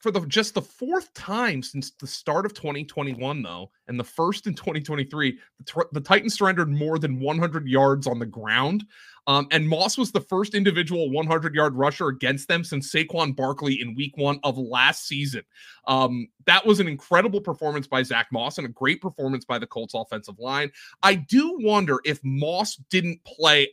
for 0.00 0.10
the 0.10 0.20
just 0.26 0.54
the 0.54 0.62
fourth 0.62 1.12
time 1.12 1.62
since 1.62 1.92
the 1.92 2.06
start 2.06 2.46
of 2.46 2.54
2021, 2.54 3.42
though, 3.42 3.70
and 3.86 4.00
the 4.00 4.04
first 4.04 4.46
in 4.46 4.54
2023, 4.54 5.38
the, 5.58 5.86
the 5.92 6.00
Titans 6.00 6.34
surrendered 6.34 6.70
more 6.70 6.98
than 6.98 7.20
100 7.20 7.68
yards 7.68 8.06
on 8.06 8.18
the 8.18 8.26
ground. 8.26 8.84
Um, 9.26 9.46
and 9.50 9.68
Moss 9.68 9.98
was 9.98 10.10
the 10.10 10.22
first 10.22 10.54
individual 10.54 11.10
100 11.10 11.54
yard 11.54 11.74
rusher 11.74 12.08
against 12.08 12.48
them 12.48 12.64
since 12.64 12.90
Saquon 12.90 13.36
Barkley 13.36 13.80
in 13.80 13.94
week 13.94 14.16
one 14.16 14.40
of 14.42 14.56
last 14.56 15.06
season. 15.06 15.42
Um, 15.86 16.28
that 16.46 16.64
was 16.64 16.80
an 16.80 16.88
incredible 16.88 17.42
performance 17.42 17.86
by 17.86 18.02
Zack 18.02 18.28
Moss 18.32 18.56
and 18.56 18.66
a 18.66 18.70
great 18.70 19.02
performance 19.02 19.44
by 19.44 19.58
the 19.58 19.66
Colts 19.66 19.94
offensive 19.94 20.38
line. 20.38 20.72
I 21.02 21.14
do 21.14 21.58
wonder 21.60 21.98
if 22.04 22.20
Moss 22.24 22.76
didn't 22.88 23.22
play 23.24 23.70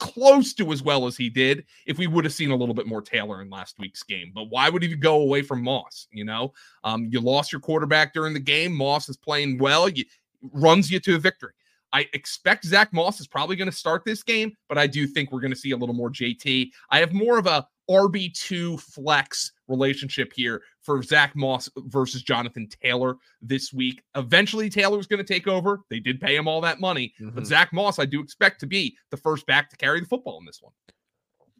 close 0.00 0.52
to 0.54 0.72
as 0.72 0.82
well 0.82 1.06
as 1.06 1.16
he 1.16 1.28
did 1.28 1.64
if 1.86 1.98
we 1.98 2.06
would 2.08 2.24
have 2.24 2.34
seen 2.34 2.50
a 2.50 2.56
little 2.56 2.74
bit 2.74 2.86
more 2.86 3.02
Taylor 3.02 3.42
in 3.42 3.50
last 3.50 3.78
week's 3.78 4.02
game. 4.02 4.32
But 4.34 4.44
why 4.44 4.68
would 4.68 4.82
he 4.82 4.94
go 4.96 5.20
away 5.20 5.42
from 5.42 5.62
Moss? 5.62 6.08
You 6.10 6.24
know, 6.24 6.52
um, 6.82 7.08
you 7.12 7.20
lost 7.20 7.52
your 7.52 7.60
quarterback 7.60 8.12
during 8.12 8.34
the 8.34 8.40
game. 8.40 8.74
Moss 8.74 9.08
is 9.08 9.16
playing 9.16 9.58
well. 9.58 9.88
You 9.88 10.04
runs 10.52 10.90
you 10.90 10.98
to 11.00 11.14
a 11.14 11.18
victory. 11.18 11.52
I 11.92 12.08
expect 12.12 12.64
Zack 12.64 12.92
Moss 12.92 13.20
is 13.20 13.26
probably 13.26 13.56
going 13.56 13.70
to 13.70 13.76
start 13.76 14.04
this 14.04 14.22
game, 14.22 14.52
but 14.68 14.78
I 14.78 14.86
do 14.86 15.06
think 15.06 15.30
we're 15.30 15.40
going 15.40 15.52
to 15.52 15.58
see 15.58 15.72
a 15.72 15.76
little 15.76 15.94
more 15.94 16.10
JT. 16.10 16.70
I 16.90 16.98
have 16.98 17.12
more 17.12 17.38
of 17.38 17.46
a 17.46 17.66
RB2 17.90 18.80
flex 18.80 19.52
relationship 19.70 20.32
here 20.34 20.62
for 20.82 21.02
Zack 21.02 21.34
Moss 21.34 21.70
versus 21.86 22.22
Jonathan 22.22 22.68
Taylor 22.82 23.16
this 23.40 23.72
week. 23.72 24.02
Eventually, 24.16 24.68
Taylor's 24.68 25.06
going 25.06 25.24
to 25.24 25.32
take 25.32 25.48
over. 25.48 25.80
They 25.88 26.00
did 26.00 26.20
pay 26.20 26.36
him 26.36 26.48
all 26.48 26.60
that 26.60 26.80
money, 26.80 27.14
mm-hmm. 27.20 27.34
but 27.34 27.46
Zack 27.46 27.72
Moss, 27.72 27.98
I 27.98 28.04
do 28.04 28.20
expect 28.20 28.60
to 28.60 28.66
be 28.66 28.96
the 29.10 29.16
first 29.16 29.46
back 29.46 29.70
to 29.70 29.76
carry 29.76 30.00
the 30.00 30.06
football 30.06 30.38
in 30.38 30.44
this 30.44 30.60
one. 30.60 30.72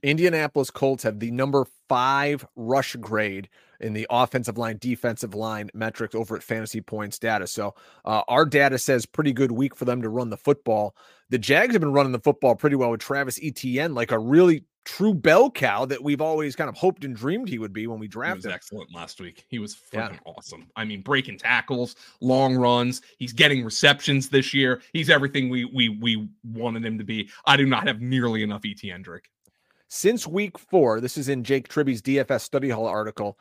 Indianapolis 0.03 0.71
Colts 0.71 1.03
have 1.03 1.21
the 1.21 1.31
number 1.31 1.67
five 1.89 2.47
rush 2.57 2.97
grade 2.97 3.49
in 3.81 3.93
the 3.93 4.07
offensive 4.11 4.59
line, 4.59 4.79
defensive 4.79 5.35
line 5.35 5.71
metrics 5.75 6.15
over 6.15 6.37
at 6.37 6.43
Fantasy 6.43 6.81
Points 6.81 7.19
data. 7.19 7.47
So 7.47 7.75
uh, 8.05 8.23
our 8.29 8.45
data 8.45 8.79
says 8.79 9.07
pretty 9.07 9.33
good 9.33 9.53
week 9.53 9.75
for 9.75 9.85
them 9.85 10.03
to 10.03 10.09
run 10.09 10.31
the 10.31 10.37
football. 10.37 10.95
The 11.31 11.39
Jags 11.39 11.75
have 11.75 11.81
been 11.81 11.93
running 11.93 12.13
the 12.13 12.19
football 12.19 12.55
pretty 12.55 12.77
well 12.77 12.91
with 12.91 13.01
Travis 13.01 13.41
Etienne, 13.43 13.95
like 13.95 14.11
a 14.11 14.19
really 14.19 14.65
true 14.85 15.15
bell 15.15 15.51
cow 15.51 15.85
that 15.85 16.03
we've 16.03 16.21
always 16.21 16.57
kind 16.57 16.69
of 16.69 16.77
hoped 16.77 17.05
and 17.05 17.15
dreamed 17.15 17.49
he 17.49 17.59
would 17.59 17.73
be 17.73 17.87
when 17.87 17.99
we 17.99 18.09
drafted. 18.09 18.45
He 18.45 18.49
was 18.49 18.55
excellent 18.55 18.95
last 18.95 19.21
week. 19.21 19.45
He 19.49 19.59
was 19.59 19.75
freaking 19.75 20.13
yeah. 20.13 20.33
awesome. 20.33 20.67
I 20.77 20.85
mean, 20.85 21.03
breaking 21.03 21.39
tackles, 21.39 21.97
long 22.21 22.57
runs. 22.57 23.03
He's 23.19 23.33
getting 23.33 23.65
receptions 23.65 24.29
this 24.29 24.55
year. 24.55 24.83
He's 24.93 25.11
everything 25.11 25.49
we 25.49 25.65
we 25.65 25.89
we 25.89 26.29
wanted 26.45 26.85
him 26.85 26.99
to 26.99 27.05
be. 27.05 27.29
I 27.47 27.57
do 27.57 27.67
not 27.67 27.87
have 27.87 28.01
nearly 28.01 28.43
enough 28.43 28.63
Etienne 28.65 29.03
Drake. 29.03 29.29
Since 29.89 30.27
week 30.27 30.59
four, 30.59 31.01
this 31.01 31.17
is 31.17 31.29
in 31.29 31.45
Jake 31.45 31.69
Tribbey's 31.69 32.03
DFS 32.03 32.43
study 32.43 32.71
hall 32.71 32.87
article. 32.87 33.39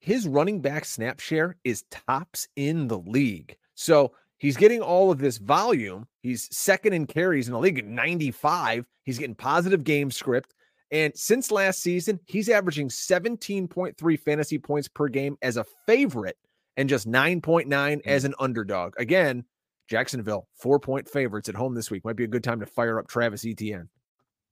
His 0.00 0.28
running 0.28 0.60
back 0.60 0.84
snap 0.84 1.20
share 1.20 1.56
is 1.64 1.84
tops 1.90 2.48
in 2.56 2.88
the 2.88 2.98
league. 2.98 3.56
So 3.74 4.12
He's 4.38 4.56
getting 4.56 4.80
all 4.80 5.10
of 5.10 5.18
this 5.18 5.38
volume. 5.38 6.06
He's 6.28 6.54
second 6.54 6.92
in 6.92 7.06
carries 7.06 7.48
in 7.48 7.54
the 7.54 7.58
league 7.58 7.78
at 7.78 7.86
95. 7.86 8.84
He's 9.02 9.18
getting 9.18 9.34
positive 9.34 9.82
game 9.82 10.10
script. 10.10 10.52
And 10.90 11.16
since 11.16 11.50
last 11.50 11.80
season, 11.80 12.20
he's 12.26 12.50
averaging 12.50 12.90
17.3 12.90 14.20
fantasy 14.20 14.58
points 14.58 14.88
per 14.88 15.08
game 15.08 15.38
as 15.40 15.56
a 15.56 15.64
favorite 15.86 16.36
and 16.76 16.86
just 16.86 17.08
9.9 17.08 17.66
mm. 17.66 18.06
as 18.06 18.26
an 18.26 18.34
underdog. 18.38 18.92
Again, 18.98 19.44
Jacksonville, 19.88 20.48
four 20.52 20.78
point 20.78 21.08
favorites 21.08 21.48
at 21.48 21.54
home 21.54 21.74
this 21.74 21.90
week. 21.90 22.04
Might 22.04 22.16
be 22.16 22.24
a 22.24 22.28
good 22.28 22.44
time 22.44 22.60
to 22.60 22.66
fire 22.66 22.98
up 22.98 23.08
Travis 23.08 23.46
Etienne. 23.46 23.88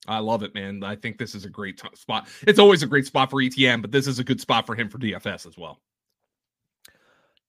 I 0.08 0.20
love 0.20 0.42
it, 0.42 0.54
man. 0.54 0.82
I 0.82 0.96
think 0.96 1.18
this 1.18 1.34
is 1.34 1.44
a 1.44 1.50
great 1.50 1.76
t- 1.76 1.88
spot. 1.92 2.26
It's 2.46 2.58
always 2.58 2.82
a 2.82 2.86
great 2.86 3.04
spot 3.04 3.28
for 3.28 3.42
Etienne, 3.42 3.82
but 3.82 3.92
this 3.92 4.06
is 4.06 4.18
a 4.18 4.24
good 4.24 4.40
spot 4.40 4.64
for 4.64 4.74
him 4.74 4.88
for 4.88 4.96
DFS 4.96 5.46
as 5.46 5.58
well. 5.58 5.82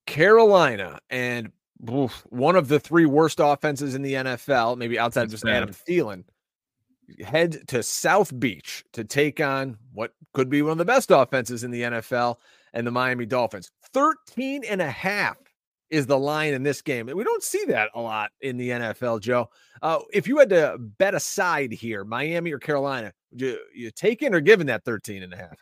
Carolina 0.05 0.99
and 1.09 1.53
oof, 1.91 2.25
one 2.29 2.55
of 2.55 2.67
the 2.67 2.79
three 2.79 3.05
worst 3.05 3.39
offenses 3.41 3.95
in 3.95 4.01
the 4.01 4.13
NFL, 4.13 4.77
maybe 4.77 4.97
outside 4.97 5.23
of 5.23 5.31
just 5.31 5.43
bad. 5.43 5.63
Adam 5.63 5.73
Thielen, 5.73 6.23
head 7.23 7.67
to 7.67 7.83
South 7.83 8.37
Beach 8.39 8.83
to 8.93 9.03
take 9.03 9.39
on 9.39 9.77
what 9.93 10.13
could 10.33 10.49
be 10.49 10.61
one 10.61 10.71
of 10.71 10.77
the 10.77 10.85
best 10.85 11.11
offenses 11.11 11.63
in 11.63 11.71
the 11.71 11.83
NFL 11.83 12.37
and 12.73 12.85
the 12.85 12.91
Miami 12.91 13.25
Dolphins. 13.25 13.71
13 13.93 14.63
and 14.65 14.81
a 14.81 14.89
half 14.89 15.37
is 15.89 16.05
the 16.05 16.17
line 16.17 16.53
in 16.53 16.63
this 16.63 16.81
game. 16.81 17.07
We 17.07 17.23
don't 17.23 17.43
see 17.43 17.63
that 17.67 17.89
a 17.95 18.01
lot 18.01 18.31
in 18.41 18.57
the 18.57 18.69
NFL, 18.69 19.21
Joe. 19.21 19.49
Uh, 19.81 19.99
if 20.11 20.27
you 20.27 20.37
had 20.37 20.49
to 20.49 20.77
bet 20.79 21.15
a 21.15 21.19
side 21.19 21.71
here, 21.71 22.03
Miami 22.03 22.51
or 22.51 22.59
Carolina, 22.59 23.13
would 23.31 23.41
you, 23.41 23.59
you 23.73 23.91
taking 23.91 24.33
or 24.33 24.41
giving 24.41 24.67
that 24.67 24.83
13 24.83 25.23
and 25.23 25.33
a 25.33 25.37
half? 25.37 25.57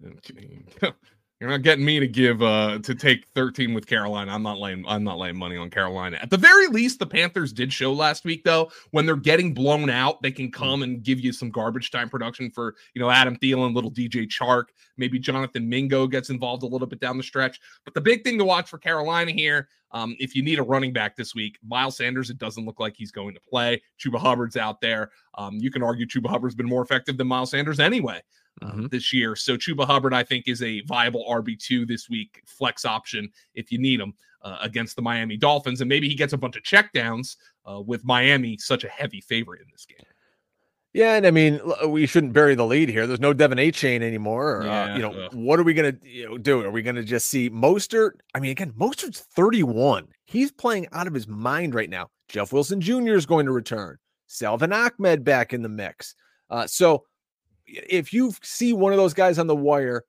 You're 1.40 1.50
not 1.50 1.62
getting 1.62 1.84
me 1.84 1.98
to 1.98 2.06
give 2.06 2.42
uh 2.42 2.78
to 2.78 2.94
take 2.94 3.26
13 3.34 3.74
with 3.74 3.86
Carolina. 3.86 4.32
I'm 4.32 4.42
not 4.42 4.58
laying 4.58 4.84
I'm 4.86 5.02
not 5.02 5.18
laying 5.18 5.36
money 5.36 5.56
on 5.56 5.68
Carolina. 5.68 6.18
At 6.22 6.30
the 6.30 6.36
very 6.36 6.68
least, 6.68 7.00
the 7.00 7.06
Panthers 7.06 7.52
did 7.52 7.72
show 7.72 7.92
last 7.92 8.24
week 8.24 8.44
though, 8.44 8.70
when 8.92 9.04
they're 9.04 9.16
getting 9.16 9.52
blown 9.52 9.90
out, 9.90 10.22
they 10.22 10.30
can 10.30 10.50
come 10.50 10.82
and 10.82 11.02
give 11.02 11.20
you 11.20 11.32
some 11.32 11.50
garbage 11.50 11.90
time 11.90 12.08
production 12.08 12.50
for 12.50 12.76
you 12.94 13.00
know 13.00 13.10
Adam 13.10 13.36
Thielen, 13.36 13.74
little 13.74 13.90
DJ 13.90 14.28
Chark, 14.28 14.66
maybe 14.96 15.18
Jonathan 15.18 15.68
Mingo 15.68 16.06
gets 16.06 16.30
involved 16.30 16.62
a 16.62 16.66
little 16.66 16.86
bit 16.86 17.00
down 17.00 17.16
the 17.16 17.22
stretch. 17.22 17.60
But 17.84 17.94
the 17.94 18.00
big 18.00 18.22
thing 18.22 18.38
to 18.38 18.44
watch 18.44 18.70
for 18.70 18.78
Carolina 18.78 19.32
here, 19.32 19.68
um, 19.94 20.16
if 20.18 20.34
you 20.34 20.42
need 20.42 20.58
a 20.58 20.62
running 20.62 20.92
back 20.92 21.16
this 21.16 21.36
week, 21.36 21.56
Miles 21.66 21.96
Sanders, 21.96 22.28
it 22.28 22.36
doesn't 22.36 22.66
look 22.66 22.80
like 22.80 22.96
he's 22.96 23.12
going 23.12 23.32
to 23.32 23.40
play. 23.40 23.80
Chuba 23.98 24.18
Hubbard's 24.18 24.56
out 24.56 24.80
there. 24.80 25.12
Um, 25.36 25.54
you 25.58 25.70
can 25.70 25.84
argue 25.84 26.04
Chuba 26.04 26.28
Hubbard's 26.28 26.56
been 26.56 26.68
more 26.68 26.82
effective 26.82 27.16
than 27.16 27.28
Miles 27.28 27.52
Sanders 27.52 27.78
anyway 27.78 28.20
um, 28.60 28.70
mm-hmm. 28.70 28.86
this 28.88 29.12
year. 29.12 29.36
So 29.36 29.56
Chuba 29.56 29.86
Hubbard, 29.86 30.12
I 30.12 30.24
think, 30.24 30.48
is 30.48 30.62
a 30.62 30.80
viable 30.82 31.24
RB2 31.30 31.86
this 31.86 32.10
week, 32.10 32.42
flex 32.44 32.84
option 32.84 33.30
if 33.54 33.70
you 33.70 33.78
need 33.78 34.00
him 34.00 34.14
uh, 34.42 34.58
against 34.62 34.96
the 34.96 35.02
Miami 35.02 35.36
Dolphins. 35.36 35.80
And 35.80 35.88
maybe 35.88 36.08
he 36.08 36.16
gets 36.16 36.32
a 36.32 36.38
bunch 36.38 36.56
of 36.56 36.64
checkdowns 36.64 37.36
uh, 37.64 37.80
with 37.80 38.04
Miami, 38.04 38.58
such 38.58 38.82
a 38.82 38.88
heavy 38.88 39.20
favorite 39.20 39.60
in 39.60 39.68
this 39.70 39.86
game. 39.86 40.04
Yeah, 40.94 41.16
and 41.16 41.26
I 41.26 41.32
mean, 41.32 41.60
we 41.88 42.06
shouldn't 42.06 42.32
bury 42.32 42.54
the 42.54 42.64
lead 42.64 42.88
here. 42.88 43.08
There's 43.08 43.18
no 43.18 43.34
De'Von 43.34 43.58
Achane 43.58 44.00
anymore. 44.00 44.58
Or, 44.58 44.64
yeah, 44.64 44.92
uh, 44.92 44.96
you 44.96 45.02
know, 45.02 45.28
what 45.32 45.58
are 45.58 45.64
we 45.64 45.74
gonna 45.74 45.94
you 46.02 46.28
know, 46.28 46.38
do? 46.38 46.62
Are 46.62 46.70
we 46.70 46.82
gonna 46.82 47.02
just 47.02 47.26
see 47.26 47.50
Mostert? 47.50 48.12
I 48.32 48.38
mean, 48.38 48.52
again, 48.52 48.72
Mostert's 48.78 49.26
31. 49.34 50.06
He's 50.24 50.52
playing 50.52 50.86
out 50.92 51.08
of 51.08 51.14
his 51.14 51.26
mind 51.26 51.74
right 51.74 51.90
now. 51.90 52.10
Jeff 52.28 52.52
Wilson 52.52 52.80
Jr. 52.80 53.14
is 53.14 53.26
going 53.26 53.44
to 53.46 53.52
return. 53.52 53.98
Salvon 54.28 54.72
Ahmed 54.72 55.24
back 55.24 55.52
in 55.52 55.62
the 55.62 55.68
mix. 55.68 56.14
Uh, 56.48 56.66
so 56.68 57.04
if 57.66 58.12
you 58.12 58.32
see 58.42 58.72
one 58.72 58.92
of 58.92 58.96
those 58.96 59.14
guys 59.14 59.40
on 59.40 59.48
the 59.48 59.56
wire, 59.56 60.04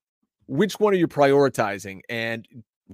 which 0.45 0.79
one 0.79 0.93
are 0.93 0.97
you 0.97 1.07
prioritizing? 1.07 2.01
And 2.09 2.47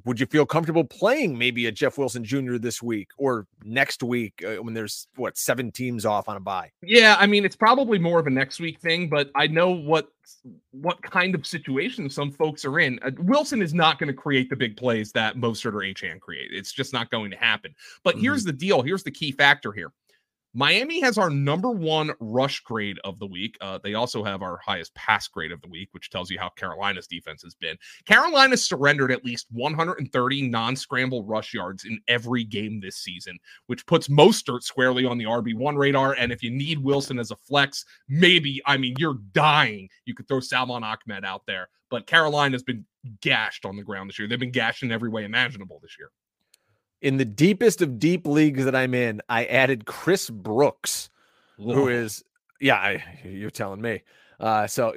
would 0.06 0.20
you 0.20 0.26
feel 0.26 0.46
comfortable 0.46 0.84
playing 0.84 1.38
maybe 1.38 1.66
a 1.68 1.72
Jeff 1.72 1.98
Wilson 1.98 2.24
Jr. 2.24 2.58
this 2.58 2.82
week 2.82 3.10
or 3.18 3.46
next 3.64 4.04
week 4.04 4.44
uh, 4.46 4.62
when 4.64 4.74
there's 4.74 5.08
what 5.16 5.38
seven 5.38 5.72
teams 5.72 6.06
off 6.06 6.30
on 6.30 6.38
a 6.38 6.40
bye? 6.40 6.72
Yeah, 6.82 7.16
I 7.20 7.26
mean 7.26 7.46
it's 7.46 7.56
probably 7.56 8.00
more 8.00 8.20
of 8.20 8.28
a 8.28 8.30
next 8.30 8.60
week 8.60 8.80
thing, 8.80 9.10
but 9.10 9.30
I 9.36 9.48
know 9.48 9.72
what 9.72 10.10
what 10.72 11.02
kind 11.02 11.36
of 11.36 11.46
situation 11.46 12.10
some 12.10 12.32
folks 12.32 12.64
are 12.64 12.80
in. 12.80 13.00
Uh, 13.02 13.12
Wilson 13.20 13.62
is 13.62 13.74
not 13.74 14.00
going 14.00 14.08
to 14.08 14.14
create 14.14 14.50
the 14.50 14.56
big 14.56 14.78
plays 14.78 15.12
that 15.12 15.36
Mostert 15.36 15.74
or 15.74 15.80
Achane 15.80 16.20
create. 16.20 16.50
It's 16.52 16.72
just 16.72 16.94
not 16.94 17.10
going 17.10 17.32
to 17.32 17.38
happen. 17.38 17.76
But 18.04 18.16
mm-hmm. 18.16 18.24
here's 18.24 18.44
the 18.44 18.54
deal. 18.54 18.82
Here's 18.82 19.04
the 19.04 19.12
key 19.12 19.32
factor 19.32 19.72
here. 19.72 19.92
Miami 20.54 21.00
has 21.00 21.18
our 21.18 21.30
number 21.30 21.72
one 21.72 22.12
rush 22.20 22.60
grade 22.60 23.00
of 23.06 23.20
the 23.20 23.26
week. 23.26 23.58
Uh, 23.62 23.80
they 23.82 23.94
also 23.94 24.22
have 24.24 24.42
our 24.42 24.58
highest 24.58 24.94
pass 24.96 25.28
grade 25.30 25.52
of 25.52 25.62
the 25.62 25.68
week, 25.70 25.88
which 25.92 26.10
tells 26.10 26.30
you 26.30 26.38
how 26.38 26.50
Carolina's 26.50 27.08
defense 27.08 27.42
has 27.44 27.56
been. 27.56 27.78
Carolina 28.06 28.58
surrendered 28.58 29.12
at 29.12 29.24
least 29.24 29.48
130 29.52 30.50
non 30.50 30.76
scramble 30.76 31.24
rush 31.24 31.54
yards 31.54 31.86
in 31.86 32.02
every 32.10 32.44
game 32.44 32.82
this 32.82 32.98
season, 32.98 33.38
which 33.68 33.86
puts 33.86 34.10
Mostert 34.10 34.64
squarely 34.64 35.06
on 35.06 35.18
the 35.18 35.26
RB1 35.26 35.78
radar. 35.78 36.14
And 36.14 36.34
if 36.34 36.44
you 36.44 36.52
need 36.52 36.80
Wilson 36.80 37.18
as 37.18 37.32
a 37.32 37.38
flex, 37.38 37.86
maybe, 38.10 38.62
I 38.66 38.76
mean, 38.76 38.96
you're 38.98 39.20
dying. 39.32 39.88
You 40.06 40.14
could 40.14 40.28
throw 40.28 40.42
Salvon 40.42 40.84
Ahmed 40.84 41.24
out 41.24 41.44
there, 41.48 41.70
but 41.90 42.08
Carolina's 42.08 42.64
been 42.64 42.86
gashed 43.22 43.66
on 43.66 43.78
the 43.78 43.84
ground 43.84 44.10
this 44.10 44.20
year. 44.20 44.28
They've 44.28 44.38
been 44.38 44.52
gashed 44.52 44.84
in 44.84 44.92
every 44.92 45.10
way 45.10 45.24
imaginable 45.24 45.80
this 45.82 45.96
year 45.98 46.12
in 47.02 47.18
the 47.18 47.26
deepest 47.26 47.82
of 47.82 48.00
deep 48.00 48.28
leagues 48.28 48.66
that 48.66 48.76
I'm 48.76 48.94
in, 48.94 49.22
I 49.28 49.46
added 49.46 49.86
Chris 49.86 50.30
Brooks, 50.30 51.10
Whoa. 51.58 51.74
who 51.74 51.88
is, 51.88 52.24
yeah, 52.60 52.76
I, 52.76 53.04
you're 53.24 53.50
telling 53.50 53.82
me. 53.82 54.04
Uh, 54.40 54.68
so 54.68 54.94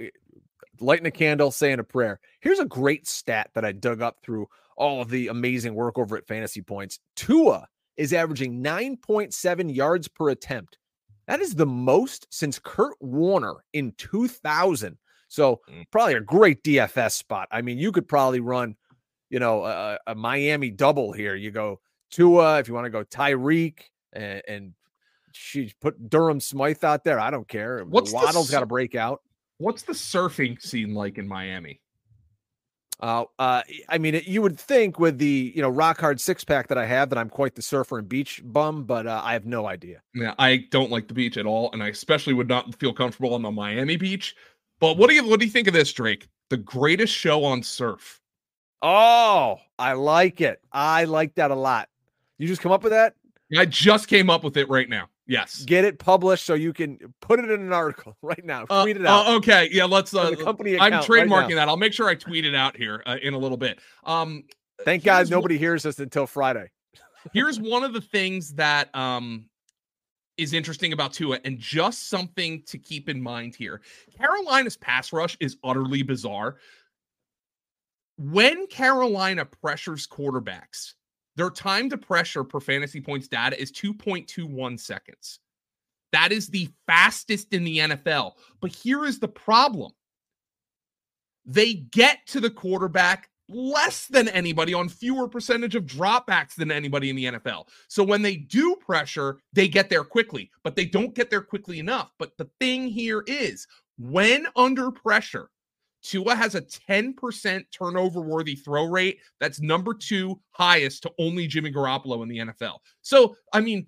lighting 0.80 1.06
a 1.06 1.10
candle, 1.10 1.50
saying 1.50 1.78
a 1.78 1.84
prayer. 1.84 2.20
Here's 2.40 2.58
a 2.58 2.64
great 2.64 3.06
stat 3.06 3.50
that 3.54 3.64
I 3.64 3.72
dug 3.72 4.02
up 4.02 4.18
through 4.22 4.48
all 4.76 5.00
of 5.00 5.08
the 5.08 5.28
amazing 5.28 5.74
work 5.74 5.98
over 5.98 6.16
at 6.16 6.26
Fantasy 6.26 6.60
Points. 6.60 6.98
Tua 7.16 7.68
is 7.96 8.12
averaging 8.12 8.62
9.7 8.62 9.74
yards 9.74 10.08
per 10.08 10.30
attempt. 10.30 10.78
That 11.26 11.40
is 11.40 11.54
the 11.54 11.66
most 11.66 12.26
since 12.30 12.58
Kurt 12.58 13.00
Warner 13.00 13.64
in 13.72 13.92
2000. 13.96 14.98
So 15.28 15.60
mm. 15.70 15.84
probably 15.90 16.14
a 16.14 16.20
great 16.20 16.62
DFS 16.62 17.12
spot. 17.12 17.48
I 17.50 17.62
mean, 17.62 17.78
you 17.78 17.92
could 17.92 18.08
probably 18.08 18.40
run, 18.40 18.76
you 19.30 19.38
know, 19.38 19.64
a, 19.64 19.98
a 20.06 20.14
Miami 20.14 20.70
double 20.70 21.12
here. 21.12 21.34
You 21.34 21.50
go 21.50 21.80
Tua, 22.14 22.60
if 22.60 22.68
you 22.68 22.74
want 22.74 22.84
to 22.84 22.90
go 22.90 23.02
Tyreek 23.02 23.80
and, 24.12 24.42
and 24.46 24.72
she 25.32 25.72
put 25.80 26.08
Durham 26.08 26.38
Smythe 26.38 26.84
out 26.84 27.02
there. 27.02 27.18
I 27.18 27.30
don't 27.30 27.48
care. 27.48 27.84
What's 27.84 28.12
Waddle's 28.12 28.50
got 28.50 28.60
to 28.60 28.66
break 28.66 28.94
out. 28.94 29.22
What's 29.58 29.82
the 29.82 29.92
surfing 29.92 30.60
scene 30.62 30.94
like 30.94 31.18
in 31.18 31.26
Miami? 31.26 31.80
Uh, 33.00 33.24
uh, 33.40 33.62
I 33.88 33.98
mean, 33.98 34.14
it, 34.14 34.28
you 34.28 34.40
would 34.42 34.58
think 34.58 35.00
with 35.00 35.18
the 35.18 35.52
you 35.54 35.60
know 35.60 35.68
rock 35.68 35.98
hard 35.98 36.20
six 36.20 36.44
pack 36.44 36.68
that 36.68 36.78
I 36.78 36.86
have 36.86 37.10
that 37.10 37.18
I'm 37.18 37.28
quite 37.28 37.56
the 37.56 37.62
surfer 37.62 37.98
and 37.98 38.08
beach 38.08 38.40
bum, 38.44 38.84
but 38.84 39.08
uh, 39.08 39.20
I 39.24 39.32
have 39.32 39.46
no 39.46 39.66
idea. 39.66 40.00
Yeah, 40.14 40.34
I 40.38 40.68
don't 40.70 40.92
like 40.92 41.08
the 41.08 41.14
beach 41.14 41.36
at 41.36 41.46
all, 41.46 41.70
and 41.72 41.82
I 41.82 41.88
especially 41.88 42.34
would 42.34 42.48
not 42.48 42.72
feel 42.76 42.92
comfortable 42.92 43.34
on 43.34 43.42
the 43.42 43.50
Miami 43.50 43.96
beach. 43.96 44.36
But 44.78 44.96
what 44.96 45.10
do 45.10 45.16
you 45.16 45.26
what 45.26 45.40
do 45.40 45.46
you 45.46 45.52
think 45.52 45.66
of 45.66 45.74
this, 45.74 45.92
Drake? 45.92 46.28
The 46.50 46.56
greatest 46.56 47.12
show 47.12 47.44
on 47.44 47.64
surf. 47.64 48.20
Oh, 48.80 49.58
I 49.78 49.94
like 49.94 50.40
it. 50.40 50.60
I 50.70 51.04
like 51.04 51.34
that 51.34 51.50
a 51.50 51.56
lot. 51.56 51.88
You 52.38 52.48
just 52.48 52.60
come 52.60 52.72
up 52.72 52.82
with 52.82 52.92
that? 52.92 53.14
I 53.56 53.66
just 53.66 54.08
came 54.08 54.30
up 54.30 54.42
with 54.42 54.56
it 54.56 54.68
right 54.68 54.88
now. 54.88 55.08
Yes. 55.26 55.64
Get 55.64 55.84
it 55.84 55.98
published 55.98 56.44
so 56.44 56.54
you 56.54 56.72
can 56.72 56.98
put 57.20 57.38
it 57.38 57.50
in 57.50 57.60
an 57.60 57.72
article 57.72 58.16
right 58.22 58.44
now. 58.44 58.66
Uh, 58.68 58.82
tweet 58.82 58.96
it 58.96 59.06
out. 59.06 59.26
Uh, 59.26 59.36
okay. 59.36 59.68
Yeah. 59.70 59.84
Let's. 59.84 60.14
Uh, 60.14 60.30
the 60.30 60.36
company. 60.36 60.78
I'm 60.78 60.92
trademarking 60.94 61.30
right 61.30 61.54
that. 61.54 61.68
I'll 61.68 61.76
make 61.76 61.92
sure 61.92 62.08
I 62.08 62.14
tweet 62.14 62.44
it 62.44 62.54
out 62.54 62.76
here 62.76 63.02
uh, 63.06 63.16
in 63.22 63.34
a 63.34 63.38
little 63.38 63.56
bit. 63.56 63.78
Um, 64.04 64.44
Thank 64.84 65.04
God 65.04 65.30
nobody 65.30 65.56
hears 65.56 65.86
us 65.86 65.98
until 65.98 66.26
Friday. 66.26 66.70
here's 67.32 67.60
one 67.60 67.84
of 67.84 67.92
the 67.92 68.00
things 68.00 68.54
that 68.54 68.94
um 68.94 69.46
is 70.36 70.52
interesting 70.52 70.92
about 70.92 71.12
Tua, 71.12 71.38
and 71.44 71.58
just 71.58 72.08
something 72.08 72.62
to 72.66 72.76
keep 72.76 73.08
in 73.08 73.22
mind 73.22 73.54
here. 73.54 73.80
Carolina's 74.18 74.76
pass 74.76 75.12
rush 75.12 75.36
is 75.38 75.56
utterly 75.62 76.02
bizarre. 76.02 76.56
When 78.16 78.66
Carolina 78.66 79.44
pressures 79.44 80.06
quarterbacks, 80.08 80.94
their 81.36 81.50
time 81.50 81.90
to 81.90 81.98
pressure 81.98 82.44
per 82.44 82.60
fantasy 82.60 83.00
points 83.00 83.28
data 83.28 83.60
is 83.60 83.72
2.21 83.72 84.78
seconds. 84.78 85.40
That 86.12 86.30
is 86.30 86.48
the 86.48 86.68
fastest 86.86 87.52
in 87.52 87.64
the 87.64 87.78
NFL. 87.78 88.32
But 88.60 88.70
here 88.70 89.04
is 89.04 89.18
the 89.18 89.28
problem 89.28 89.92
they 91.44 91.74
get 91.74 92.26
to 92.28 92.40
the 92.40 92.50
quarterback 92.50 93.28
less 93.48 94.06
than 94.06 94.28
anybody 94.28 94.72
on 94.72 94.88
fewer 94.88 95.28
percentage 95.28 95.74
of 95.74 95.84
dropbacks 95.84 96.54
than 96.54 96.70
anybody 96.70 97.10
in 97.10 97.16
the 97.16 97.24
NFL. 97.26 97.68
So 97.88 98.02
when 98.02 98.22
they 98.22 98.36
do 98.36 98.76
pressure, 98.76 99.38
they 99.52 99.68
get 99.68 99.90
there 99.90 100.04
quickly, 100.04 100.50
but 100.62 100.76
they 100.76 100.86
don't 100.86 101.14
get 101.14 101.30
there 101.30 101.42
quickly 101.42 101.78
enough. 101.78 102.12
But 102.18 102.36
the 102.38 102.48
thing 102.60 102.88
here 102.88 103.22
is 103.26 103.66
when 103.98 104.46
under 104.56 104.90
pressure, 104.90 105.50
Tua 106.04 106.34
has 106.36 106.54
a 106.54 106.60
10% 106.60 107.64
turnover 107.72 108.20
worthy 108.20 108.54
throw 108.54 108.84
rate. 108.84 109.18
That's 109.40 109.60
number 109.60 109.94
two 109.94 110.38
highest 110.50 111.02
to 111.04 111.12
only 111.18 111.46
Jimmy 111.46 111.72
Garoppolo 111.72 112.22
in 112.22 112.28
the 112.28 112.38
NFL. 112.38 112.78
So, 113.00 113.36
I 113.52 113.60
mean, 113.60 113.86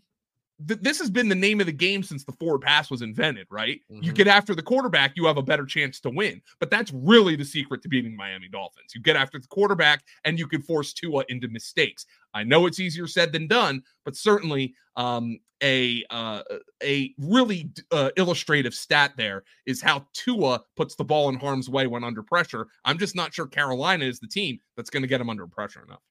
th- 0.66 0.80
this 0.80 0.98
has 0.98 1.10
been 1.10 1.28
the 1.28 1.34
name 1.34 1.60
of 1.60 1.66
the 1.66 1.72
game 1.72 2.02
since 2.02 2.24
the 2.24 2.32
forward 2.32 2.60
pass 2.60 2.90
was 2.90 3.02
invented, 3.02 3.46
right? 3.50 3.80
Mm-hmm. 3.90 4.02
You 4.02 4.12
get 4.12 4.26
after 4.26 4.54
the 4.54 4.62
quarterback, 4.62 5.12
you 5.16 5.26
have 5.26 5.36
a 5.36 5.42
better 5.42 5.66
chance 5.66 6.00
to 6.00 6.10
win. 6.10 6.40
But 6.60 6.70
that's 6.70 6.92
really 6.92 7.36
the 7.36 7.44
secret 7.44 7.82
to 7.82 7.88
beating 7.88 8.16
Miami 8.16 8.48
Dolphins. 8.48 8.92
You 8.94 9.02
get 9.02 9.16
after 9.16 9.38
the 9.38 9.48
quarterback 9.48 10.04
and 10.24 10.38
you 10.38 10.46
can 10.46 10.62
force 10.62 10.92
Tua 10.92 11.24
into 11.28 11.48
mistakes. 11.48 12.06
I 12.34 12.44
know 12.44 12.66
it's 12.66 12.80
easier 12.80 13.06
said 13.06 13.32
than 13.32 13.46
done, 13.46 13.82
but 14.04 14.16
certainly 14.16 14.74
um, 14.96 15.38
a 15.62 16.04
uh, 16.10 16.42
a 16.82 17.14
really 17.18 17.70
uh, 17.90 18.10
illustrative 18.16 18.74
stat 18.74 19.12
there 19.16 19.44
is 19.66 19.80
how 19.80 20.06
Tua 20.12 20.60
puts 20.76 20.94
the 20.96 21.04
ball 21.04 21.28
in 21.28 21.36
harm's 21.36 21.70
way 21.70 21.86
when 21.86 22.04
under 22.04 22.22
pressure. 22.22 22.66
I'm 22.84 22.98
just 22.98 23.16
not 23.16 23.32
sure 23.32 23.46
Carolina 23.46 24.04
is 24.04 24.20
the 24.20 24.28
team 24.28 24.58
that's 24.76 24.90
going 24.90 25.02
to 25.02 25.08
get 25.08 25.20
him 25.20 25.30
under 25.30 25.46
pressure 25.46 25.82
enough. 25.82 26.02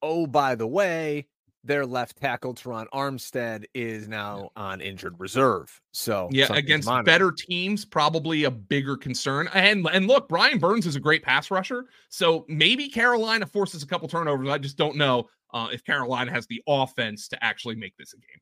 Oh, 0.00 0.26
by 0.26 0.54
the 0.54 0.66
way, 0.66 1.28
their 1.64 1.86
left 1.86 2.16
tackle 2.16 2.54
Terron 2.54 2.86
Armstead 2.92 3.64
is 3.74 4.08
now 4.08 4.50
on 4.56 4.80
injured 4.80 5.18
reserve. 5.18 5.80
So 5.92 6.28
yeah, 6.32 6.52
against 6.52 6.88
better 7.04 7.30
teams, 7.30 7.84
probably 7.84 8.44
a 8.44 8.50
bigger 8.50 8.96
concern. 8.96 9.48
And 9.54 9.86
and 9.92 10.06
look, 10.06 10.28
Brian 10.28 10.58
Burns 10.58 10.86
is 10.86 10.96
a 10.96 11.00
great 11.00 11.22
pass 11.22 11.50
rusher, 11.50 11.86
so 12.08 12.44
maybe 12.48 12.88
Carolina 12.88 13.46
forces 13.46 13.82
a 13.82 13.86
couple 13.86 14.08
turnovers. 14.08 14.48
I 14.48 14.58
just 14.58 14.76
don't 14.76 14.96
know 14.96 15.28
uh, 15.52 15.68
if 15.72 15.84
Carolina 15.84 16.30
has 16.32 16.46
the 16.46 16.62
offense 16.66 17.28
to 17.28 17.44
actually 17.44 17.76
make 17.76 17.96
this 17.96 18.12
a 18.12 18.16
game. 18.16 18.40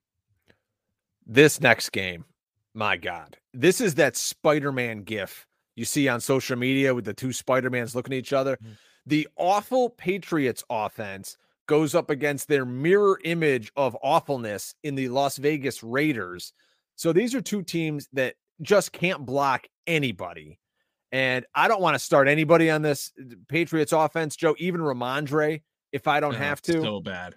This 1.27 1.61
next 1.61 1.91
game, 1.91 2.25
my 2.75 2.97
God, 2.97 3.37
this 3.53 3.81
is 3.81 3.97
that 3.97 4.17
Spider-Man 4.17 5.03
gif 5.03 5.47
you 5.77 5.85
see 5.85 6.09
on 6.09 6.21
social 6.21 6.57
media 6.57 6.95
with 6.95 7.05
the 7.05 7.15
two 7.15 7.33
Spider-Mans 7.33 7.95
looking 7.95 8.13
at 8.13 8.19
each 8.19 8.33
other. 8.33 8.57
Mm-hmm. 8.57 8.73
The 9.07 9.29
awful 9.37 9.91
Patriots 9.91 10.63
offense 10.69 11.37
goes 11.71 11.95
up 11.95 12.11
against 12.11 12.49
their 12.49 12.65
mirror 12.65 13.21
image 13.23 13.71
of 13.77 13.97
awfulness 14.03 14.75
in 14.83 14.97
the 14.97 15.09
Las 15.09 15.37
Vegas 15.37 15.85
Raiders. 15.85 16.53
So 16.97 17.13
these 17.13 17.33
are 17.33 17.41
two 17.41 17.63
teams 17.63 18.09
that 18.13 18.35
just 18.61 18.91
can't 18.91 19.25
block 19.25 19.69
anybody. 19.87 20.59
And 21.13 21.47
I 21.55 21.69
don't 21.69 21.81
want 21.81 21.95
to 21.95 22.01
start 22.01 22.27
anybody 22.27 22.71
on 22.71 22.83
this 22.83 23.13
uh, 23.21 23.37
Patriots 23.49 23.93
offense, 23.93 24.35
Joe, 24.35 24.57
even 24.59 24.81
Rhamondre, 24.81 25.63
if 25.93 26.09
I 26.09 26.19
don't 26.19 26.35
have 26.35 26.61
to. 26.63 26.73
So 26.73 26.99
bad. 26.99 27.37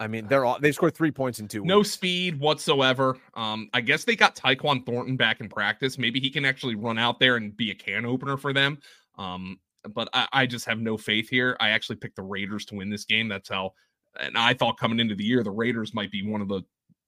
I 0.00 0.06
mean, 0.06 0.26
they're 0.26 0.46
all 0.46 0.58
they 0.58 0.72
scored 0.72 0.94
three 0.94 1.10
points 1.10 1.38
in 1.38 1.46
two. 1.46 1.66
No 1.66 1.82
speed 1.82 2.40
whatsoever. 2.40 3.18
Um, 3.34 3.68
I 3.74 3.82
guess 3.82 4.04
they 4.04 4.16
got 4.16 4.34
Tyquan 4.34 4.86
Thornton 4.86 5.18
back 5.18 5.40
in 5.40 5.50
practice. 5.50 5.98
Maybe 5.98 6.18
he 6.18 6.30
can 6.30 6.46
actually 6.46 6.76
run 6.76 6.96
out 6.96 7.20
there 7.20 7.36
and 7.36 7.54
be 7.54 7.70
a 7.70 7.74
can 7.74 8.06
opener 8.06 8.38
for 8.38 8.54
them. 8.54 8.78
Um, 9.18 9.58
but 9.94 10.08
I, 10.12 10.28
I 10.32 10.46
just 10.46 10.66
have 10.66 10.80
no 10.80 10.96
faith 10.96 11.28
here. 11.28 11.56
I 11.60 11.70
actually 11.70 11.96
picked 11.96 12.16
the 12.16 12.22
Raiders 12.22 12.64
to 12.66 12.76
win 12.76 12.90
this 12.90 13.04
game. 13.04 13.28
That's 13.28 13.48
how, 13.48 13.72
and 14.18 14.36
I 14.36 14.54
thought 14.54 14.78
coming 14.78 15.00
into 15.00 15.14
the 15.14 15.24
year, 15.24 15.42
the 15.42 15.50
Raiders 15.50 15.94
might 15.94 16.10
be 16.10 16.26
one 16.26 16.40
of 16.40 16.48
the 16.48 16.62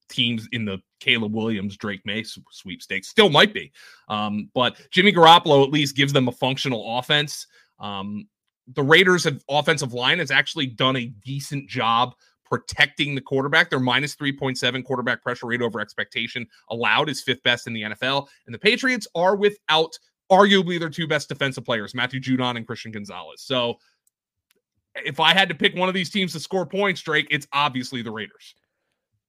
teams 0.09 0.49
in 0.53 0.65
the 0.65 0.79
Caleb 1.01 1.35
Williams, 1.35 1.77
Drake 1.77 2.03
Maye 2.05 2.25
sweepstakes. 2.51 3.09
Still 3.09 3.31
might 3.31 3.53
be. 3.53 3.73
Um, 4.09 4.51
but 4.55 4.81
Jimmy 4.91 5.13
Garoppolo 5.13 5.65
at 5.65 5.73
least 5.73 5.97
gives 5.97 6.13
them 6.13 6.29
a 6.29 6.33
functional 6.33 6.99
offense. 6.99 7.47
Um, 7.81 8.29
the 8.75 8.83
Raiders' 8.83 9.27
offensive 9.49 9.93
line 9.93 10.19
has 10.19 10.31
actually 10.31 10.67
done 10.67 10.97
a 10.97 11.07
decent 11.07 11.69
job 11.69 12.15
protecting 12.45 13.15
the 13.15 13.21
quarterback. 13.21 13.71
Their 13.71 13.81
minus 13.81 14.17
3.7 14.17 14.85
quarterback 14.85 15.23
pressure 15.23 15.47
rate 15.47 15.63
over 15.63 15.81
expectation 15.81 16.47
allowed 16.71 17.09
is 17.09 17.23
fifth 17.23 17.43
best 17.43 17.67
in 17.67 17.73
the 17.73 17.83
NFL. 17.83 18.29
And 18.47 18.55
the 18.55 18.59
Patriots 18.59 19.07
are 19.15 19.37
without 19.37 19.99
arguably 20.31 20.79
their 20.79 20.91
two 20.91 21.07
best 21.07 21.29
defensive 21.29 21.65
players, 21.65 21.95
Matthew 21.95 22.21
Judon 22.21 22.57
and 22.57 22.67
Christian 22.67 22.93
Gonzalez. 22.93 23.43
So 23.43 23.79
if 25.05 25.21
I 25.21 25.33
had 25.33 25.49
to 25.49 25.55
pick 25.55 25.75
one 25.75 25.89
of 25.89 25.95
these 25.95 26.11
teams 26.11 26.33
to 26.33 26.41
score 26.41 26.67
points, 26.67 27.01
Drake, 27.03 27.27
it's 27.31 27.47
obviously 27.53 28.03
the 28.03 28.11
Raiders. 28.11 28.55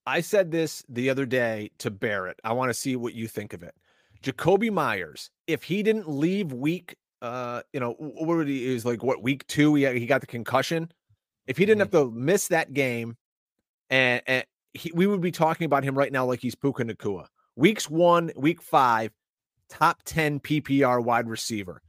I 0.06 0.22
said 0.22 0.52
this 0.52 0.84
the 0.88 1.10
other 1.10 1.26
day 1.26 1.72
to 1.80 1.92
Barrett. 1.92 2.40
I 2.44 2.54
want 2.54 2.70
to 2.70 2.74
see 2.74 2.96
what 2.96 3.14
you 3.14 3.28
think 3.28 3.54
of 3.54 3.62
it. 3.64 3.76
Jakobi 4.24 4.72
Meyers, 4.72 5.30
if 5.48 5.64
he 5.64 5.84
didn't 5.84 6.10
leave 6.10 6.54
week, 6.54 6.96
uh, 7.22 7.62
you 7.74 7.80
know, 7.80 7.94
what 8.00 8.38
would 8.38 8.48
he 8.48 8.66
is 8.74 8.86
like 8.86 9.04
what 9.04 9.22
week 9.22 9.46
two? 9.48 9.76
He, 9.76 9.86
he 10.00 10.06
got 10.06 10.22
the 10.22 10.28
concussion. 10.28 10.92
If 11.46 11.58
he 11.58 11.66
didn't 11.66 11.80
have 11.80 11.92
to 11.92 12.12
miss 12.12 12.48
that 12.48 12.74
game, 12.74 13.18
and, 13.90 14.22
and 14.28 14.46
he, 14.74 14.92
we 14.94 15.08
would 15.08 15.22
be 15.22 15.32
talking 15.32 15.66
about 15.66 15.84
him 15.84 15.98
right 15.98 16.12
now 16.12 16.26
like 16.26 16.40
he's 16.40 16.56
Puka 16.56 16.86
Nacua. 16.86 17.28
Weeks 17.56 17.90
one, 17.90 18.32
week 18.36 18.62
five, 18.62 19.12
top 19.70 20.02
10 20.06 20.40
PPR 20.40 21.04
wide 21.04 21.28
receiver. 21.28 21.82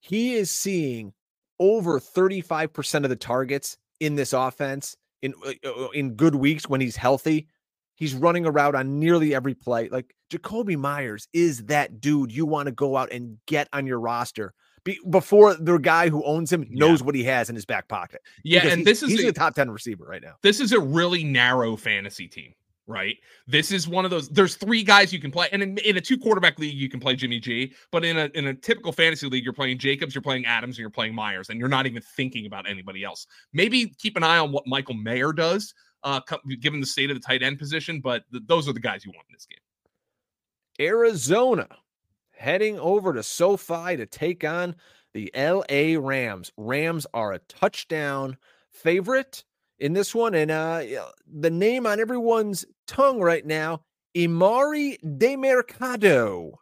He 0.00 0.34
is 0.34 0.50
seeing 0.50 1.12
over 1.58 1.98
35% 1.98 3.04
of 3.04 3.10
the 3.10 3.16
targets 3.16 3.76
in 4.00 4.14
this 4.14 4.32
offense 4.32 4.96
in 5.22 5.34
uh, 5.44 5.68
uh, 5.68 5.88
in 5.90 6.14
good 6.14 6.34
weeks 6.34 6.68
when 6.68 6.80
he's 6.80 6.96
healthy. 6.96 7.48
He's 7.96 8.14
running 8.14 8.46
a 8.46 8.50
route 8.50 8.76
on 8.76 9.00
nearly 9.00 9.34
every 9.34 9.54
play. 9.54 9.88
Like 9.88 10.14
Jakobi 10.30 10.76
Meyers 10.76 11.26
is 11.32 11.64
that 11.64 12.00
dude 12.00 12.30
you 12.30 12.46
want 12.46 12.66
to 12.66 12.72
go 12.72 12.96
out 12.96 13.10
and 13.10 13.38
get 13.46 13.68
on 13.72 13.86
your 13.86 13.98
roster 13.98 14.54
be, 14.84 15.00
before 15.10 15.54
the 15.54 15.78
guy 15.78 16.08
who 16.08 16.22
owns 16.24 16.52
him 16.52 16.64
knows 16.70 17.00
yeah. 17.00 17.06
what 17.06 17.14
he 17.16 17.24
has 17.24 17.48
in 17.48 17.56
his 17.56 17.64
back 17.64 17.88
pocket. 17.88 18.22
Yeah, 18.44 18.68
and 18.68 18.86
this 18.86 19.02
is 19.02 19.10
he's 19.10 19.24
a, 19.24 19.28
a 19.28 19.32
top 19.32 19.54
10 19.54 19.70
receiver 19.70 20.04
right 20.04 20.22
now. 20.22 20.34
This 20.42 20.60
is 20.60 20.72
a 20.72 20.78
really 20.78 21.24
narrow 21.24 21.76
fantasy 21.76 22.28
team 22.28 22.54
right? 22.88 23.16
This 23.46 23.70
is 23.70 23.86
one 23.86 24.04
of 24.04 24.10
those. 24.10 24.28
There's 24.28 24.56
three 24.56 24.82
guys 24.82 25.12
you 25.12 25.20
can 25.20 25.30
play, 25.30 25.48
and 25.52 25.62
in, 25.62 25.78
in, 25.78 25.96
a 25.96 26.00
two 26.00 26.18
quarterback 26.18 26.58
league 26.58 26.74
you 26.74 26.88
can 26.88 26.98
play 26.98 27.14
Jimmy 27.14 27.38
G, 27.38 27.72
but 27.92 28.04
in 28.04 28.18
a 28.18 28.30
in 28.34 28.46
a 28.48 28.54
typical 28.54 28.90
fantasy 28.90 29.28
league 29.28 29.44
you're 29.44 29.52
playing 29.52 29.78
Jacobs, 29.78 30.14
you're 30.14 30.22
playing 30.22 30.46
Adams, 30.46 30.76
and 30.76 30.80
you're 30.80 30.90
playing 30.90 31.14
Meyers, 31.14 31.50
and 31.50 31.60
you're 31.60 31.68
not 31.68 31.86
even 31.86 32.02
thinking 32.16 32.46
about 32.46 32.68
anybody 32.68 33.04
else. 33.04 33.26
Maybe 33.52 33.94
keep 33.98 34.16
an 34.16 34.24
eye 34.24 34.38
on 34.38 34.50
what 34.50 34.66
Michael 34.66 34.94
Mayer 34.94 35.32
does, 35.32 35.74
uh, 36.02 36.20
given 36.60 36.80
the 36.80 36.86
state 36.86 37.10
of 37.10 37.16
the 37.16 37.24
tight 37.24 37.42
end 37.42 37.58
position, 37.58 38.00
but 38.00 38.24
th- 38.32 38.42
those 38.46 38.68
are 38.68 38.72
the 38.72 38.80
guys 38.80 39.04
you 39.04 39.12
want 39.14 39.26
in 39.28 39.34
this 39.34 39.46
game. 39.46 39.58
Arizona 40.80 41.68
heading 42.32 42.78
over 42.78 43.12
to 43.12 43.22
SoFi 43.22 43.96
to 43.96 44.06
take 44.06 44.44
on 44.44 44.74
the 45.12 45.30
LA 45.36 45.98
Rams. 46.00 46.52
Rams 46.56 47.06
are 47.12 47.32
a 47.32 47.40
touchdown 47.40 48.36
favorite 48.70 49.44
in 49.78 49.92
this 49.92 50.14
one. 50.14 50.34
And 50.34 50.50
uh, 50.50 50.82
the 51.26 51.50
name 51.50 51.86
on 51.86 52.00
everyone's 52.00 52.64
tongue 52.86 53.20
right 53.20 53.44
now, 53.44 53.82
Emari 54.14 54.98
Demercado. 55.02 56.52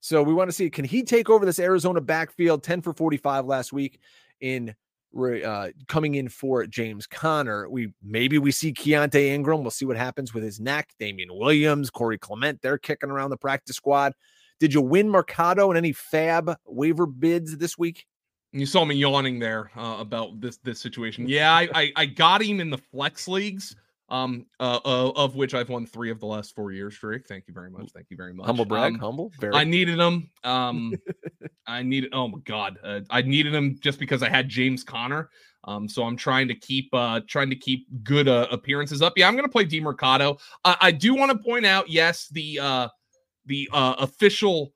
So 0.00 0.22
we 0.22 0.34
want 0.34 0.48
to 0.48 0.52
see 0.52 0.70
can 0.70 0.84
he 0.84 1.02
take 1.02 1.28
over 1.28 1.44
this 1.44 1.58
Arizona 1.58 2.00
backfield? 2.00 2.62
10 2.62 2.82
for 2.82 2.92
45 2.92 3.46
last 3.46 3.72
week 3.72 4.00
in 4.40 4.74
uh, 5.16 5.68
coming 5.88 6.14
in 6.14 6.28
for 6.28 6.66
James 6.66 7.06
Conner. 7.06 7.68
We 7.68 7.92
maybe 8.02 8.38
we 8.38 8.52
see 8.52 8.72
Keaontay 8.72 9.28
Ingram. 9.28 9.62
We'll 9.62 9.70
see 9.70 9.84
what 9.84 9.96
happens 9.96 10.34
with 10.34 10.44
his 10.44 10.60
neck. 10.60 10.90
Damien 10.98 11.30
Williams, 11.32 11.90
Corey 11.90 12.18
Clement, 12.18 12.60
they're 12.62 12.78
kicking 12.78 13.10
around 13.10 13.30
the 13.30 13.36
practice 13.36 13.76
squad. 13.76 14.12
Did 14.60 14.74
you 14.74 14.82
win 14.82 15.08
Mercado 15.08 15.70
in 15.70 15.76
any 15.76 15.92
FAAB 15.92 16.56
waiver 16.66 17.06
bids 17.06 17.56
this 17.56 17.78
week? 17.78 18.06
You 18.58 18.66
saw 18.66 18.84
me 18.84 18.94
yawning 18.94 19.38
there 19.38 19.70
uh, 19.76 19.96
about 19.98 20.40
this 20.40 20.58
this 20.58 20.80
situation. 20.80 21.26
Yeah, 21.38 21.52
I, 21.52 21.68
I, 21.74 21.92
I 21.96 22.06
got 22.06 22.42
him 22.42 22.60
in 22.60 22.70
the 22.70 22.78
flex 22.78 23.28
leagues, 23.28 23.76
um, 24.08 24.46
uh, 24.58 24.80
uh, 24.84 25.10
of 25.10 25.36
which 25.36 25.54
I've 25.54 25.68
won 25.68 25.86
three 25.86 26.10
of 26.10 26.20
the 26.20 26.26
last 26.26 26.54
four 26.54 26.72
years. 26.72 26.96
Drake, 26.96 27.26
thank 27.28 27.46
you 27.46 27.54
very 27.54 27.70
much. 27.70 27.90
Thank 27.92 28.06
you 28.10 28.16
very 28.16 28.32
much. 28.32 28.46
Humble 28.46 28.64
brag, 28.64 28.94
um, 28.94 28.98
humble. 28.98 29.32
Very. 29.38 29.54
I 29.54 29.64
needed 29.64 29.98
him. 29.98 30.30
Um, 30.44 30.94
I 31.66 31.82
needed. 31.82 32.10
Oh 32.14 32.28
my 32.28 32.38
god, 32.44 32.78
uh, 32.82 33.00
I 33.10 33.22
needed 33.22 33.54
him 33.54 33.78
just 33.80 33.98
because 33.98 34.22
I 34.22 34.30
had 34.30 34.48
James 34.48 34.82
Conner. 34.82 35.28
Um, 35.64 35.88
so 35.88 36.04
I'm 36.04 36.16
trying 36.16 36.48
to 36.48 36.54
keep 36.54 36.88
uh 36.94 37.20
trying 37.26 37.50
to 37.50 37.56
keep 37.56 37.86
good 38.02 38.28
uh, 38.28 38.46
appearances 38.50 39.02
up. 39.02 39.12
Yeah, 39.16 39.28
I'm 39.28 39.36
gonna 39.36 39.48
play 39.48 39.66
Demercado. 39.66 40.40
I, 40.64 40.76
I 40.80 40.90
do 40.92 41.14
want 41.14 41.30
to 41.32 41.38
point 41.38 41.66
out, 41.66 41.90
yes, 41.90 42.28
the 42.28 42.58
uh 42.58 42.88
the 43.46 43.68
uh 43.72 43.96
official 43.98 44.72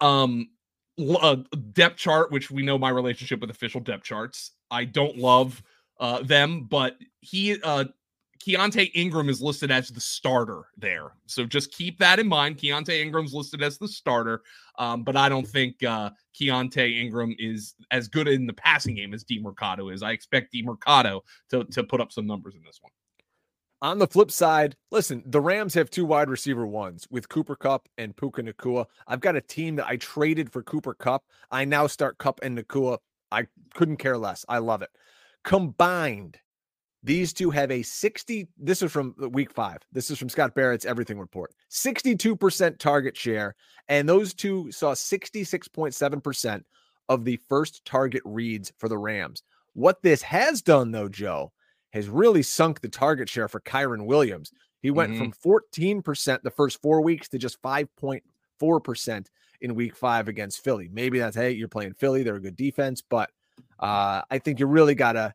um 0.00 0.48
uh, 0.98 1.36
depth 1.72 1.96
chart, 1.96 2.30
which 2.30 2.50
we 2.50 2.62
know 2.62 2.78
my 2.78 2.90
relationship 2.90 3.40
with 3.40 3.50
official 3.50 3.80
depth 3.80 4.04
charts. 4.04 4.52
I 4.70 4.84
don't 4.84 5.16
love 5.18 5.62
uh, 6.00 6.22
them, 6.22 6.64
but 6.64 6.96
he 7.20 7.60
uh, 7.62 7.84
Keaontay 8.46 8.92
Ingram 8.94 9.28
is 9.28 9.42
listed 9.42 9.70
as 9.70 9.88
the 9.88 10.00
starter 10.00 10.62
there. 10.76 11.12
So 11.26 11.44
just 11.44 11.72
keep 11.72 11.98
that 11.98 12.18
in 12.18 12.28
mind. 12.28 12.58
Keaontay 12.58 13.00
Ingram's 13.00 13.34
listed 13.34 13.62
as 13.62 13.76
the 13.76 13.88
starter, 13.88 14.42
um, 14.78 15.02
but 15.02 15.16
I 15.16 15.28
don't 15.28 15.46
think 15.46 15.82
uh, 15.82 16.10
Keaontay 16.40 17.00
Ingram 17.00 17.34
is 17.38 17.74
as 17.90 18.06
good 18.08 18.28
in 18.28 18.46
the 18.46 18.52
passing 18.52 18.94
game 18.94 19.14
as 19.14 19.24
Demercado 19.24 19.92
is. 19.92 20.02
I 20.02 20.12
expect 20.12 20.54
Demercado 20.54 21.22
to, 21.50 21.64
to 21.64 21.82
put 21.82 22.00
up 22.00 22.12
some 22.12 22.26
numbers 22.26 22.54
in 22.54 22.62
this 22.62 22.78
one. 22.80 22.92
On 23.82 23.98
the 23.98 24.06
flip 24.06 24.30
side, 24.30 24.74
listen, 24.90 25.22
the 25.26 25.40
Rams 25.40 25.74
have 25.74 25.90
two 25.90 26.06
wide 26.06 26.30
receiver 26.30 26.66
ones 26.66 27.06
with 27.10 27.28
Cooper 27.28 27.56
Kupp 27.56 27.88
and 27.98 28.16
Puka 28.16 28.42
Nacua. 28.42 28.86
I've 29.06 29.20
got 29.20 29.36
a 29.36 29.40
team 29.40 29.76
that 29.76 29.86
I 29.86 29.96
traded 29.96 30.50
for 30.50 30.62
Cooper 30.62 30.94
Kupp. 30.94 31.24
I 31.50 31.66
now 31.66 31.86
start 31.86 32.16
Kupp 32.16 32.40
and 32.42 32.56
Nacua. 32.56 32.98
I 33.30 33.46
couldn't 33.74 33.98
care 33.98 34.16
less. 34.16 34.46
I 34.48 34.58
love 34.58 34.80
it. 34.80 34.88
Combined, 35.44 36.38
these 37.02 37.34
two 37.34 37.50
have 37.50 37.70
a 37.70 37.82
60. 37.82 38.48
This 38.56 38.80
is 38.80 38.90
from 38.90 39.14
uh, 39.22 39.28
week 39.28 39.52
five. 39.52 39.78
This 39.92 40.10
is 40.10 40.18
from 40.18 40.30
Scott 40.30 40.54
Barrett's 40.54 40.86
Everything 40.86 41.18
Report. 41.18 41.52
62% 41.70 42.78
target 42.78 43.16
share. 43.16 43.54
And 43.88 44.08
those 44.08 44.32
two 44.32 44.72
saw 44.72 44.92
66.7% 44.94 46.62
of 47.10 47.24
the 47.24 47.38
first 47.48 47.84
target 47.84 48.22
reads 48.24 48.72
for 48.78 48.88
the 48.88 48.98
Rams. 48.98 49.42
What 49.74 50.02
this 50.02 50.22
has 50.22 50.62
done, 50.62 50.92
though, 50.92 51.10
Joe, 51.10 51.52
has 51.92 52.08
really 52.08 52.42
sunk 52.42 52.80
the 52.80 52.88
target 52.88 53.28
share 53.28 53.48
for 53.48 53.60
Kyren 53.60 54.06
Williams. 54.06 54.52
He 54.82 54.90
went 54.90 55.12
mm-hmm. 55.12 55.30
from 55.30 55.62
14% 56.02 56.42
the 56.42 56.50
first 56.50 56.80
four 56.80 57.00
weeks 57.00 57.28
to 57.30 57.38
just 57.38 57.60
5.4% 57.62 59.26
in 59.60 59.74
week 59.74 59.96
five 59.96 60.28
against 60.28 60.62
Philly. 60.62 60.88
Maybe 60.92 61.18
that's, 61.18 61.36
hey, 61.36 61.52
you're 61.52 61.68
playing 61.68 61.94
Philly. 61.94 62.22
They're 62.22 62.36
a 62.36 62.40
good 62.40 62.56
defense, 62.56 63.02
but 63.02 63.30
uh, 63.80 64.22
I 64.30 64.38
think 64.38 64.60
you 64.60 64.66
really 64.66 64.94
got 64.94 65.12
to 65.12 65.34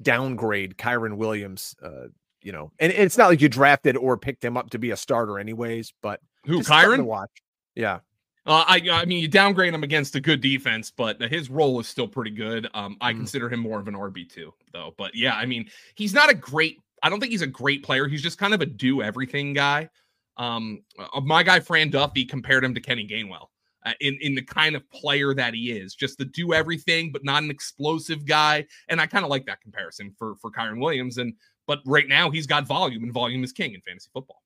downgrade 0.00 0.76
Kyren 0.76 1.16
Williams. 1.16 1.74
Uh, 1.82 2.08
you 2.42 2.52
know, 2.52 2.72
and, 2.78 2.92
and, 2.92 3.02
it's 3.02 3.16
not 3.16 3.28
like 3.28 3.40
you 3.40 3.48
drafted 3.48 3.96
or 3.96 4.16
picked 4.16 4.44
him 4.44 4.56
up 4.56 4.70
to 4.70 4.78
be 4.78 4.90
a 4.90 4.96
starter, 4.96 5.38
anyways. 5.38 5.92
But 6.02 6.20
who 6.44 6.60
Kyren? 6.60 7.04
Watch, 7.04 7.30
yeah. 7.74 8.00
Uh, 8.44 8.64
I 8.66 8.82
I 8.90 9.04
mean, 9.04 9.22
you 9.22 9.28
downgrade 9.28 9.72
him 9.72 9.84
against 9.84 10.16
a 10.16 10.20
good 10.20 10.40
defense, 10.40 10.90
but 10.90 11.20
his 11.20 11.48
role 11.48 11.78
is 11.78 11.86
still 11.86 12.08
pretty 12.08 12.32
good. 12.32 12.68
Um, 12.74 12.96
I 13.00 13.12
mm. 13.12 13.18
consider 13.18 13.48
him 13.48 13.60
more 13.60 13.78
of 13.78 13.86
an 13.86 13.94
RB 13.94 14.28
two 14.28 14.52
though. 14.72 14.94
But 14.98 15.14
yeah, 15.14 15.34
I 15.34 15.46
mean, 15.46 15.70
he's 15.94 16.12
not 16.12 16.30
a 16.30 16.34
great. 16.34 16.78
I 17.04 17.08
don't 17.08 17.20
think 17.20 17.32
he's 17.32 17.42
a 17.42 17.46
great 17.46 17.84
player. 17.84 18.08
He's 18.08 18.22
just 18.22 18.38
kind 18.38 18.54
of 18.54 18.60
a 18.60 18.66
do 18.66 19.02
everything 19.02 19.52
guy. 19.52 19.88
Um, 20.36 20.82
uh, 20.98 21.20
my 21.20 21.42
guy 21.42 21.60
Fran 21.60 21.90
Duffy 21.90 22.24
compared 22.24 22.64
him 22.64 22.74
to 22.74 22.80
Kenny 22.80 23.06
Gainwell 23.06 23.46
uh, 23.84 23.92
in 24.00 24.18
in 24.20 24.34
the 24.34 24.42
kind 24.42 24.74
of 24.74 24.88
player 24.90 25.34
that 25.34 25.54
he 25.54 25.70
is, 25.70 25.94
just 25.94 26.18
the 26.18 26.24
do 26.24 26.52
everything, 26.52 27.12
but 27.12 27.24
not 27.24 27.44
an 27.44 27.50
explosive 27.50 28.24
guy. 28.26 28.66
And 28.88 29.00
I 29.00 29.06
kind 29.06 29.24
of 29.24 29.30
like 29.30 29.46
that 29.46 29.60
comparison 29.60 30.12
for 30.18 30.34
for 30.36 30.50
Kyren 30.50 30.80
Williams. 30.80 31.18
And 31.18 31.34
but 31.68 31.78
right 31.86 32.08
now 32.08 32.28
he's 32.28 32.48
got 32.48 32.66
volume, 32.66 33.04
and 33.04 33.12
volume 33.12 33.44
is 33.44 33.52
king 33.52 33.74
in 33.74 33.80
fantasy 33.82 34.10
football. 34.12 34.42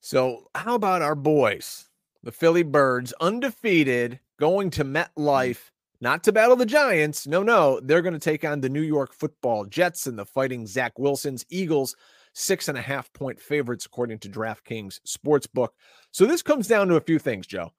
So 0.00 0.48
how 0.54 0.76
about 0.76 1.02
our 1.02 1.16
boys? 1.16 1.89
The 2.22 2.32
Philly 2.32 2.62
Birds, 2.62 3.12
undefeated, 3.20 4.20
going 4.38 4.70
to 4.70 4.84
mm. 4.84 5.06
MetLife, 5.16 5.70
not 6.00 6.24
to 6.24 6.32
battle 6.32 6.56
the 6.56 6.66
Giants. 6.66 7.26
No, 7.26 7.42
no, 7.42 7.80
they're 7.82 8.02
going 8.02 8.14
to 8.14 8.18
take 8.18 8.44
on 8.44 8.60
the 8.60 8.68
New 8.68 8.82
York 8.82 9.12
football 9.12 9.64
Jets 9.64 10.06
and 10.06 10.18
the 10.18 10.24
fighting 10.24 10.66
Zach 10.66 10.98
Wilson's 10.98 11.44
Eagles, 11.50 11.94
six 12.32 12.68
and 12.68 12.78
a 12.78 12.82
half 12.82 13.12
point 13.12 13.40
favorites, 13.40 13.86
according 13.86 14.18
to 14.20 14.28
DraftKings 14.28 15.00
Sportsbook. 15.06 15.68
So 16.10 16.26
this 16.26 16.42
comes 16.42 16.68
down 16.68 16.88
to 16.88 16.96
a 16.96 17.00
few 17.00 17.18
things, 17.18 17.46
Joe. 17.46 17.72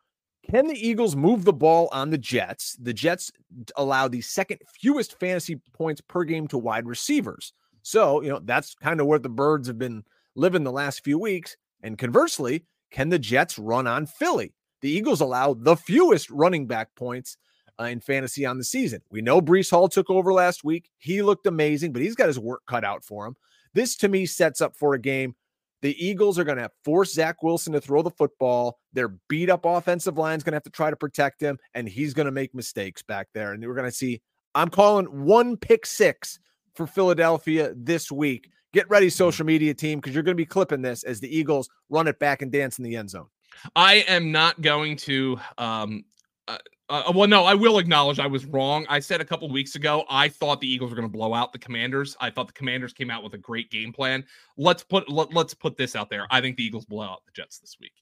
Can 0.50 0.68
the 0.68 0.88
Eagles 0.88 1.16
move 1.16 1.46
the 1.46 1.54
ball 1.54 1.88
on 1.92 2.10
the 2.10 2.18
Jets? 2.18 2.76
The 2.82 2.94
Jets 2.94 3.32
allow 3.76 4.08
the 4.08 4.22
second 4.22 4.60
fewest 4.80 5.20
fantasy 5.20 5.62
points 5.74 6.02
per 6.02 6.24
game 6.24 6.48
to 6.48 6.58
wide 6.58 6.88
receivers. 6.88 7.54
So, 7.84 8.22
you 8.22 8.30
know, 8.30 8.42
that's 8.44 8.76
kind 8.76 9.00
of 9.00 9.08
where 9.08 9.20
the 9.20 9.30
birds 9.30 9.68
have 9.68 9.78
been 9.78 10.04
living 10.36 10.64
the 10.64 10.72
last 10.72 11.04
few 11.04 11.20
weeks. 11.20 11.58
And 11.84 11.98
conversely, 11.98 12.66
can 12.92 13.10
the 13.10 13.20
Jets 13.20 13.58
run 13.58 13.88
on 13.88 14.06
Philly? 14.06 14.54
The 14.82 14.90
Eagles 14.90 15.22
allow 15.22 15.54
the 15.54 15.76
fewest 15.76 16.30
running 16.30 16.68
back 16.68 16.96
points 16.96 17.38
uh, 17.80 17.86
in 17.86 18.02
fantasy 18.02 18.46
on 18.46 18.58
the 18.58 18.64
season. 18.64 19.02
We 19.12 19.22
know 19.22 19.42
Breece 19.42 19.72
Hall 19.72 19.88
took 19.88 20.10
over 20.10 20.34
last 20.34 20.64
week. 20.64 20.90
He 20.98 21.22
looked 21.22 21.48
amazing, 21.48 21.94
but 21.94 22.02
he's 22.02 22.16
got 22.16 22.28
his 22.28 22.40
work 22.40 22.62
cut 22.68 22.84
out 22.84 23.04
for 23.04 23.26
him. 23.26 23.36
This 23.74 23.96
to 23.98 24.10
me 24.10 24.26
sets 24.26 24.62
up 24.62 24.76
for 24.76 24.94
a 24.94 25.00
game. 25.00 25.36
The 25.82 26.06
Eagles 26.06 26.38
are 26.38 26.44
going 26.44 26.60
to 26.60 26.70
force 26.84 27.14
Zach 27.14 27.42
Wilson 27.42 27.74
to 27.74 27.82
throw 27.82 28.04
the 28.04 28.12
football. 28.12 28.78
Their 28.94 29.16
beat 29.30 29.50
up 29.50 29.66
offensive 29.66 30.18
line 30.18 30.38
is 30.38 30.44
going 30.44 30.52
to 30.52 30.58
have 30.58 30.64
to 30.64 30.70
try 30.70 30.90
to 30.90 30.96
protect 30.96 31.42
him, 31.42 31.58
and 31.74 31.90
he's 31.90 32.14
going 32.14 32.28
to 32.28 32.32
make 32.32 32.54
mistakes 32.54 33.02
back 33.02 33.30
there. 33.34 33.54
And 33.54 33.66
we're 33.66 33.74
going 33.74 33.90
to 33.90 33.96
see, 33.96 34.22
I'm 34.54 34.70
calling 34.70 35.26
one 35.26 35.58
pick 35.58 35.86
six 35.86 36.40
for 36.76 36.86
Philadelphia 36.86 37.74
this 37.76 38.12
week. 38.12 38.50
Get 38.74 38.90
ready, 38.90 39.10
social 39.10 39.46
media 39.46 39.74
team, 39.74 40.00
because 40.00 40.14
you're 40.14 40.24
going 40.24 40.36
to 40.36 40.42
be 40.42 40.46
clipping 40.46 40.82
this 40.82 41.04
as 41.04 41.20
the 41.20 41.36
Eagles 41.36 41.70
run 41.90 42.08
it 42.08 42.20
back 42.20 42.42
and 42.42 42.52
dance 42.52 42.78
in 42.78 42.84
the 42.84 42.96
end 42.96 43.10
zone. 43.10 43.28
I 43.76 44.06
am 44.08 44.32
not 44.32 44.62
going 44.62 44.96
to. 44.98 45.40
Um, 45.58 46.06
uh, 46.48 46.58
uh, 46.90 47.12
well, 47.16 47.28
no, 47.28 47.46
I 47.46 47.54
will 47.54 47.80
acknowledge 47.80 48.20
I 48.20 48.28
was 48.28 48.46
wrong. 48.46 48.86
I 48.90 49.00
said 49.00 49.22
a 49.22 49.26
couple 49.26 49.50
weeks 49.50 49.76
ago 49.76 50.04
I 50.10 50.28
thought 50.28 50.60
the 50.60 50.72
Eagles 50.72 50.92
were 50.92 50.96
going 50.96 51.08
to 51.08 51.12
blow 51.12 51.34
out 51.34 51.54
the 51.54 51.60
Commanders. 51.60 52.18
I 52.20 52.30
thought 52.30 52.48
the 52.48 52.54
Commanders 52.54 52.92
came 52.92 53.10
out 53.10 53.24
with 53.24 53.34
a 53.34 53.38
great 53.38 53.72
game 53.72 53.94
plan. 53.94 54.26
Let's 54.58 54.84
put 54.84 55.10
let, 55.10 55.34
let's 55.34 55.54
put 55.54 55.78
this 55.78 55.96
out 55.96 56.10
there. 56.10 56.28
I 56.30 56.42
think 56.42 56.58
the 56.58 56.66
Eagles 56.66 56.86
blow 56.86 57.06
out 57.06 57.26
the 57.26 57.32
Jets 57.34 57.60
this 57.60 57.78
week. 57.80 57.94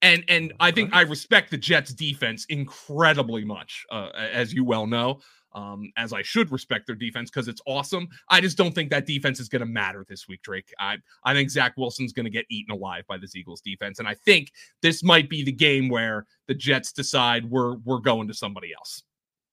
And 0.00 0.24
and 0.28 0.52
I 0.60 0.70
think 0.70 0.94
I 0.94 1.02
respect 1.02 1.50
the 1.50 1.58
Jets 1.58 1.92
defense 1.92 2.44
incredibly 2.46 3.44
much, 3.44 3.84
uh, 3.90 4.08
as 4.14 4.52
you 4.52 4.64
well 4.64 4.86
know. 4.86 5.20
Um, 5.54 5.92
as 5.96 6.12
I 6.12 6.22
should 6.22 6.50
respect 6.50 6.86
their 6.86 6.96
defense 6.96 7.30
because 7.30 7.48
it's 7.48 7.60
awesome. 7.66 8.08
I 8.28 8.40
just 8.40 8.56
don't 8.56 8.74
think 8.74 8.90
that 8.90 9.06
defense 9.06 9.40
is 9.40 9.48
going 9.48 9.60
to 9.60 9.66
matter 9.66 10.04
this 10.08 10.28
week, 10.28 10.42
Drake. 10.42 10.72
I, 10.78 10.98
I 11.24 11.34
think 11.34 11.50
Zach 11.50 11.76
Wilson's 11.76 12.12
going 12.12 12.24
to 12.24 12.30
get 12.30 12.46
eaten 12.50 12.72
alive 12.72 13.04
by 13.08 13.18
this 13.18 13.36
Eagles 13.36 13.60
defense. 13.60 13.98
And 13.98 14.08
I 14.08 14.14
think 14.14 14.52
this 14.80 15.02
might 15.02 15.28
be 15.28 15.42
the 15.42 15.52
game 15.52 15.88
where 15.88 16.26
the 16.48 16.54
Jets 16.54 16.92
decide 16.92 17.44
we're 17.50 17.76
we're 17.84 18.00
going 18.00 18.28
to 18.28 18.34
somebody 18.34 18.72
else. 18.74 19.02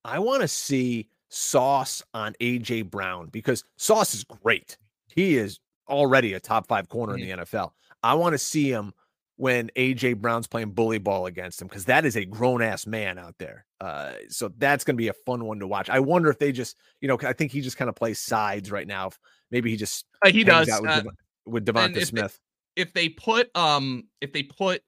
I 0.06 0.20
want 0.20 0.42
to 0.42 0.48
see 0.48 1.10
Sauce 1.30 2.02
on 2.14 2.34
AJ 2.42 2.90
Brown 2.90 3.28
because 3.28 3.64
Sauce 3.78 4.14
is 4.14 4.24
great. 4.24 4.78
He 5.08 5.38
is 5.38 5.60
already 5.88 6.34
a 6.34 6.40
top 6.40 6.68
five 6.68 6.90
corner 6.90 7.14
mm-hmm. 7.14 7.30
in 7.30 7.40
the 7.40 7.46
NFL. 7.46 7.72
I 8.02 8.14
want 8.14 8.34
to 8.34 8.38
see 8.38 8.72
him 8.72 8.94
when 9.40 9.72
AJ 9.78 10.18
Brown's 10.18 10.48
playing 10.48 10.72
bully 10.72 10.98
ball 10.98 11.26
against 11.26 11.62
him 11.62 11.70
because 11.70 11.86
that 11.86 12.04
is 12.04 12.18
a 12.18 12.26
grown 12.26 12.62
ass 12.62 12.86
man 12.86 13.18
out 13.18 13.36
there. 13.40 13.66
Uh, 13.80 14.12
so 14.28 14.52
that's 14.58 14.84
going 14.84 14.98
to 14.98 15.02
be 15.02 15.08
a 15.08 15.14
fun 15.26 15.46
one 15.46 15.60
to 15.60 15.66
watch. 15.66 15.90
I 15.90 16.02
wonder 16.02 16.30
if 16.30 16.38
they 16.40 16.52
just, 16.52 16.76
you 17.00 17.08
know, 17.08 17.18
I 17.24 17.32
think 17.32 17.54
he 17.54 17.62
just 17.62 17.78
kind 17.78 17.88
of 17.88 17.96
plays 17.96 18.20
sides 18.20 18.70
right 18.70 18.86
now. 18.86 19.12
Maybe 19.50 19.72
he 19.72 19.78
just 19.78 20.04
uh, 20.26 20.30
he 20.30 20.44
does 20.44 20.68
with, 20.68 20.90
uh, 20.90 21.04
with 21.46 21.66
Devonta 21.66 21.96
if 21.96 22.10
Smith. 22.10 22.38
They, 22.76 22.82
if 22.82 22.92
they 22.92 23.08
put 23.08 23.50
um 23.56 24.10
if 24.20 24.34
they 24.34 24.44
put 24.44 24.82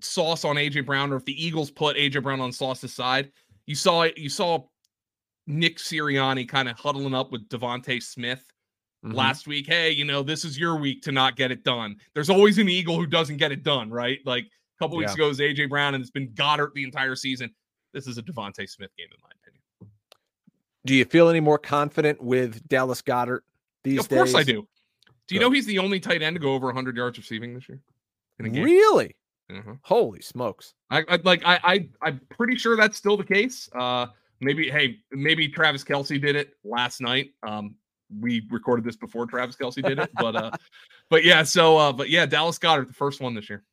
sauce 0.00 0.44
on 0.44 0.56
AJ 0.56 0.84
Brown 0.84 1.12
or 1.12 1.16
if 1.16 1.24
the 1.24 1.46
Eagles 1.46 1.70
put 1.70 1.96
AJ 1.96 2.24
Brown 2.24 2.40
on 2.40 2.50
Sauce's 2.50 2.92
side, 2.92 3.30
you 3.66 3.76
saw. 3.76 4.08
You 4.16 4.28
saw 4.28 4.66
Nick 5.46 5.78
Sirianni 5.78 6.48
kind 6.48 6.68
of 6.68 6.76
huddling 6.76 7.14
up 7.14 7.30
with 7.30 7.48
DeVonta 7.48 8.02
Smith 8.02 8.44
mm-hmm. 9.04 9.14
last 9.14 9.46
week. 9.46 9.66
Hey, 9.66 9.90
you 9.90 10.04
know, 10.04 10.22
this 10.22 10.44
is 10.44 10.58
your 10.58 10.76
week 10.76 11.02
to 11.02 11.12
not 11.12 11.36
get 11.36 11.50
it 11.50 11.64
done. 11.64 11.96
There's 12.14 12.30
always 12.30 12.58
an 12.58 12.68
Eagle 12.68 12.96
who 12.96 13.06
doesn't 13.06 13.38
get 13.38 13.52
it 13.52 13.62
done, 13.62 13.90
right? 13.90 14.18
Like 14.24 14.44
a 14.44 14.78
couple 14.78 14.96
yeah. 14.96 15.06
weeks 15.06 15.14
ago 15.14 15.28
was 15.28 15.38
AJ 15.38 15.68
Brown, 15.68 15.94
and 15.94 16.02
it's 16.02 16.10
been 16.10 16.28
Goedert 16.30 16.72
the 16.74 16.84
entire 16.84 17.16
season. 17.16 17.50
This 17.92 18.06
is 18.06 18.18
a 18.18 18.22
DeVonta 18.22 18.68
Smith 18.68 18.90
game, 18.96 19.08
in 19.10 19.18
my 19.22 19.30
opinion. 19.42 19.92
Do 20.86 20.94
you 20.94 21.04
feel 21.04 21.28
any 21.28 21.40
more 21.40 21.58
confident 21.58 22.22
with 22.22 22.66
Dallas 22.68 23.02
Goedert 23.02 23.40
these 23.84 23.98
days? 23.98 24.04
Of 24.04 24.08
course 24.08 24.34
I 24.34 24.42
do. 24.42 24.66
Do 25.26 25.34
you 25.34 25.40
Good. 25.40 25.46
know 25.46 25.50
he's 25.52 25.66
the 25.66 25.78
only 25.78 26.00
tight 26.00 26.22
end 26.22 26.36
to 26.36 26.40
go 26.40 26.54
over 26.54 26.66
100 26.66 26.96
yards 26.96 27.18
receiving 27.18 27.54
this 27.54 27.68
year? 27.68 27.80
Really? 28.38 29.14
Mm-hmm. 29.50 29.74
Holy 29.82 30.22
smokes! 30.22 30.74
I, 30.90 31.04
I 31.08 31.18
like 31.24 31.42
I, 31.44 31.60
I 31.62 31.88
I'm 32.02 32.20
pretty 32.30 32.56
sure 32.56 32.76
that's 32.76 32.96
still 32.96 33.16
the 33.16 33.24
case. 33.24 33.68
Uh, 33.74 34.06
maybe 34.40 34.70
hey, 34.70 34.98
maybe 35.10 35.48
Travis 35.48 35.84
Kelce 35.84 36.20
did 36.20 36.36
it 36.36 36.54
last 36.64 37.00
night. 37.00 37.30
Um, 37.42 37.74
we 38.18 38.46
recorded 38.50 38.84
this 38.84 38.96
before 38.96 39.26
Travis 39.26 39.56
Kelce 39.56 39.86
did 39.86 39.98
it, 39.98 40.10
but 40.14 40.36
uh, 40.36 40.50
but 41.08 41.24
yeah, 41.24 41.42
so 41.42 41.76
uh, 41.76 41.92
but 41.92 42.10
yeah, 42.10 42.26
Dallas 42.26 42.58
Goedert, 42.58 42.86
the 42.86 42.92
first 42.92 43.20
one 43.20 43.34
this 43.34 43.48
year. 43.48 43.64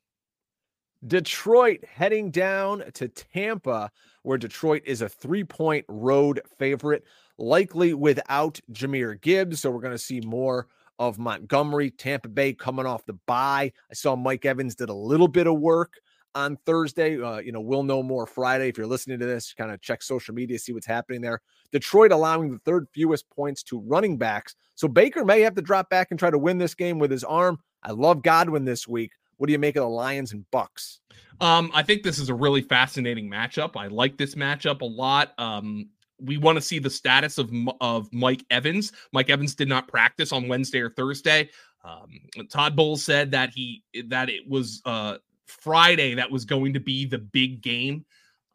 Detroit 1.06 1.84
heading 1.84 2.30
down 2.30 2.82
to 2.94 3.08
Tampa, 3.08 3.90
where 4.22 4.38
Detroit 4.38 4.82
is 4.84 5.02
a 5.02 5.08
three 5.08 5.44
point 5.44 5.84
road 5.88 6.40
favorite, 6.58 7.04
likely 7.38 7.94
without 7.94 8.60
Jahmyr 8.72 9.20
Gibbs. 9.20 9.60
So 9.60 9.70
we're 9.70 9.80
going 9.80 9.92
to 9.92 9.98
see 9.98 10.20
more 10.20 10.66
of 10.98 11.18
Montgomery, 11.18 11.90
Tampa 11.90 12.28
Bay 12.28 12.52
coming 12.52 12.86
off 12.86 13.06
the 13.06 13.12
bye. 13.12 13.72
I 13.90 13.94
saw 13.94 14.16
Mike 14.16 14.44
Evans 14.44 14.74
did 14.74 14.88
a 14.88 14.94
little 14.94 15.28
bit 15.28 15.46
of 15.46 15.58
work 15.60 16.00
on 16.38 16.56
Thursday. 16.64 17.20
Uh, 17.20 17.38
you 17.38 17.52
know, 17.52 17.60
we'll 17.60 17.82
know 17.82 18.02
more 18.02 18.26
Friday. 18.26 18.68
If 18.68 18.78
you're 18.78 18.86
listening 18.86 19.18
to 19.18 19.26
this, 19.26 19.52
kind 19.52 19.70
of 19.70 19.80
check 19.80 20.02
social 20.02 20.34
media, 20.34 20.58
see 20.58 20.72
what's 20.72 20.86
happening 20.86 21.20
there. 21.20 21.40
Detroit 21.72 22.12
allowing 22.12 22.52
the 22.52 22.58
third 22.60 22.86
fewest 22.94 23.28
points 23.30 23.62
to 23.64 23.80
running 23.80 24.16
backs. 24.16 24.54
So 24.74 24.88
Baker 24.88 25.24
may 25.24 25.40
have 25.40 25.54
to 25.56 25.62
drop 25.62 25.90
back 25.90 26.08
and 26.10 26.18
try 26.18 26.30
to 26.30 26.38
win 26.38 26.58
this 26.58 26.74
game 26.74 26.98
with 26.98 27.10
his 27.10 27.24
arm. 27.24 27.58
I 27.82 27.90
love 27.90 28.22
Godwin 28.22 28.64
this 28.64 28.86
week. 28.86 29.12
What 29.36 29.46
do 29.46 29.52
you 29.52 29.58
make 29.58 29.76
of 29.76 29.82
the 29.82 29.88
Lions 29.88 30.32
and 30.32 30.44
Bucs? 30.52 30.98
Um, 31.40 31.70
I 31.74 31.82
think 31.82 32.02
this 32.02 32.18
is 32.18 32.28
a 32.28 32.34
really 32.34 32.62
fascinating 32.62 33.30
matchup. 33.30 33.76
I 33.76 33.86
like 33.88 34.16
this 34.16 34.34
matchup 34.34 34.80
a 34.80 34.84
lot. 34.84 35.32
Um, 35.38 35.90
we 36.20 36.36
want 36.36 36.56
to 36.56 36.62
see 36.62 36.80
the 36.80 36.90
status 36.90 37.38
of 37.38 37.52
of 37.80 38.12
Mike 38.12 38.44
Evans. 38.50 38.92
Mike 39.12 39.30
Evans 39.30 39.54
did 39.54 39.68
not 39.68 39.86
practice 39.86 40.32
on 40.32 40.48
Wednesday 40.48 40.80
or 40.80 40.90
Thursday. 40.90 41.48
Um, 41.84 42.08
Todd 42.50 42.74
Bowles 42.74 43.04
said 43.04 43.30
that 43.30 43.50
he 43.50 43.84
that 44.08 44.28
it 44.28 44.48
was 44.48 44.82
uh, 44.84 45.18
Friday 45.48 46.14
that 46.14 46.30
was 46.30 46.44
going 46.44 46.72
to 46.74 46.80
be 46.80 47.04
the 47.04 47.18
big 47.18 47.60
game 47.60 48.04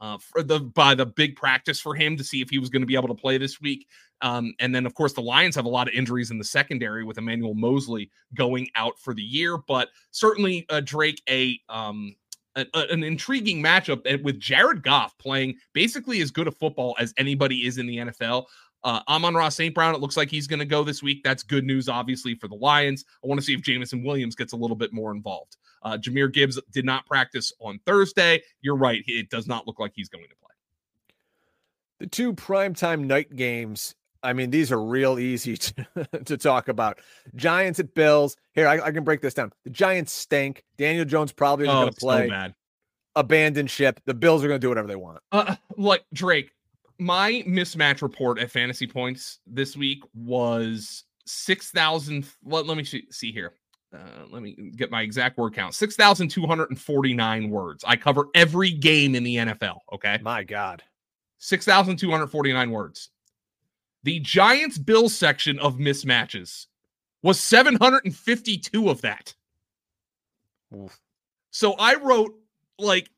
uh, 0.02 0.18
for 0.18 0.44
the 0.44 0.60
by 0.60 0.94
the 0.94 1.06
big 1.06 1.36
practice 1.36 1.80
for 1.80 1.96
him 1.96 2.18
to 2.18 2.24
see 2.24 2.42
if 2.42 2.50
he 2.50 2.60
was 2.60 2.70
going 2.70 2.82
to 2.82 2.86
be 2.86 2.96
able 2.96 3.08
to 3.08 3.14
play 3.14 3.38
this 3.38 3.62
week. 3.62 3.88
Um, 4.22 4.54
and 4.60 4.74
then, 4.74 4.86
of 4.86 4.94
course, 4.94 5.14
the 5.14 5.22
Lions 5.22 5.56
have 5.56 5.66
a 5.66 5.70
lot 5.70 5.88
of 5.88 5.94
injuries 5.94 6.32
in 6.32 6.38
the 6.38 6.44
secondary 6.44 7.04
with 7.04 7.18
Emmanuel 7.18 7.54
Moseley 7.54 8.10
going 8.34 8.70
out 8.76 9.00
for 9.00 9.14
the 9.14 9.22
year. 9.22 9.58
But 9.58 9.90
certainly, 10.12 10.66
uh, 10.70 10.82
Drake, 10.82 11.22
a 11.30 11.60
um, 11.70 12.16
an 12.56 13.04
intriguing 13.04 13.64
matchup 13.64 14.24
with 14.24 14.40
Jared 14.40 14.84
Goff 14.84 15.18
playing 15.18 15.56
basically 15.74 16.22
as 16.22 16.32
good 16.32 16.48
a 16.48 16.52
football 16.52 16.96
as 17.00 17.14
anybody 17.18 17.66
is 17.66 17.78
in 17.78 17.88
the 17.88 17.98
NFL. 17.98 18.46
Uh, 18.84 19.00
Amon-Ra 19.08 19.50
St. 19.50 19.74
Brown, 19.74 19.96
it 19.96 20.02
looks 20.02 20.18
like 20.18 20.30
he's 20.30 20.48
going 20.48 20.60
to 20.60 20.66
go 20.66 20.84
this 20.84 21.02
week. 21.02 21.24
That's 21.24 21.44
good 21.44 21.64
news, 21.64 21.88
obviously, 21.88 22.36
for 22.36 22.48
the 22.48 22.56
Lions. 22.56 23.06
I 23.24 23.28
want 23.28 23.40
to 23.40 23.46
see 23.46 23.54
if 23.54 23.62
Jameson 23.62 24.04
Williams 24.04 24.36
gets 24.36 24.54
a 24.54 24.58
little 24.58 24.76
bit 24.76 24.92
more 24.94 25.12
involved. 25.12 25.58
Uh, 25.84 25.98
Jahmyr 25.98 26.32
Gibbs 26.32 26.60
did 26.72 26.86
not 26.86 27.06
practice 27.06 27.54
on 27.60 27.80
Thursday. 27.86 28.42
You're 28.62 28.78
right. 28.78 29.04
It 29.08 29.30
does 29.30 29.48
not 29.48 29.68
look 29.68 29.80
like 29.80 29.92
he's 29.96 30.10
going 30.10 30.26
to 30.30 30.36
play. 30.36 30.50
The 32.00 32.08
two 32.08 32.34
primetime 32.34 33.06
night 33.06 33.36
games 33.36 33.96
I 34.24 34.32
mean, 34.32 34.50
these 34.50 34.72
are 34.72 34.82
real 34.82 35.20
easy 35.20 35.58
to, 35.58 35.86
to 36.26 36.38
talk 36.38 36.70
about. 36.70 37.00
Giants 37.36 37.80
at 37.80 37.94
Bills. 37.94 38.38
Here, 38.54 38.68
I, 38.68 38.80
I, 38.80 38.92
can 38.92 39.04
break 39.04 39.22
this 39.22 39.34
down. 39.34 39.52
The 39.66 39.70
Giants 39.70 40.14
stink. 40.14 40.64
Daniel 40.78 41.06
Jones 41.06 41.32
probably 41.32 41.66
isn't 41.66 41.76
oh, 41.76 41.82
going 41.82 41.94
to 41.94 42.00
play. 42.00 42.26
So 42.26 42.30
bad. 42.30 42.56
Abandon 43.16 43.68
ship. 43.68 44.00
The 44.06 44.14
Bills 44.14 44.44
are 44.44 44.48
going 44.48 44.60
to 44.60 44.66
do 44.66 44.70
whatever 44.70 44.88
they 44.88 44.96
want. 44.96 45.20
Uh, 45.32 45.56
like 45.78 46.06
Drake, 46.14 46.52
my 47.04 47.44
mismatch 47.48 48.02
report 48.02 48.40
at 48.40 48.50
fantasy 48.50 48.88
points 48.88 49.40
this 49.46 49.76
week 49.76 50.04
was 50.14 51.04
6,000. 51.26 52.26
Let, 52.46 52.66
let 52.66 52.78
me 52.78 52.84
see, 52.84 53.06
see 53.12 53.32
here. 53.32 53.54
Uh, 53.94 54.26
let 54.32 54.42
me 54.42 54.72
get 54.76 54.90
my 54.90 55.04
exact 55.04 55.38
word 55.38 55.54
count 55.54 55.76
6,249 55.76 57.50
words. 57.50 57.84
I 57.88 57.96
cover 57.96 58.28
every 58.34 58.72
game 58.72 59.14
in 59.14 59.24
the 59.24 59.36
NFL. 59.36 59.78
Okay. 59.92 60.18
My 60.24 60.44
God. 60.44 60.82
6,249 61.38 62.72
words. 62.72 63.10
The 64.04 64.20
Giants 64.20 64.78
Bill 64.78 65.10
section 65.10 65.60
of 65.60 65.78
mismatches 65.78 66.68
was 67.22 67.40
752 67.40 68.90
of 68.90 69.02
that. 69.02 69.36
Oof. 70.76 71.00
So 71.52 71.74
I 71.74 71.96
wrote 71.96 72.34
like 72.80 73.10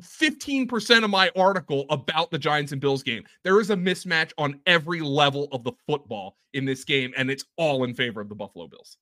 15% 0.00 1.04
of 1.04 1.10
my 1.10 1.30
article 1.36 1.86
about 1.90 2.30
the 2.30 2.38
Giants 2.38 2.72
and 2.72 2.80
Bills 2.80 3.02
game. 3.02 3.24
There 3.44 3.60
is 3.60 3.70
a 3.70 3.76
mismatch 3.76 4.32
on 4.38 4.60
every 4.66 5.00
level 5.00 5.48
of 5.52 5.64
the 5.64 5.72
football 5.86 6.36
in 6.52 6.64
this 6.64 6.84
game, 6.84 7.12
and 7.16 7.30
it's 7.30 7.44
all 7.56 7.84
in 7.84 7.94
favor 7.94 8.20
of 8.20 8.28
the 8.28 8.34
Buffalo 8.34 8.66
Bills. 8.68 8.96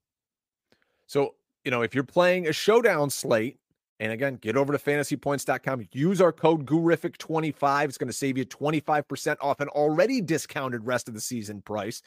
So, 1.07 1.35
you 1.65 1.71
know, 1.71 1.83
if 1.83 1.95
you're 1.95 2.05
playing 2.05 2.49
a 2.49 2.53
showdown 2.53 3.11
slate, 3.11 3.59
and 4.01 4.13
again, 4.13 4.37
get 4.37 4.57
over 4.57 4.73
to 4.73 4.79
fantasypoints.com. 4.79 5.89
Use 5.93 6.21
our 6.21 6.33
code 6.33 6.65
GURRIFIC25. 6.67 7.85
It's 7.85 7.99
going 7.99 8.09
to 8.09 8.13
save 8.13 8.39
you 8.39 8.45
25% 8.45 9.37
off 9.41 9.61
an 9.61 9.69
already 9.69 10.21
discounted 10.21 10.87
rest 10.87 11.09
of 11.09 11.15
the 11.15 11.21
season 11.21 11.63
price. 11.63 12.01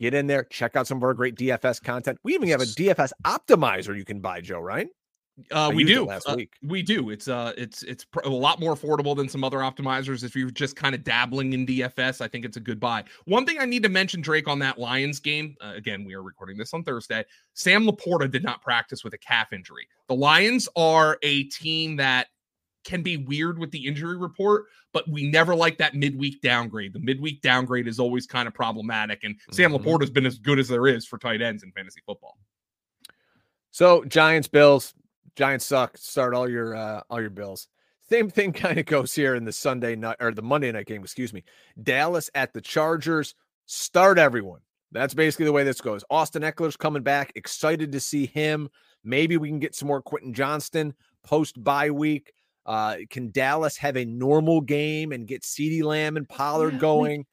Get 0.00 0.14
in 0.14 0.28
there, 0.28 0.44
check 0.44 0.76
out 0.76 0.86
some 0.86 0.98
of 0.98 1.02
our 1.02 1.14
great 1.14 1.34
DFS 1.34 1.82
content. 1.82 2.18
We 2.22 2.34
even 2.34 2.48
have 2.50 2.60
a 2.60 2.66
DFS 2.66 3.10
optimizer 3.24 3.96
you 3.96 4.04
can 4.04 4.20
buy, 4.20 4.40
Joe, 4.40 4.60
right? 4.60 4.88
Uh, 5.50 5.70
we 5.72 5.84
do. 5.84 6.04
Last 6.04 6.28
uh, 6.28 6.34
week. 6.36 6.54
We 6.62 6.82
do. 6.82 7.10
It's 7.10 7.28
uh, 7.28 7.52
it's 7.56 7.82
it's 7.84 8.04
pr- 8.04 8.20
a 8.20 8.28
lot 8.28 8.60
more 8.60 8.74
affordable 8.74 9.16
than 9.16 9.28
some 9.28 9.44
other 9.44 9.58
optimizers. 9.58 10.24
If 10.24 10.34
you're 10.34 10.50
just 10.50 10.76
kind 10.76 10.94
of 10.94 11.04
dabbling 11.04 11.52
in 11.52 11.66
DFS, 11.66 12.20
I 12.20 12.28
think 12.28 12.44
it's 12.44 12.56
a 12.56 12.60
good 12.60 12.80
buy. 12.80 13.04
One 13.26 13.46
thing 13.46 13.58
I 13.60 13.64
need 13.64 13.82
to 13.84 13.88
mention, 13.88 14.20
Drake, 14.20 14.48
on 14.48 14.58
that 14.60 14.78
Lions 14.78 15.20
game. 15.20 15.56
Uh, 15.60 15.74
again, 15.76 16.04
we 16.04 16.14
are 16.14 16.22
recording 16.22 16.56
this 16.56 16.74
on 16.74 16.82
Thursday. 16.82 17.24
Sam 17.54 17.86
LaPorta 17.86 18.30
did 18.30 18.42
not 18.42 18.62
practice 18.62 19.04
with 19.04 19.14
a 19.14 19.18
calf 19.18 19.52
injury. 19.52 19.86
The 20.08 20.14
Lions 20.14 20.68
are 20.76 21.18
a 21.22 21.44
team 21.44 21.96
that 21.96 22.28
can 22.84 23.02
be 23.02 23.16
weird 23.16 23.58
with 23.58 23.70
the 23.70 23.86
injury 23.86 24.16
report, 24.16 24.64
but 24.92 25.08
we 25.08 25.30
never 25.30 25.54
like 25.54 25.78
that 25.78 25.94
midweek 25.94 26.40
downgrade. 26.40 26.92
The 26.92 27.00
midweek 27.00 27.42
downgrade 27.42 27.86
is 27.86 28.00
always 28.00 28.26
kind 28.26 28.48
of 28.48 28.54
problematic, 28.54 29.24
and 29.24 29.34
mm-hmm. 29.34 29.52
Sam 29.52 29.72
LaPorta 29.72 30.00
has 30.00 30.10
been 30.10 30.26
as 30.26 30.38
good 30.38 30.58
as 30.58 30.68
there 30.68 30.86
is 30.86 31.06
for 31.06 31.18
tight 31.18 31.42
ends 31.42 31.62
in 31.62 31.70
fantasy 31.72 32.00
football. 32.06 32.38
So 33.70 34.04
Giants, 34.04 34.48
Bills, 34.48 34.94
Giants 35.36 35.66
suck. 35.66 35.96
Start 35.96 36.34
all 36.34 36.48
your 36.48 36.74
uh, 36.74 37.02
all 37.10 37.20
your 37.20 37.30
Bills. 37.30 37.68
Same 38.08 38.30
thing 38.30 38.52
kind 38.54 38.78
of 38.78 38.86
goes 38.86 39.14
here 39.14 39.34
in 39.34 39.44
the 39.44 39.52
Sunday 39.52 39.96
night 39.96 40.16
or 40.20 40.32
the 40.32 40.42
Monday 40.42 40.72
night 40.72 40.86
game. 40.86 41.02
Excuse 41.02 41.32
me. 41.32 41.44
Dallas 41.82 42.30
at 42.34 42.52
the 42.52 42.60
Chargers. 42.60 43.34
Start 43.66 44.18
everyone. 44.18 44.60
That's 44.92 45.14
basically 45.14 45.44
the 45.44 45.52
way 45.52 45.64
this 45.64 45.80
goes. 45.80 46.02
Austin 46.08 46.42
Ekeler's 46.42 46.76
coming 46.76 47.02
back. 47.02 47.32
Excited 47.34 47.92
to 47.92 48.00
see 48.00 48.26
him. 48.26 48.70
Maybe 49.04 49.36
we 49.36 49.48
can 49.48 49.58
get 49.58 49.74
some 49.74 49.88
more 49.88 50.00
Quentin 50.00 50.32
Johnston 50.32 50.94
post 51.22 51.62
bye 51.62 51.90
week. 51.90 52.32
Uh, 52.64 52.96
can 53.10 53.30
Dallas 53.30 53.76
have 53.78 53.96
a 53.96 54.04
normal 54.04 54.60
game 54.60 55.12
and 55.12 55.26
get 55.26 55.42
CeeDee 55.42 55.82
Lamb 55.82 56.16
and 56.16 56.28
Pollard 56.28 56.74
yeah, 56.74 56.78
going? 56.78 57.26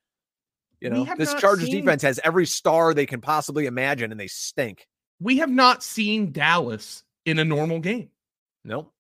We, 0.82 0.88
you 0.88 0.94
know, 0.94 1.08
this 1.18 1.34
Chargers 1.36 1.68
seen... 1.68 1.82
defense 1.82 2.02
has 2.04 2.20
every 2.24 2.46
star 2.46 2.94
they 2.94 3.06
can 3.06 3.22
possibly 3.22 3.66
imagine, 3.66 4.12
and 4.12 4.20
they 4.20 4.28
stink. 4.28 4.88
We 5.20 5.38
have 5.38 5.50
not 5.50 5.84
seen 5.84 6.32
Dallas 6.34 7.04
in 7.26 7.40
a 7.40 7.46
normal 7.46 7.80
game. 7.80 8.10
Nope. 8.64 8.92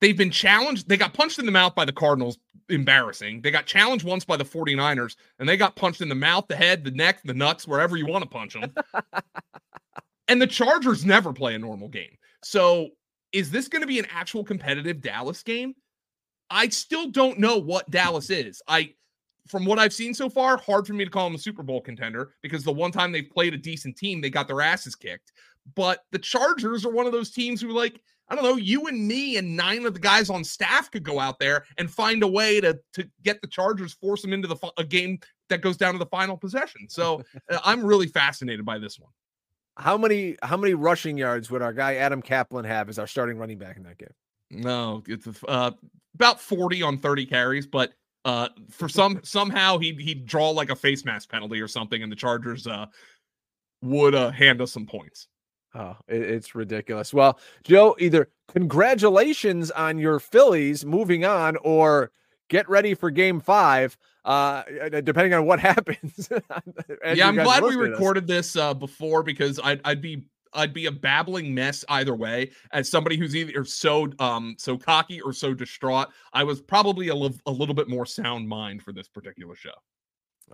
They've 0.00 0.16
been 0.16 0.30
challenged. 0.30 0.88
They 0.88 0.96
got 0.96 1.14
punched 1.14 1.38
in 1.38 1.46
the 1.46 1.52
mouth 1.52 1.74
by 1.74 1.84
the 1.84 1.92
Cardinals 1.92 2.38
embarrassing. 2.68 3.40
They 3.40 3.50
got 3.50 3.66
challenged 3.66 4.04
once 4.04 4.24
by 4.24 4.36
the 4.36 4.44
49ers 4.44 5.16
and 5.38 5.48
they 5.48 5.56
got 5.56 5.76
punched 5.76 6.00
in 6.00 6.08
the 6.08 6.14
mouth, 6.14 6.46
the 6.48 6.56
head, 6.56 6.84
the 6.84 6.90
neck, 6.90 7.20
the 7.24 7.34
nuts, 7.34 7.66
wherever 7.66 7.96
you 7.96 8.06
want 8.06 8.22
to 8.22 8.30
punch 8.30 8.54
them. 8.54 8.72
and 10.28 10.40
the 10.40 10.46
Chargers 10.46 11.04
never 11.04 11.32
play 11.32 11.54
a 11.54 11.58
normal 11.58 11.88
game. 11.88 12.16
So 12.44 12.90
is 13.32 13.50
this 13.50 13.68
going 13.68 13.82
to 13.82 13.88
be 13.88 13.98
an 13.98 14.06
actual 14.10 14.44
competitive 14.44 15.00
Dallas 15.00 15.42
game? 15.42 15.74
I 16.50 16.68
still 16.68 17.10
don't 17.10 17.38
know 17.38 17.58
what 17.58 17.90
Dallas 17.90 18.30
is. 18.30 18.62
I 18.68 18.94
from 19.48 19.64
what 19.64 19.78
I've 19.78 19.94
seen 19.94 20.12
so 20.12 20.28
far, 20.28 20.58
hard 20.58 20.86
for 20.86 20.92
me 20.92 21.04
to 21.04 21.10
call 21.10 21.24
them 21.24 21.34
a 21.34 21.38
Super 21.38 21.62
Bowl 21.62 21.80
contender 21.80 22.34
because 22.42 22.64
the 22.64 22.72
one 22.72 22.92
time 22.92 23.12
they've 23.12 23.30
played 23.30 23.54
a 23.54 23.58
decent 23.58 23.96
team, 23.96 24.20
they 24.20 24.28
got 24.28 24.46
their 24.46 24.60
asses 24.60 24.94
kicked. 24.94 25.32
But 25.74 26.04
the 26.12 26.18
Chargers 26.18 26.84
are 26.84 26.92
one 26.92 27.06
of 27.06 27.12
those 27.12 27.30
teams 27.30 27.60
who, 27.60 27.70
like, 27.70 28.00
I 28.28 28.34
don't 28.34 28.44
know, 28.44 28.56
you 28.56 28.86
and 28.86 29.08
me 29.08 29.36
and 29.36 29.56
nine 29.56 29.86
of 29.86 29.94
the 29.94 30.00
guys 30.00 30.28
on 30.28 30.44
staff 30.44 30.90
could 30.90 31.02
go 31.02 31.18
out 31.18 31.38
there 31.38 31.64
and 31.78 31.90
find 31.90 32.22
a 32.22 32.28
way 32.28 32.60
to 32.60 32.78
to 32.94 33.08
get 33.22 33.40
the 33.40 33.48
Chargers, 33.48 33.94
force 33.94 34.22
them 34.22 34.32
into 34.32 34.48
the 34.48 34.56
a 34.76 34.84
game 34.84 35.18
that 35.48 35.62
goes 35.62 35.76
down 35.76 35.94
to 35.94 35.98
the 35.98 36.06
final 36.06 36.36
possession. 36.36 36.88
So 36.88 37.22
uh, 37.50 37.58
I'm 37.64 37.84
really 37.84 38.06
fascinated 38.06 38.64
by 38.64 38.78
this 38.78 38.98
one. 38.98 39.10
How 39.76 39.96
many 39.96 40.36
how 40.42 40.56
many 40.56 40.74
rushing 40.74 41.16
yards 41.16 41.50
would 41.50 41.62
our 41.62 41.72
guy 41.72 41.96
Adam 41.96 42.20
Caplan 42.20 42.64
have 42.64 42.88
as 42.88 42.98
our 42.98 43.06
starting 43.06 43.38
running 43.38 43.58
back 43.58 43.76
in 43.76 43.84
that 43.84 43.98
game? 43.98 44.14
No, 44.50 45.02
it's 45.06 45.28
uh, 45.46 45.70
about 46.14 46.40
40 46.40 46.82
on 46.82 46.98
30 46.98 47.26
carries, 47.26 47.66
but 47.66 47.92
uh, 48.24 48.48
for 48.70 48.88
some 48.88 49.20
somehow 49.22 49.78
he'd 49.78 50.00
he'd 50.00 50.26
draw 50.26 50.50
like 50.50 50.70
a 50.70 50.76
face 50.76 51.04
mask 51.04 51.30
penalty 51.30 51.60
or 51.60 51.68
something, 51.68 52.02
and 52.02 52.10
the 52.10 52.16
Chargers 52.16 52.66
uh 52.66 52.86
would 53.82 54.14
uh 54.14 54.30
hand 54.30 54.60
us 54.60 54.72
some 54.72 54.86
points. 54.86 55.28
Oh, 55.74 55.96
it, 56.08 56.22
it's 56.22 56.54
ridiculous. 56.54 57.12
Well, 57.12 57.38
Joe, 57.62 57.96
either 57.98 58.28
congratulations 58.48 59.70
on 59.70 59.98
your 59.98 60.18
Phillies 60.18 60.84
moving 60.84 61.24
on, 61.24 61.56
or 61.62 62.10
get 62.48 62.68
ready 62.68 62.94
for 62.94 63.10
Game 63.10 63.40
Five. 63.40 63.96
Uh, 64.24 64.62
depending 65.02 65.32
on 65.34 65.46
what 65.46 65.60
happens. 65.60 66.28
yeah, 67.14 67.28
I'm 67.28 67.34
glad 67.34 67.62
we 67.62 67.76
recorded 67.76 68.26
this, 68.26 68.52
this 68.52 68.62
uh, 68.62 68.74
before 68.74 69.22
because 69.22 69.60
I'd 69.62 69.80
I'd 69.84 70.02
be 70.02 70.24
I'd 70.54 70.72
be 70.72 70.86
a 70.86 70.92
babbling 70.92 71.54
mess 71.54 71.84
either 71.88 72.14
way. 72.14 72.50
As 72.72 72.88
somebody 72.88 73.16
who's 73.16 73.36
either 73.36 73.64
so 73.64 74.10
um 74.18 74.54
so 74.58 74.76
cocky 74.76 75.20
or 75.20 75.32
so 75.32 75.54
distraught, 75.54 76.08
I 76.32 76.44
was 76.44 76.60
probably 76.60 77.08
a, 77.08 77.14
li- 77.14 77.40
a 77.46 77.50
little 77.50 77.74
bit 77.74 77.88
more 77.88 78.06
sound 78.06 78.48
mind 78.48 78.82
for 78.82 78.92
this 78.92 79.08
particular 79.08 79.54
show. 79.54 79.74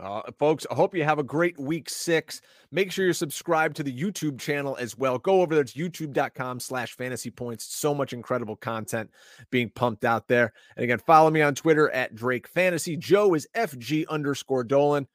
Uh, 0.01 0.23
folks, 0.39 0.67
I 0.71 0.75
hope 0.75 0.95
you 0.95 1.05
have 1.05 1.19
a 1.19 1.25
great 1.25 1.59
week 1.59 1.89
six. 1.89 2.41
Make 2.73 2.91
sure 2.91 3.05
you're 3.05 3.15
subscribed 3.15 3.77
to 3.77 3.83
the 3.83 3.97
YouTube 3.97 4.41
channel 4.41 4.77
as 4.81 4.99
well. 4.99 5.19
Go 5.19 5.41
over 5.43 5.55
there. 5.55 5.63
It's 5.63 5.75
youtube.com 5.75 6.61
slash 6.61 6.97
fantasy 6.97 7.31
points. 7.31 7.65
So 7.65 7.95
much 7.95 8.13
incredible 8.13 8.57
content 8.57 9.11
being 9.51 9.71
pumped 9.71 10.05
out 10.05 10.27
there. 10.27 10.53
And 10.77 10.85
again, 10.85 10.99
follow 10.99 11.31
me 11.31 11.43
on 11.43 11.55
Twitter 11.55 11.91
at 11.91 12.15
Drake 12.15 12.49
Fantasy. 12.49 12.97
Joe 12.97 13.35
is 13.35 13.47
FG 13.55 14.07
underscore 14.09 14.65
Dolan. 14.65 15.07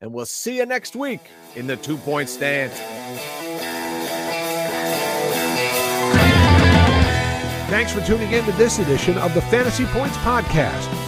And 0.00 0.12
we'll 0.12 0.26
see 0.26 0.58
you 0.58 0.66
next 0.66 0.94
week 0.94 1.20
in 1.56 1.66
the 1.66 1.76
two 1.76 1.96
point 1.96 2.28
stand. 2.28 2.72
Thanks 7.68 7.92
for 7.92 8.00
tuning 8.00 8.32
in 8.32 8.44
to 8.44 8.52
this 8.52 8.78
edition 8.78 9.18
of 9.18 9.34
the 9.34 9.42
Fantasy 9.42 9.84
Points 9.86 10.16
Podcast. 10.18 11.07